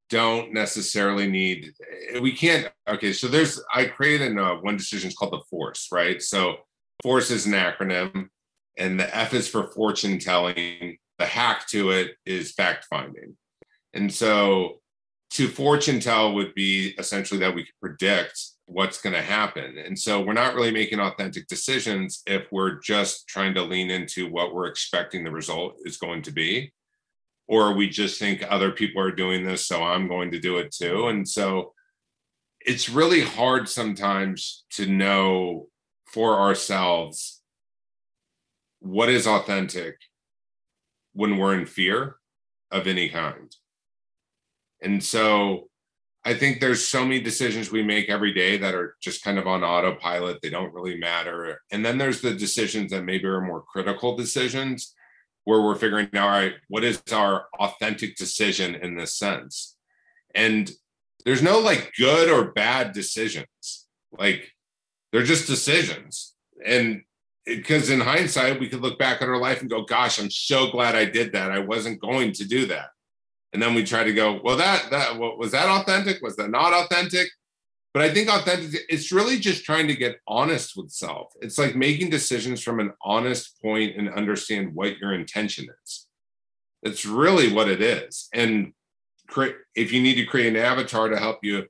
don't 0.09 0.51
necessarily 0.51 1.27
need 1.27 1.71
we 2.19 2.31
can't 2.31 2.67
okay 2.89 3.13
so 3.13 3.27
there's 3.27 3.61
i 3.73 3.85
created 3.85 4.35
a, 4.35 4.43
uh, 4.43 4.55
one 4.61 4.75
decision 4.75 5.11
called 5.17 5.31
the 5.31 5.43
force 5.49 5.87
right? 5.91 6.21
So 6.21 6.55
force 7.03 7.31
is 7.31 7.45
an 7.45 7.53
acronym 7.53 8.29
and 8.77 8.99
the 8.99 9.15
f 9.15 9.33
is 9.33 9.47
for 9.47 9.67
fortune 9.67 10.19
telling. 10.19 10.97
The 11.19 11.25
hack 11.27 11.67
to 11.67 11.91
it 11.91 12.15
is 12.25 12.51
fact 12.51 12.87
finding. 12.89 13.37
And 13.93 14.11
so 14.11 14.81
to 15.31 15.47
fortune 15.47 15.99
tell 15.99 16.33
would 16.33 16.55
be 16.55 16.95
essentially 16.97 17.39
that 17.41 17.53
we 17.53 17.63
could 17.63 17.79
predict 17.79 18.41
what's 18.71 19.01
going 19.01 19.13
to 19.13 19.21
happen. 19.21 19.77
And 19.77 19.99
so 19.99 20.21
we're 20.21 20.31
not 20.31 20.55
really 20.55 20.71
making 20.71 21.01
authentic 21.01 21.47
decisions 21.47 22.23
if 22.25 22.47
we're 22.51 22.79
just 22.79 23.27
trying 23.27 23.53
to 23.55 23.63
lean 23.63 23.91
into 23.91 24.31
what 24.31 24.53
we're 24.53 24.67
expecting 24.67 25.23
the 25.23 25.31
result 25.31 25.75
is 25.83 25.97
going 25.97 26.21
to 26.23 26.31
be. 26.31 26.71
Or 27.49 27.73
we 27.73 27.89
just 27.89 28.17
think 28.17 28.45
other 28.47 28.71
people 28.71 29.01
are 29.01 29.11
doing 29.11 29.45
this, 29.45 29.65
so 29.67 29.83
I'm 29.83 30.07
going 30.07 30.31
to 30.31 30.39
do 30.39 30.57
it 30.57 30.71
too. 30.71 31.07
And 31.07 31.27
so 31.27 31.73
it's 32.61 32.87
really 32.87 33.21
hard 33.21 33.67
sometimes 33.67 34.63
to 34.71 34.85
know 34.85 35.67
for 36.05 36.39
ourselves 36.39 37.41
what 38.79 39.09
is 39.09 39.27
authentic 39.27 39.97
when 41.11 41.37
we're 41.37 41.59
in 41.59 41.65
fear 41.65 42.15
of 42.71 42.87
any 42.87 43.09
kind. 43.09 43.53
And 44.81 45.03
so 45.03 45.67
I 46.23 46.35
think 46.35 46.59
there's 46.59 46.87
so 46.87 47.03
many 47.03 47.19
decisions 47.19 47.71
we 47.71 47.81
make 47.81 48.09
every 48.09 48.33
day 48.33 48.57
that 48.57 48.75
are 48.75 48.95
just 49.01 49.23
kind 49.23 49.39
of 49.39 49.47
on 49.47 49.63
autopilot. 49.63 50.39
They 50.41 50.51
don't 50.51 50.73
really 50.73 50.97
matter. 50.97 51.59
And 51.71 51.83
then 51.83 51.97
there's 51.97 52.21
the 52.21 52.33
decisions 52.33 52.91
that 52.91 53.03
maybe 53.03 53.25
are 53.25 53.41
more 53.41 53.63
critical 53.63 54.15
decisions 54.15 54.93
where 55.45 55.61
we're 55.61 55.75
figuring 55.75 56.09
out, 56.13 56.29
all 56.29 56.29
right, 56.29 56.53
what 56.67 56.83
is 56.83 57.01
our 57.11 57.45
authentic 57.59 58.15
decision 58.17 58.75
in 58.75 58.95
this 58.95 59.15
sense? 59.15 59.75
And 60.35 60.71
there's 61.25 61.41
no 61.41 61.59
like 61.59 61.91
good 61.97 62.29
or 62.29 62.51
bad 62.51 62.91
decisions. 62.93 63.87
Like 64.11 64.51
they're 65.11 65.23
just 65.23 65.47
decisions. 65.47 66.35
And 66.63 67.01
because 67.47 67.89
in 67.89 67.99
hindsight, 67.99 68.59
we 68.59 68.69
could 68.69 68.81
look 68.81 68.99
back 68.99 69.23
at 69.23 69.27
our 69.27 69.39
life 69.39 69.61
and 69.61 69.69
go, 69.69 69.81
gosh, 69.83 70.19
I'm 70.19 70.29
so 70.29 70.69
glad 70.69 70.95
I 70.95 71.05
did 71.05 71.33
that. 71.33 71.51
I 71.51 71.59
wasn't 71.59 71.99
going 71.99 72.31
to 72.33 72.47
do 72.47 72.67
that 72.67 72.89
and 73.53 73.61
then 73.61 73.73
we 73.73 73.83
try 73.83 74.03
to 74.03 74.13
go 74.13 74.39
well 74.43 74.57
that 74.57 74.89
that 74.91 75.17
what, 75.17 75.37
was 75.37 75.51
that 75.51 75.67
authentic? 75.67 76.21
Was 76.21 76.35
that 76.37 76.49
not 76.49 76.73
authentic? 76.73 77.29
But 77.93 78.03
i 78.03 78.13
think 78.13 78.29
authentic 78.29 78.81
it's 78.87 79.11
really 79.11 79.37
just 79.37 79.65
trying 79.65 79.87
to 79.87 79.95
get 79.95 80.19
honest 80.27 80.75
with 80.75 80.91
self. 80.91 81.33
It's 81.41 81.57
like 81.57 81.75
making 81.75 82.09
decisions 82.09 82.61
from 82.61 82.79
an 82.79 82.93
honest 83.03 83.61
point 83.61 83.97
and 83.97 84.09
understand 84.09 84.73
what 84.73 84.97
your 84.97 85.13
intention 85.13 85.67
is. 85.83 86.07
It's 86.83 87.05
really 87.05 87.53
what 87.53 87.69
it 87.69 87.81
is. 87.81 88.29
And 88.33 88.73
create 89.27 89.55
if 89.75 89.91
you 89.91 90.01
need 90.01 90.15
to 90.15 90.25
create 90.25 90.47
an 90.47 90.57
avatar 90.57 91.09
to 91.09 91.17
help 91.17 91.39
you 91.43 91.65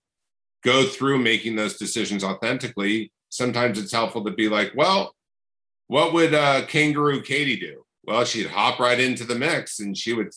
go 0.63 0.85
through 0.85 1.17
making 1.19 1.55
those 1.55 1.77
decisions 1.77 2.23
authentically 2.23 3.11
sometimes 3.29 3.79
it's 3.79 3.91
helpful 3.91 4.23
to 4.23 4.31
be 4.31 4.49
like 4.49 4.71
well 4.75 5.15
what 5.91 6.13
would 6.13 6.33
uh, 6.33 6.65
kangaroo 6.67 7.21
katie 7.21 7.59
do? 7.59 7.83
Well 8.05 8.23
she'd 8.23 8.47
hop 8.47 8.79
right 8.79 8.97
into 8.97 9.25
the 9.25 9.35
mix 9.35 9.81
and 9.81 9.97
she 9.97 10.13
would 10.13 10.31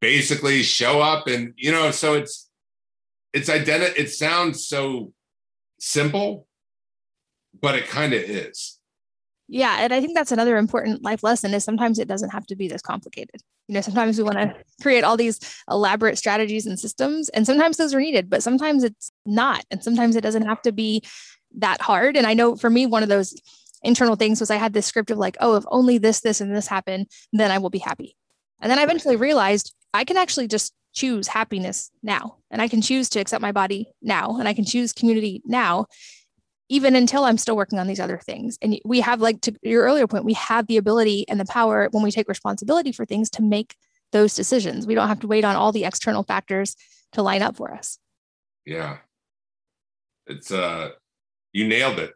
basically 0.00 0.62
show 0.62 1.00
up 1.00 1.26
and 1.26 1.54
you 1.56 1.72
know 1.72 1.90
so 1.90 2.14
it's 2.14 2.48
it's 3.32 3.48
identity 3.48 4.00
it 4.00 4.10
sounds 4.10 4.66
so 4.66 5.12
simple 5.78 6.46
but 7.60 7.74
it 7.74 7.88
kind 7.88 8.12
of 8.12 8.22
is. 8.22 8.78
Yeah 9.48 9.78
and 9.80 9.92
i 9.92 10.00
think 10.00 10.14
that's 10.14 10.32
another 10.32 10.56
important 10.56 11.02
life 11.02 11.22
lesson 11.22 11.54
is 11.54 11.64
sometimes 11.64 11.98
it 11.98 12.08
doesn't 12.08 12.30
have 12.30 12.46
to 12.46 12.56
be 12.56 12.68
this 12.68 12.82
complicated. 12.82 13.40
You 13.66 13.74
know 13.74 13.80
sometimes 13.80 14.18
we 14.18 14.24
want 14.24 14.38
to 14.38 14.54
create 14.82 15.04
all 15.04 15.16
these 15.16 15.40
elaborate 15.70 16.18
strategies 16.18 16.66
and 16.66 16.78
systems 16.78 17.28
and 17.30 17.46
sometimes 17.46 17.76
those 17.76 17.94
are 17.94 18.00
needed 18.00 18.30
but 18.30 18.42
sometimes 18.42 18.84
it's 18.84 19.10
not 19.26 19.64
and 19.70 19.82
sometimes 19.82 20.16
it 20.16 20.22
doesn't 20.22 20.46
have 20.46 20.62
to 20.62 20.72
be 20.72 21.02
that 21.56 21.80
hard. 21.80 22.16
And 22.16 22.26
i 22.26 22.34
know 22.34 22.56
for 22.56 22.70
me 22.70 22.86
one 22.86 23.02
of 23.02 23.08
those 23.08 23.34
internal 23.82 24.16
things 24.16 24.40
was 24.40 24.50
i 24.50 24.56
had 24.56 24.72
this 24.74 24.86
script 24.86 25.10
of 25.10 25.18
like 25.18 25.36
oh 25.40 25.56
if 25.56 25.64
only 25.68 25.98
this 25.98 26.20
this 26.20 26.40
and 26.40 26.54
this 26.54 26.66
happen 26.66 27.06
then 27.32 27.50
i 27.50 27.58
will 27.58 27.70
be 27.70 27.78
happy. 27.78 28.16
And 28.60 28.70
then 28.70 28.78
i 28.78 28.82
eventually 28.82 29.16
realized 29.16 29.74
I 29.94 30.04
can 30.04 30.16
actually 30.16 30.48
just 30.48 30.72
choose 30.94 31.28
happiness 31.28 31.90
now 32.02 32.36
and 32.50 32.60
I 32.60 32.68
can 32.68 32.80
choose 32.82 33.08
to 33.10 33.20
accept 33.20 33.42
my 33.42 33.52
body 33.52 33.88
now 34.02 34.38
and 34.38 34.48
I 34.48 34.54
can 34.54 34.64
choose 34.64 34.92
community 34.92 35.42
now 35.44 35.86
even 36.68 36.94
until 36.94 37.24
I'm 37.24 37.38
still 37.38 37.56
working 37.56 37.78
on 37.78 37.86
these 37.86 38.00
other 38.00 38.18
things. 38.18 38.58
And 38.60 38.78
we 38.84 39.00
have 39.00 39.20
like 39.20 39.40
to 39.42 39.54
your 39.62 39.84
earlier 39.84 40.06
point, 40.06 40.24
we 40.24 40.34
have 40.34 40.66
the 40.66 40.76
ability 40.76 41.26
and 41.28 41.40
the 41.40 41.46
power 41.46 41.88
when 41.92 42.02
we 42.02 42.10
take 42.10 42.28
responsibility 42.28 42.92
for 42.92 43.06
things 43.06 43.30
to 43.30 43.42
make 43.42 43.74
those 44.12 44.34
decisions. 44.34 44.86
We 44.86 44.94
don't 44.94 45.08
have 45.08 45.20
to 45.20 45.26
wait 45.26 45.44
on 45.44 45.56
all 45.56 45.72
the 45.72 45.84
external 45.84 46.22
factors 46.22 46.76
to 47.12 47.22
line 47.22 47.42
up 47.42 47.56
for 47.56 47.72
us. 47.72 47.98
Yeah. 48.66 48.98
It's 50.26 50.50
uh 50.50 50.90
you 51.52 51.66
nailed 51.66 51.98
it. 51.98 52.12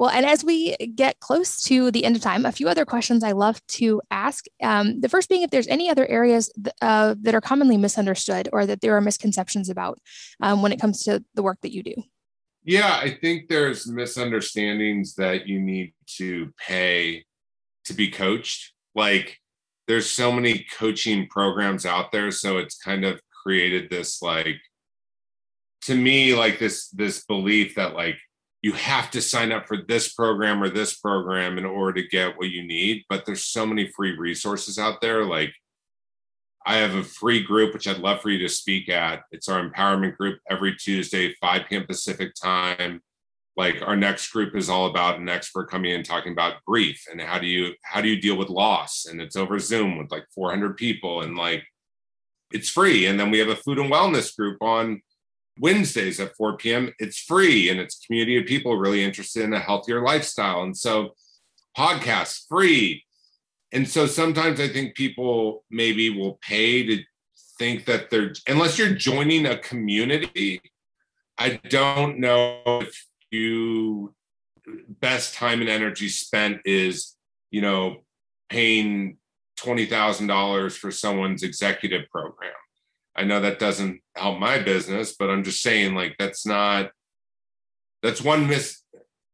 Well, 0.00 0.08
and 0.08 0.24
as 0.24 0.42
we 0.42 0.78
get 0.94 1.20
close 1.20 1.62
to 1.64 1.90
the 1.90 2.06
end 2.06 2.16
of 2.16 2.22
time, 2.22 2.46
a 2.46 2.52
few 2.52 2.70
other 2.70 2.86
questions 2.86 3.22
I 3.22 3.32
love 3.32 3.60
to 3.66 4.00
ask. 4.10 4.46
Um, 4.62 4.98
the 5.02 5.10
first 5.10 5.28
being 5.28 5.42
if 5.42 5.50
there's 5.50 5.68
any 5.68 5.90
other 5.90 6.06
areas 6.06 6.50
th- 6.54 6.74
uh, 6.80 7.16
that 7.20 7.34
are 7.34 7.42
commonly 7.42 7.76
misunderstood 7.76 8.48
or 8.50 8.64
that 8.64 8.80
there 8.80 8.96
are 8.96 9.02
misconceptions 9.02 9.68
about 9.68 9.98
um, 10.40 10.62
when 10.62 10.72
it 10.72 10.80
comes 10.80 11.04
to 11.04 11.22
the 11.34 11.42
work 11.42 11.58
that 11.60 11.74
you 11.74 11.82
do. 11.82 11.92
Yeah, 12.64 12.98
I 12.98 13.10
think 13.10 13.48
there's 13.48 13.86
misunderstandings 13.86 15.16
that 15.16 15.46
you 15.46 15.60
need 15.60 15.92
to 16.16 16.50
pay 16.56 17.26
to 17.84 17.92
be 17.92 18.10
coached. 18.10 18.72
like 18.94 19.36
there's 19.86 20.08
so 20.08 20.32
many 20.32 20.64
coaching 20.78 21.26
programs 21.28 21.84
out 21.84 22.10
there 22.10 22.30
so 22.30 22.56
it's 22.56 22.78
kind 22.78 23.04
of 23.04 23.20
created 23.42 23.90
this 23.90 24.22
like 24.22 24.60
to 25.82 25.94
me 25.94 26.34
like 26.34 26.58
this 26.58 26.88
this 26.90 27.24
belief 27.26 27.74
that 27.74 27.94
like 27.94 28.16
you 28.62 28.72
have 28.72 29.10
to 29.10 29.22
sign 29.22 29.52
up 29.52 29.66
for 29.66 29.78
this 29.88 30.12
program 30.12 30.62
or 30.62 30.68
this 30.68 30.98
program 30.98 31.56
in 31.56 31.64
order 31.64 32.00
to 32.00 32.08
get 32.08 32.36
what 32.36 32.50
you 32.50 32.62
need 32.66 33.04
but 33.08 33.24
there's 33.24 33.44
so 33.44 33.64
many 33.64 33.86
free 33.88 34.16
resources 34.16 34.78
out 34.78 35.00
there. 35.00 35.24
Like 35.24 35.52
i 36.66 36.76
have 36.76 36.94
a 36.94 37.02
free 37.02 37.42
group 37.42 37.72
which 37.72 37.88
i'd 37.88 37.96
love 37.96 38.20
for 38.20 38.30
you 38.30 38.38
to 38.38 38.48
speak 38.48 38.88
at. 38.88 39.22
It's 39.32 39.48
our 39.48 39.66
empowerment 39.66 40.16
group 40.16 40.38
every 40.48 40.76
tuesday 40.76 41.34
5 41.40 41.62
p.m 41.68 41.86
pacific 41.86 42.34
time. 42.34 43.00
Like 43.56 43.82
our 43.82 43.96
next 43.96 44.30
group 44.30 44.54
is 44.54 44.70
all 44.70 44.86
about 44.86 45.18
an 45.18 45.28
expert 45.28 45.70
coming 45.70 45.92
in 45.92 46.02
talking 46.02 46.32
about 46.32 46.64
grief 46.66 47.04
and 47.10 47.20
how 47.20 47.38
do 47.38 47.46
you 47.46 47.74
how 47.82 48.00
do 48.00 48.08
you 48.08 48.20
deal 48.20 48.36
with 48.36 48.48
loss? 48.48 49.06
And 49.06 49.20
it's 49.20 49.36
over 49.36 49.58
zoom 49.58 49.98
with 49.98 50.10
like 50.10 50.24
400 50.34 50.76
people 50.76 51.22
and 51.22 51.36
like 51.36 51.64
it's 52.52 52.70
free. 52.70 53.06
And 53.06 53.18
then 53.18 53.30
we 53.30 53.38
have 53.38 53.48
a 53.48 53.56
food 53.56 53.78
and 53.78 53.92
wellness 53.92 54.34
group 54.36 54.62
on 54.62 55.02
Wednesdays 55.60 56.18
at 56.20 56.34
4 56.36 56.56
p.m. 56.56 56.92
It's 56.98 57.20
free 57.20 57.68
and 57.68 57.78
it's 57.78 58.04
community 58.04 58.38
of 58.38 58.46
people 58.46 58.76
really 58.76 59.04
interested 59.04 59.44
in 59.44 59.52
a 59.52 59.60
healthier 59.60 60.02
lifestyle. 60.02 60.62
And 60.62 60.76
so 60.76 61.14
podcasts 61.76 62.46
free. 62.48 63.04
And 63.70 63.88
so 63.88 64.06
sometimes 64.06 64.58
I 64.58 64.68
think 64.68 64.94
people 64.94 65.64
maybe 65.70 66.10
will 66.10 66.38
pay 66.42 66.84
to 66.86 67.02
think 67.58 67.84
that 67.84 68.10
they're 68.10 68.32
unless 68.48 68.78
you're 68.78 68.94
joining 68.94 69.46
a 69.46 69.58
community, 69.58 70.60
I 71.38 71.60
don't 71.68 72.18
know 72.18 72.62
if 72.82 73.06
you 73.30 74.14
best 74.88 75.34
time 75.34 75.60
and 75.60 75.70
energy 75.70 76.08
spent 76.08 76.62
is, 76.64 77.16
you 77.50 77.60
know, 77.60 77.98
paying 78.48 79.18
$20,000 79.58 80.76
for 80.76 80.90
someone's 80.90 81.42
executive 81.42 82.08
program 82.10 82.52
I 83.20 83.24
know 83.24 83.38
that 83.40 83.58
doesn't 83.58 84.00
help 84.16 84.38
my 84.38 84.58
business, 84.58 85.14
but 85.14 85.28
I'm 85.28 85.44
just 85.44 85.60
saying 85.60 85.94
like 85.94 86.16
that's 86.18 86.46
not 86.46 86.90
that's 88.02 88.22
one 88.22 88.48
mis 88.48 88.80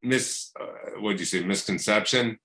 mis 0.02 0.50
uh, 0.60 0.98
what 0.98 1.12
do 1.12 1.18
you 1.20 1.24
say 1.24 1.44
misconception 1.44 2.36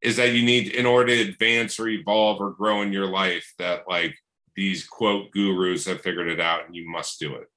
is 0.00 0.14
that 0.14 0.34
you 0.34 0.44
need 0.44 0.68
in 0.68 0.86
order 0.86 1.12
to 1.12 1.28
advance 1.28 1.80
or 1.80 1.88
evolve 1.88 2.40
or 2.40 2.52
grow 2.52 2.82
in 2.82 2.92
your 2.92 3.08
life 3.08 3.52
that 3.58 3.82
like 3.88 4.14
these 4.54 4.86
quote 4.86 5.32
gurus 5.32 5.86
have 5.86 6.02
figured 6.02 6.28
it 6.28 6.38
out 6.38 6.66
and 6.66 6.76
you 6.76 6.88
must 6.88 7.18
do 7.18 7.34
it. 7.34 7.48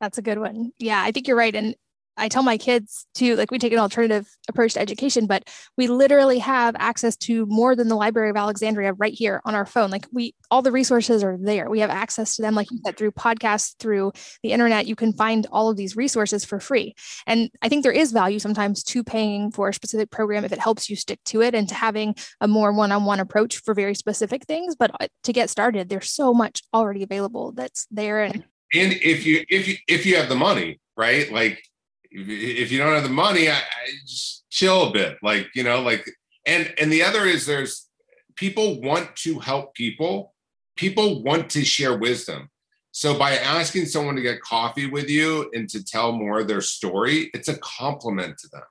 That's 0.00 0.16
a 0.16 0.22
good 0.22 0.38
one. 0.38 0.72
Yeah, 0.78 1.02
I 1.02 1.10
think 1.12 1.28
you're 1.28 1.36
right. 1.36 1.54
And 1.54 1.76
I 2.18 2.28
tell 2.28 2.42
my 2.42 2.58
kids 2.58 3.06
to 3.14 3.36
like 3.36 3.50
we 3.50 3.58
take 3.58 3.72
an 3.72 3.78
alternative 3.78 4.28
approach 4.48 4.74
to 4.74 4.80
education, 4.80 5.26
but 5.26 5.48
we 5.76 5.86
literally 5.86 6.38
have 6.40 6.74
access 6.78 7.16
to 7.18 7.46
more 7.46 7.76
than 7.76 7.88
the 7.88 7.94
Library 7.94 8.30
of 8.30 8.36
Alexandria 8.36 8.92
right 8.94 9.12
here 9.12 9.40
on 9.44 9.54
our 9.54 9.64
phone. 9.64 9.90
Like 9.90 10.06
we 10.12 10.34
all 10.50 10.62
the 10.62 10.72
resources 10.72 11.22
are 11.22 11.38
there. 11.40 11.70
We 11.70 11.80
have 11.80 11.90
access 11.90 12.36
to 12.36 12.42
them, 12.42 12.54
like 12.54 12.70
you 12.70 12.80
said, 12.84 12.96
through 12.96 13.12
podcasts, 13.12 13.76
through 13.78 14.12
the 14.42 14.52
internet. 14.52 14.86
You 14.86 14.96
can 14.96 15.12
find 15.12 15.46
all 15.52 15.70
of 15.70 15.76
these 15.76 15.96
resources 15.96 16.44
for 16.44 16.58
free. 16.60 16.94
And 17.26 17.50
I 17.62 17.68
think 17.68 17.82
there 17.82 17.92
is 17.92 18.12
value 18.12 18.38
sometimes 18.38 18.82
to 18.84 19.04
paying 19.04 19.50
for 19.52 19.68
a 19.68 19.74
specific 19.74 20.10
program 20.10 20.44
if 20.44 20.52
it 20.52 20.58
helps 20.58 20.90
you 20.90 20.96
stick 20.96 21.20
to 21.26 21.42
it 21.42 21.54
and 21.54 21.68
to 21.68 21.74
having 21.74 22.14
a 22.40 22.48
more 22.48 22.72
one-on-one 22.72 23.20
approach 23.20 23.58
for 23.58 23.74
very 23.74 23.94
specific 23.94 24.44
things. 24.44 24.74
But 24.76 24.90
uh, 25.00 25.08
to 25.24 25.32
get 25.32 25.50
started, 25.50 25.88
there's 25.88 26.10
so 26.10 26.34
much 26.34 26.62
already 26.74 27.02
available 27.02 27.52
that's 27.52 27.86
there. 27.90 28.22
And 28.22 28.44
and 28.74 28.92
if 28.94 29.24
you 29.24 29.44
if 29.48 29.68
you 29.68 29.76
if 29.86 30.04
you 30.04 30.16
have 30.16 30.28
the 30.28 30.34
money, 30.34 30.80
right? 30.96 31.30
Like 31.32 31.62
if 32.10 32.72
you 32.72 32.78
don't 32.78 32.94
have 32.94 33.02
the 33.02 33.08
money, 33.08 33.48
I, 33.48 33.56
I 33.56 33.90
just 34.06 34.48
chill 34.50 34.88
a 34.88 34.92
bit. 34.92 35.18
Like, 35.22 35.48
you 35.54 35.62
know, 35.62 35.80
like, 35.82 36.08
and, 36.46 36.72
and 36.78 36.92
the 36.92 37.02
other 37.02 37.24
is 37.24 37.46
there's 37.46 37.88
people 38.36 38.80
want 38.80 39.14
to 39.16 39.38
help 39.38 39.74
people. 39.74 40.34
People 40.76 41.22
want 41.22 41.50
to 41.50 41.64
share 41.64 41.98
wisdom. 41.98 42.48
So 42.92 43.18
by 43.18 43.36
asking 43.36 43.86
someone 43.86 44.16
to 44.16 44.22
get 44.22 44.40
coffee 44.40 44.86
with 44.86 45.08
you 45.08 45.50
and 45.52 45.68
to 45.68 45.84
tell 45.84 46.12
more 46.12 46.40
of 46.40 46.48
their 46.48 46.60
story, 46.60 47.30
it's 47.34 47.48
a 47.48 47.58
compliment 47.58 48.38
to 48.38 48.48
them. 48.48 48.62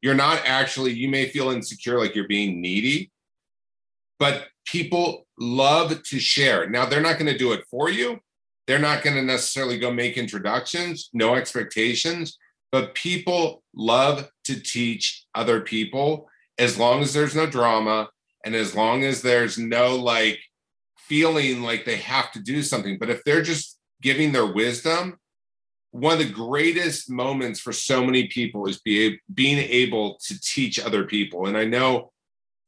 You're 0.00 0.14
not 0.14 0.42
actually, 0.44 0.92
you 0.92 1.08
may 1.08 1.28
feel 1.28 1.50
insecure 1.50 1.98
like 1.98 2.14
you're 2.14 2.28
being 2.28 2.60
needy, 2.60 3.10
but 4.18 4.46
people 4.64 5.26
love 5.38 6.02
to 6.02 6.18
share. 6.20 6.68
Now, 6.68 6.86
they're 6.86 7.00
not 7.00 7.18
going 7.18 7.32
to 7.32 7.38
do 7.38 7.52
it 7.52 7.64
for 7.70 7.90
you. 7.90 8.20
They're 8.66 8.78
not 8.78 9.02
going 9.02 9.16
to 9.16 9.22
necessarily 9.22 9.78
go 9.78 9.92
make 9.92 10.16
introductions, 10.16 11.10
no 11.12 11.34
expectations, 11.34 12.38
but 12.74 12.92
people 12.96 13.62
love 13.72 14.28
to 14.42 14.58
teach 14.58 15.26
other 15.32 15.60
people 15.60 16.28
as 16.58 16.76
long 16.76 17.02
as 17.02 17.12
there's 17.12 17.36
no 17.36 17.46
drama 17.46 18.08
and 18.44 18.56
as 18.56 18.74
long 18.74 19.04
as 19.04 19.22
there's 19.22 19.56
no 19.56 19.94
like 19.94 20.40
feeling 20.98 21.62
like 21.62 21.84
they 21.84 21.98
have 21.98 22.32
to 22.32 22.40
do 22.40 22.64
something. 22.64 22.98
But 22.98 23.10
if 23.10 23.22
they're 23.22 23.44
just 23.44 23.78
giving 24.02 24.32
their 24.32 24.52
wisdom, 24.52 25.20
one 25.92 26.14
of 26.14 26.18
the 26.18 26.32
greatest 26.32 27.08
moments 27.08 27.60
for 27.60 27.72
so 27.72 28.04
many 28.04 28.26
people 28.26 28.66
is 28.66 28.80
be, 28.80 29.20
being 29.32 29.58
able 29.58 30.18
to 30.24 30.40
teach 30.40 30.80
other 30.80 31.04
people. 31.04 31.46
And 31.46 31.56
I 31.56 31.66
know 31.66 32.10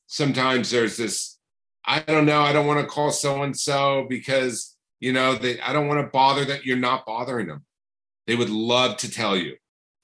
sometimes 0.06 0.70
there's 0.70 0.96
this, 0.96 1.36
I 1.84 1.98
don't 1.98 2.26
know, 2.26 2.42
I 2.42 2.52
don't 2.52 2.68
want 2.68 2.78
to 2.78 2.86
call 2.86 3.10
so 3.10 3.42
and 3.42 3.58
so 3.58 4.06
because, 4.08 4.76
you 5.00 5.12
know, 5.12 5.34
they, 5.34 5.60
I 5.60 5.72
don't 5.72 5.88
want 5.88 5.98
to 6.00 6.10
bother 6.12 6.44
that 6.44 6.64
you're 6.64 6.76
not 6.76 7.06
bothering 7.06 7.48
them. 7.48 7.64
They 8.28 8.36
would 8.36 8.50
love 8.50 8.98
to 8.98 9.10
tell 9.10 9.36
you. 9.36 9.56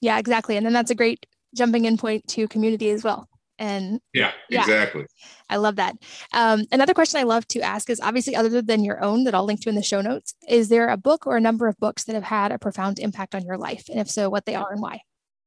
Yeah, 0.03 0.19
exactly. 0.19 0.57
And 0.57 0.65
then 0.65 0.73
that's 0.73 0.91
a 0.91 0.95
great 0.95 1.25
jumping 1.55 1.85
in 1.85 1.97
point 1.97 2.27
to 2.27 2.45
community 2.49 2.89
as 2.89 3.05
well. 3.05 3.29
And 3.57 4.01
yeah, 4.13 4.31
yeah 4.49 4.59
exactly. 4.61 5.05
I 5.49 5.55
love 5.55 5.77
that. 5.77 5.95
Um, 6.33 6.65
another 6.73 6.93
question 6.93 7.21
I 7.21 7.23
love 7.23 7.47
to 7.49 7.61
ask 7.61 7.89
is 7.89 8.01
obviously, 8.01 8.35
other 8.35 8.61
than 8.61 8.83
your 8.83 9.01
own 9.01 9.23
that 9.23 9.33
I'll 9.33 9.45
link 9.45 9.61
to 9.61 9.69
in 9.69 9.75
the 9.75 9.81
show 9.81 10.01
notes, 10.01 10.33
is 10.49 10.67
there 10.67 10.89
a 10.89 10.97
book 10.97 11.25
or 11.25 11.37
a 11.37 11.41
number 11.41 11.69
of 11.69 11.77
books 11.77 12.03
that 12.03 12.15
have 12.15 12.25
had 12.25 12.51
a 12.51 12.59
profound 12.59 12.99
impact 12.99 13.33
on 13.33 13.45
your 13.45 13.57
life? 13.57 13.85
And 13.89 13.97
if 13.97 14.09
so, 14.09 14.29
what 14.29 14.45
they 14.45 14.55
are 14.55 14.73
and 14.73 14.81
why? 14.81 14.99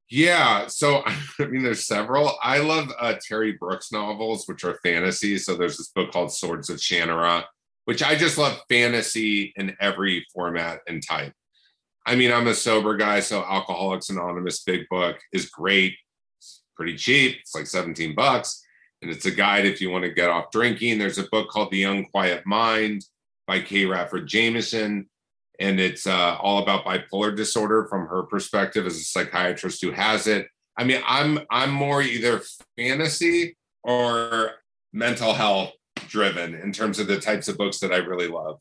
Yeah. 0.08 0.68
So, 0.68 1.02
I 1.38 1.44
mean, 1.44 1.62
there's 1.62 1.86
several. 1.86 2.32
I 2.42 2.60
love 2.60 2.90
uh, 2.98 3.16
Terry 3.20 3.58
Brooks 3.60 3.92
novels, 3.92 4.44
which 4.46 4.64
are 4.64 4.78
fantasy. 4.82 5.36
So, 5.36 5.54
there's 5.54 5.76
this 5.76 5.88
book 5.88 6.12
called 6.12 6.32
Swords 6.32 6.70
of 6.70 6.78
Shannara, 6.78 7.44
which 7.84 8.02
I 8.02 8.14
just 8.14 8.38
love 8.38 8.58
fantasy 8.70 9.52
in 9.56 9.76
every 9.80 10.24
format 10.32 10.80
and 10.86 11.06
type. 11.06 11.34
I 12.06 12.14
mean, 12.14 12.32
I'm 12.32 12.46
a 12.46 12.54
sober 12.54 12.96
guy, 12.96 13.18
so 13.18 13.42
Alcoholics 13.42 14.10
Anonymous 14.10 14.62
big 14.62 14.88
book 14.88 15.18
is 15.32 15.50
great. 15.50 15.94
It's 16.38 16.62
pretty 16.76 16.96
cheap. 16.96 17.38
It's 17.40 17.54
like 17.54 17.66
17 17.66 18.14
bucks. 18.14 18.62
And 19.02 19.10
it's 19.10 19.26
a 19.26 19.30
guide 19.30 19.66
if 19.66 19.80
you 19.80 19.90
want 19.90 20.04
to 20.04 20.10
get 20.10 20.30
off 20.30 20.52
drinking. 20.52 20.98
There's 20.98 21.18
a 21.18 21.24
book 21.24 21.50
called 21.50 21.72
The 21.72 21.82
Unquiet 21.82 22.46
Mind 22.46 23.04
by 23.48 23.60
Kay 23.60 23.86
Radford 23.86 24.28
Jamison. 24.28 25.08
And 25.58 25.80
it's 25.80 26.06
uh, 26.06 26.36
all 26.40 26.62
about 26.62 26.84
bipolar 26.84 27.34
disorder 27.36 27.86
from 27.90 28.06
her 28.06 28.22
perspective 28.22 28.86
as 28.86 28.96
a 28.96 29.04
psychiatrist 29.04 29.82
who 29.82 29.90
has 29.90 30.28
it. 30.28 30.46
I 30.78 30.84
mean, 30.84 31.02
I'm 31.06 31.40
I'm 31.50 31.70
more 31.70 32.02
either 32.02 32.42
fantasy 32.76 33.56
or 33.82 34.52
mental 34.92 35.32
health 35.32 35.72
driven 36.08 36.54
in 36.54 36.72
terms 36.72 36.98
of 36.98 37.06
the 37.06 37.18
types 37.18 37.48
of 37.48 37.56
books 37.56 37.78
that 37.80 37.92
I 37.92 37.96
really 37.96 38.28
love. 38.28 38.60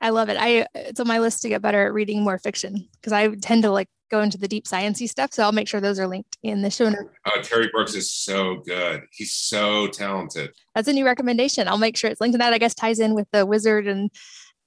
I 0.00 0.10
love 0.10 0.28
it. 0.28 0.36
I 0.38 0.66
it's 0.74 1.00
on 1.00 1.06
my 1.06 1.18
list 1.18 1.42
to 1.42 1.48
get 1.48 1.62
better 1.62 1.86
at 1.86 1.92
reading 1.92 2.22
more 2.22 2.38
fiction 2.38 2.88
because 3.00 3.12
I 3.12 3.28
tend 3.36 3.62
to 3.64 3.70
like 3.70 3.88
go 4.10 4.20
into 4.20 4.38
the 4.38 4.48
deep 4.48 4.64
sciencey 4.64 5.08
stuff. 5.08 5.32
So 5.32 5.42
I'll 5.42 5.52
make 5.52 5.68
sure 5.68 5.80
those 5.80 5.98
are 5.98 6.06
linked 6.06 6.36
in 6.42 6.62
the 6.62 6.70
show 6.70 6.88
notes. 6.88 7.14
Oh, 7.26 7.40
Terry 7.42 7.68
Brooks 7.72 7.94
is 7.94 8.12
so 8.12 8.56
good. 8.66 9.02
He's 9.12 9.32
so 9.32 9.86
talented. 9.88 10.50
That's 10.74 10.88
a 10.88 10.92
new 10.92 11.04
recommendation. 11.04 11.68
I'll 11.68 11.78
make 11.78 11.96
sure 11.96 12.10
it's 12.10 12.20
linked 12.20 12.34
to 12.34 12.38
that. 12.38 12.52
I 12.52 12.58
guess 12.58 12.74
ties 12.74 12.98
in 12.98 13.14
with 13.14 13.28
the 13.32 13.46
wizard 13.46 13.86
and 13.86 14.10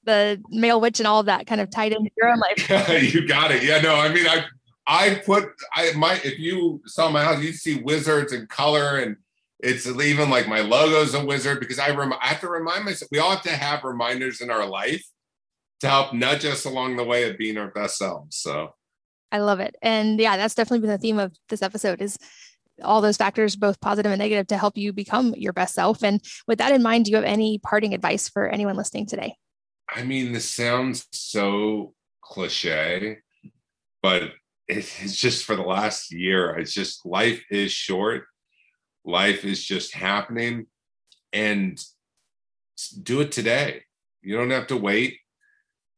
the 0.05 0.41
male 0.49 0.79
witch 0.79 0.99
and 0.99 1.07
all 1.07 1.19
of 1.19 1.25
that 1.25 1.47
kind 1.47 1.61
of 1.61 1.69
tied 1.69 1.93
into 1.93 2.11
your 2.17 2.29
own 2.29 2.39
life. 2.39 2.69
Yeah, 2.69 2.97
you 2.97 3.27
got 3.27 3.51
it. 3.51 3.63
Yeah, 3.63 3.79
no, 3.79 3.95
I 3.95 4.13
mean 4.13 4.27
I 4.27 4.45
I 4.87 5.21
put 5.25 5.49
I 5.73 5.91
might 5.93 6.25
if 6.25 6.39
you 6.39 6.81
saw 6.85 7.09
my 7.09 7.23
house, 7.23 7.41
you'd 7.41 7.55
see 7.55 7.81
wizards 7.81 8.33
and 8.33 8.47
color 8.49 8.97
and 8.97 9.17
it's 9.59 9.87
even 9.87 10.29
like 10.29 10.47
my 10.47 10.59
logo's 10.59 11.13
a 11.13 11.23
wizard 11.23 11.61
because 11.61 11.79
I 11.79 11.91
rem- 11.91 12.13
I 12.13 12.27
have 12.27 12.41
to 12.41 12.49
remind 12.49 12.83
myself 12.83 13.09
we 13.11 13.19
all 13.19 13.31
have 13.31 13.43
to 13.43 13.51
have 13.51 13.83
reminders 13.85 14.41
in 14.41 14.51
our 14.51 14.65
life 14.65 15.05
to 15.83 15.89
help 15.89 16.13
nudge 16.13 16.45
us 16.45 16.63
along 16.63 16.95
the 16.95 17.03
way 17.03 17.29
of 17.29 17.37
being 17.37 17.57
our 17.57 17.67
best 17.67 17.97
selves. 17.97 18.37
So 18.37 18.73
I 19.33 19.39
love 19.39 19.59
it. 19.59 19.75
And 19.81 20.17
yeah, 20.17 20.37
that's 20.37 20.55
definitely 20.55 20.79
been 20.79 20.91
the 20.91 20.97
theme 20.97 21.19
of 21.19 21.35
this 21.49 21.61
episode 21.61 22.01
is 22.01 22.17
all 22.81 23.01
those 23.01 23.17
factors, 23.17 23.57
both 23.57 23.81
positive 23.81 24.09
and 24.09 24.19
negative, 24.19 24.47
to 24.47 24.57
help 24.57 24.77
you 24.77 24.93
become 24.93 25.33
your 25.35 25.51
best 25.51 25.75
self. 25.75 26.01
And 26.01 26.21
with 26.47 26.59
that 26.59 26.71
in 26.71 26.81
mind, 26.81 27.03
do 27.03 27.11
you 27.11 27.17
have 27.17 27.25
any 27.25 27.59
parting 27.59 27.93
advice 27.93 28.29
for 28.29 28.47
anyone 28.47 28.77
listening 28.77 29.07
today? 29.07 29.35
I 29.93 30.03
mean, 30.03 30.31
this 30.31 30.49
sounds 30.49 31.05
so 31.11 31.93
cliche, 32.21 33.17
but 34.01 34.31
it's 34.69 35.19
just 35.19 35.43
for 35.43 35.57
the 35.57 35.63
last 35.63 36.13
year. 36.13 36.57
It's 36.57 36.73
just 36.73 37.05
life 37.05 37.43
is 37.51 37.73
short. 37.73 38.23
Life 39.03 39.43
is 39.43 39.61
just 39.61 39.93
happening 39.93 40.67
and 41.33 41.77
do 43.01 43.19
it 43.19 43.33
today. 43.33 43.81
You 44.21 44.37
don't 44.37 44.51
have 44.51 44.67
to 44.67 44.77
wait 44.77 45.17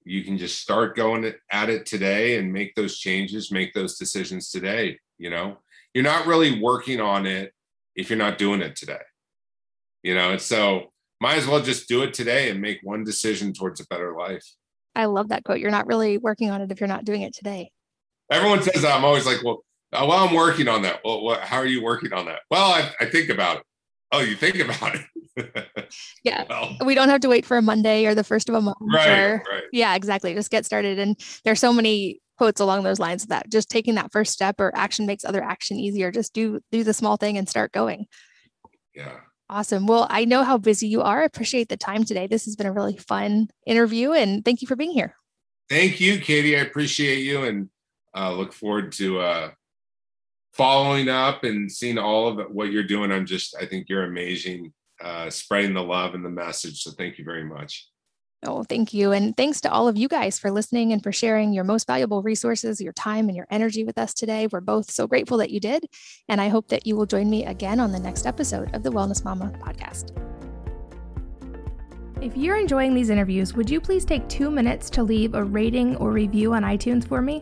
you 0.05 0.23
can 0.23 0.37
just 0.37 0.61
start 0.61 0.95
going 0.95 1.33
at 1.51 1.69
it 1.69 1.85
today 1.85 2.37
and 2.37 2.53
make 2.53 2.75
those 2.75 2.97
changes, 2.97 3.51
make 3.51 3.73
those 3.73 3.97
decisions 3.97 4.51
today. 4.51 4.99
You 5.17 5.31
know, 5.31 5.57
you're 5.93 6.03
not 6.03 6.27
really 6.27 6.61
working 6.61 7.01
on 7.01 7.25
it 7.25 7.51
if 7.95 8.09
you're 8.09 8.19
not 8.19 8.37
doing 8.37 8.61
it 8.61 8.75
today. 8.75 9.01
you 10.03 10.13
know, 10.13 10.31
and 10.31 10.41
so 10.41 10.91
might 11.19 11.37
as 11.37 11.47
well 11.47 11.61
just 11.61 11.87
do 11.87 12.03
it 12.03 12.13
today 12.13 12.51
and 12.51 12.61
make 12.61 12.79
one 12.83 13.03
decision 13.03 13.53
towards 13.53 13.79
a 13.79 13.87
better 13.87 14.15
life. 14.15 14.45
I 14.95 15.05
love 15.05 15.29
that 15.29 15.43
quote. 15.43 15.59
You're 15.59 15.71
not 15.71 15.87
really 15.87 16.19
working 16.19 16.51
on 16.51 16.61
it 16.61 16.71
if 16.71 16.79
you're 16.79 16.87
not 16.87 17.05
doing 17.05 17.23
it 17.23 17.33
today. 17.33 17.71
Everyone 18.31 18.61
says 18.61 18.83
that. 18.83 18.95
I'm 18.95 19.03
always 19.03 19.25
like, 19.25 19.43
well, 19.43 19.63
while 19.89 20.07
well, 20.07 20.27
I'm 20.27 20.35
working 20.35 20.67
on 20.67 20.83
that. 20.83 20.99
Well, 21.03 21.23
what, 21.23 21.41
how 21.41 21.57
are 21.57 21.65
you 21.65 21.83
working 21.83 22.13
on 22.13 22.27
that? 22.27 22.41
Well, 22.51 22.71
I, 22.71 22.91
I 22.99 23.05
think 23.05 23.29
about 23.29 23.57
it. 23.57 23.63
Oh, 24.11 24.21
you 24.21 24.35
think 24.35 24.59
about 24.59 24.95
it. 24.95 25.81
yeah. 26.23 26.45
Well, 26.49 26.77
we 26.85 26.95
don't 26.95 27.09
have 27.09 27.21
to 27.21 27.29
wait 27.29 27.45
for 27.45 27.57
a 27.57 27.61
Monday 27.61 28.05
or 28.05 28.15
the 28.15 28.23
first 28.23 28.49
of 28.49 28.55
a 28.55 28.61
month. 28.61 28.77
Right, 28.81 29.19
or, 29.19 29.43
right. 29.49 29.63
Yeah, 29.71 29.95
exactly. 29.95 30.33
Just 30.33 30.51
get 30.51 30.65
started. 30.65 30.99
And 30.99 31.19
there's 31.43 31.59
so 31.59 31.73
many 31.73 32.21
quotes 32.37 32.59
along 32.59 32.83
those 32.83 32.99
lines 32.99 33.25
that 33.27 33.49
just 33.49 33.69
taking 33.69 33.95
that 33.95 34.11
first 34.11 34.31
step 34.31 34.59
or 34.59 34.71
action 34.75 35.05
makes 35.05 35.25
other 35.25 35.43
action 35.43 35.77
easier. 35.77 36.11
Just 36.11 36.33
do 36.33 36.59
do 36.71 36.83
the 36.83 36.93
small 36.93 37.17
thing 37.17 37.37
and 37.37 37.49
start 37.49 37.71
going. 37.71 38.05
Yeah. 38.93 39.17
Awesome. 39.49 39.85
Well, 39.85 40.07
I 40.09 40.25
know 40.25 40.43
how 40.43 40.57
busy 40.57 40.87
you 40.87 41.01
are. 41.01 41.21
I 41.21 41.25
appreciate 41.25 41.69
the 41.69 41.77
time 41.77 42.03
today. 42.03 42.25
This 42.25 42.45
has 42.45 42.55
been 42.55 42.65
a 42.65 42.71
really 42.71 42.97
fun 42.97 43.49
interview 43.67 44.11
and 44.11 44.43
thank 44.43 44.61
you 44.61 44.67
for 44.67 44.75
being 44.75 44.91
here. 44.91 45.15
Thank 45.69 45.99
you, 45.99 46.19
Katie. 46.19 46.57
I 46.57 46.61
appreciate 46.61 47.19
you 47.19 47.43
and 47.43 47.69
uh, 48.15 48.33
look 48.33 48.53
forward 48.53 48.91
to 48.93 49.19
uh, 49.19 49.51
following 50.55 51.09
up 51.09 51.43
and 51.43 51.71
seeing 51.71 51.97
all 51.97 52.27
of 52.27 52.47
what 52.51 52.71
you're 52.71 52.83
doing. 52.83 53.11
I'm 53.11 53.25
just, 53.25 53.55
I 53.59 53.65
think 53.65 53.89
you're 53.89 54.05
amazing, 54.05 54.73
uh, 55.03 55.29
spreading 55.29 55.73
the 55.73 55.83
love 55.83 56.15
and 56.15 56.23
the 56.23 56.29
message. 56.29 56.81
So 56.81 56.91
thank 56.91 57.17
you 57.17 57.25
very 57.25 57.43
much. 57.43 57.89
Oh, 58.47 58.63
thank 58.63 58.93
you. 58.93 59.11
And 59.11 59.35
thanks 59.35 59.59
to 59.61 59.71
all 59.71 59.87
of 59.87 59.97
you 59.97 60.07
guys 60.07 60.37
for 60.37 60.51
listening 60.51 60.93
and 60.93 61.01
for 61.01 61.11
sharing 61.11 61.51
your 61.51 61.63
most 61.63 61.87
valuable 61.87 62.21
resources, 62.21 62.79
your 62.79 62.93
time, 62.93 63.27
and 63.27 63.35
your 63.35 63.47
energy 63.49 63.83
with 63.83 63.97
us 63.97 64.13
today. 64.13 64.47
We're 64.51 64.61
both 64.61 64.91
so 64.91 65.07
grateful 65.07 65.37
that 65.39 65.49
you 65.49 65.59
did. 65.59 65.85
And 66.29 66.39
I 66.39 66.49
hope 66.49 66.67
that 66.69 66.85
you 66.85 66.95
will 66.95 67.07
join 67.07 67.29
me 67.29 67.45
again 67.45 67.79
on 67.79 67.91
the 67.91 67.99
next 67.99 68.27
episode 68.27 68.73
of 68.75 68.83
the 68.83 68.91
Wellness 68.91 69.25
Mama 69.25 69.51
podcast. 69.59 70.11
If 72.21 72.37
you're 72.37 72.57
enjoying 72.57 72.93
these 72.93 73.09
interviews, 73.09 73.53
would 73.53 73.69
you 73.69 73.81
please 73.81 74.05
take 74.05 74.27
two 74.29 74.49
minutes 74.49 74.89
to 74.91 75.03
leave 75.03 75.33
a 75.33 75.43
rating 75.43 75.95
or 75.97 76.11
review 76.11 76.53
on 76.53 76.63
iTunes 76.63 77.07
for 77.07 77.21
me? 77.21 77.41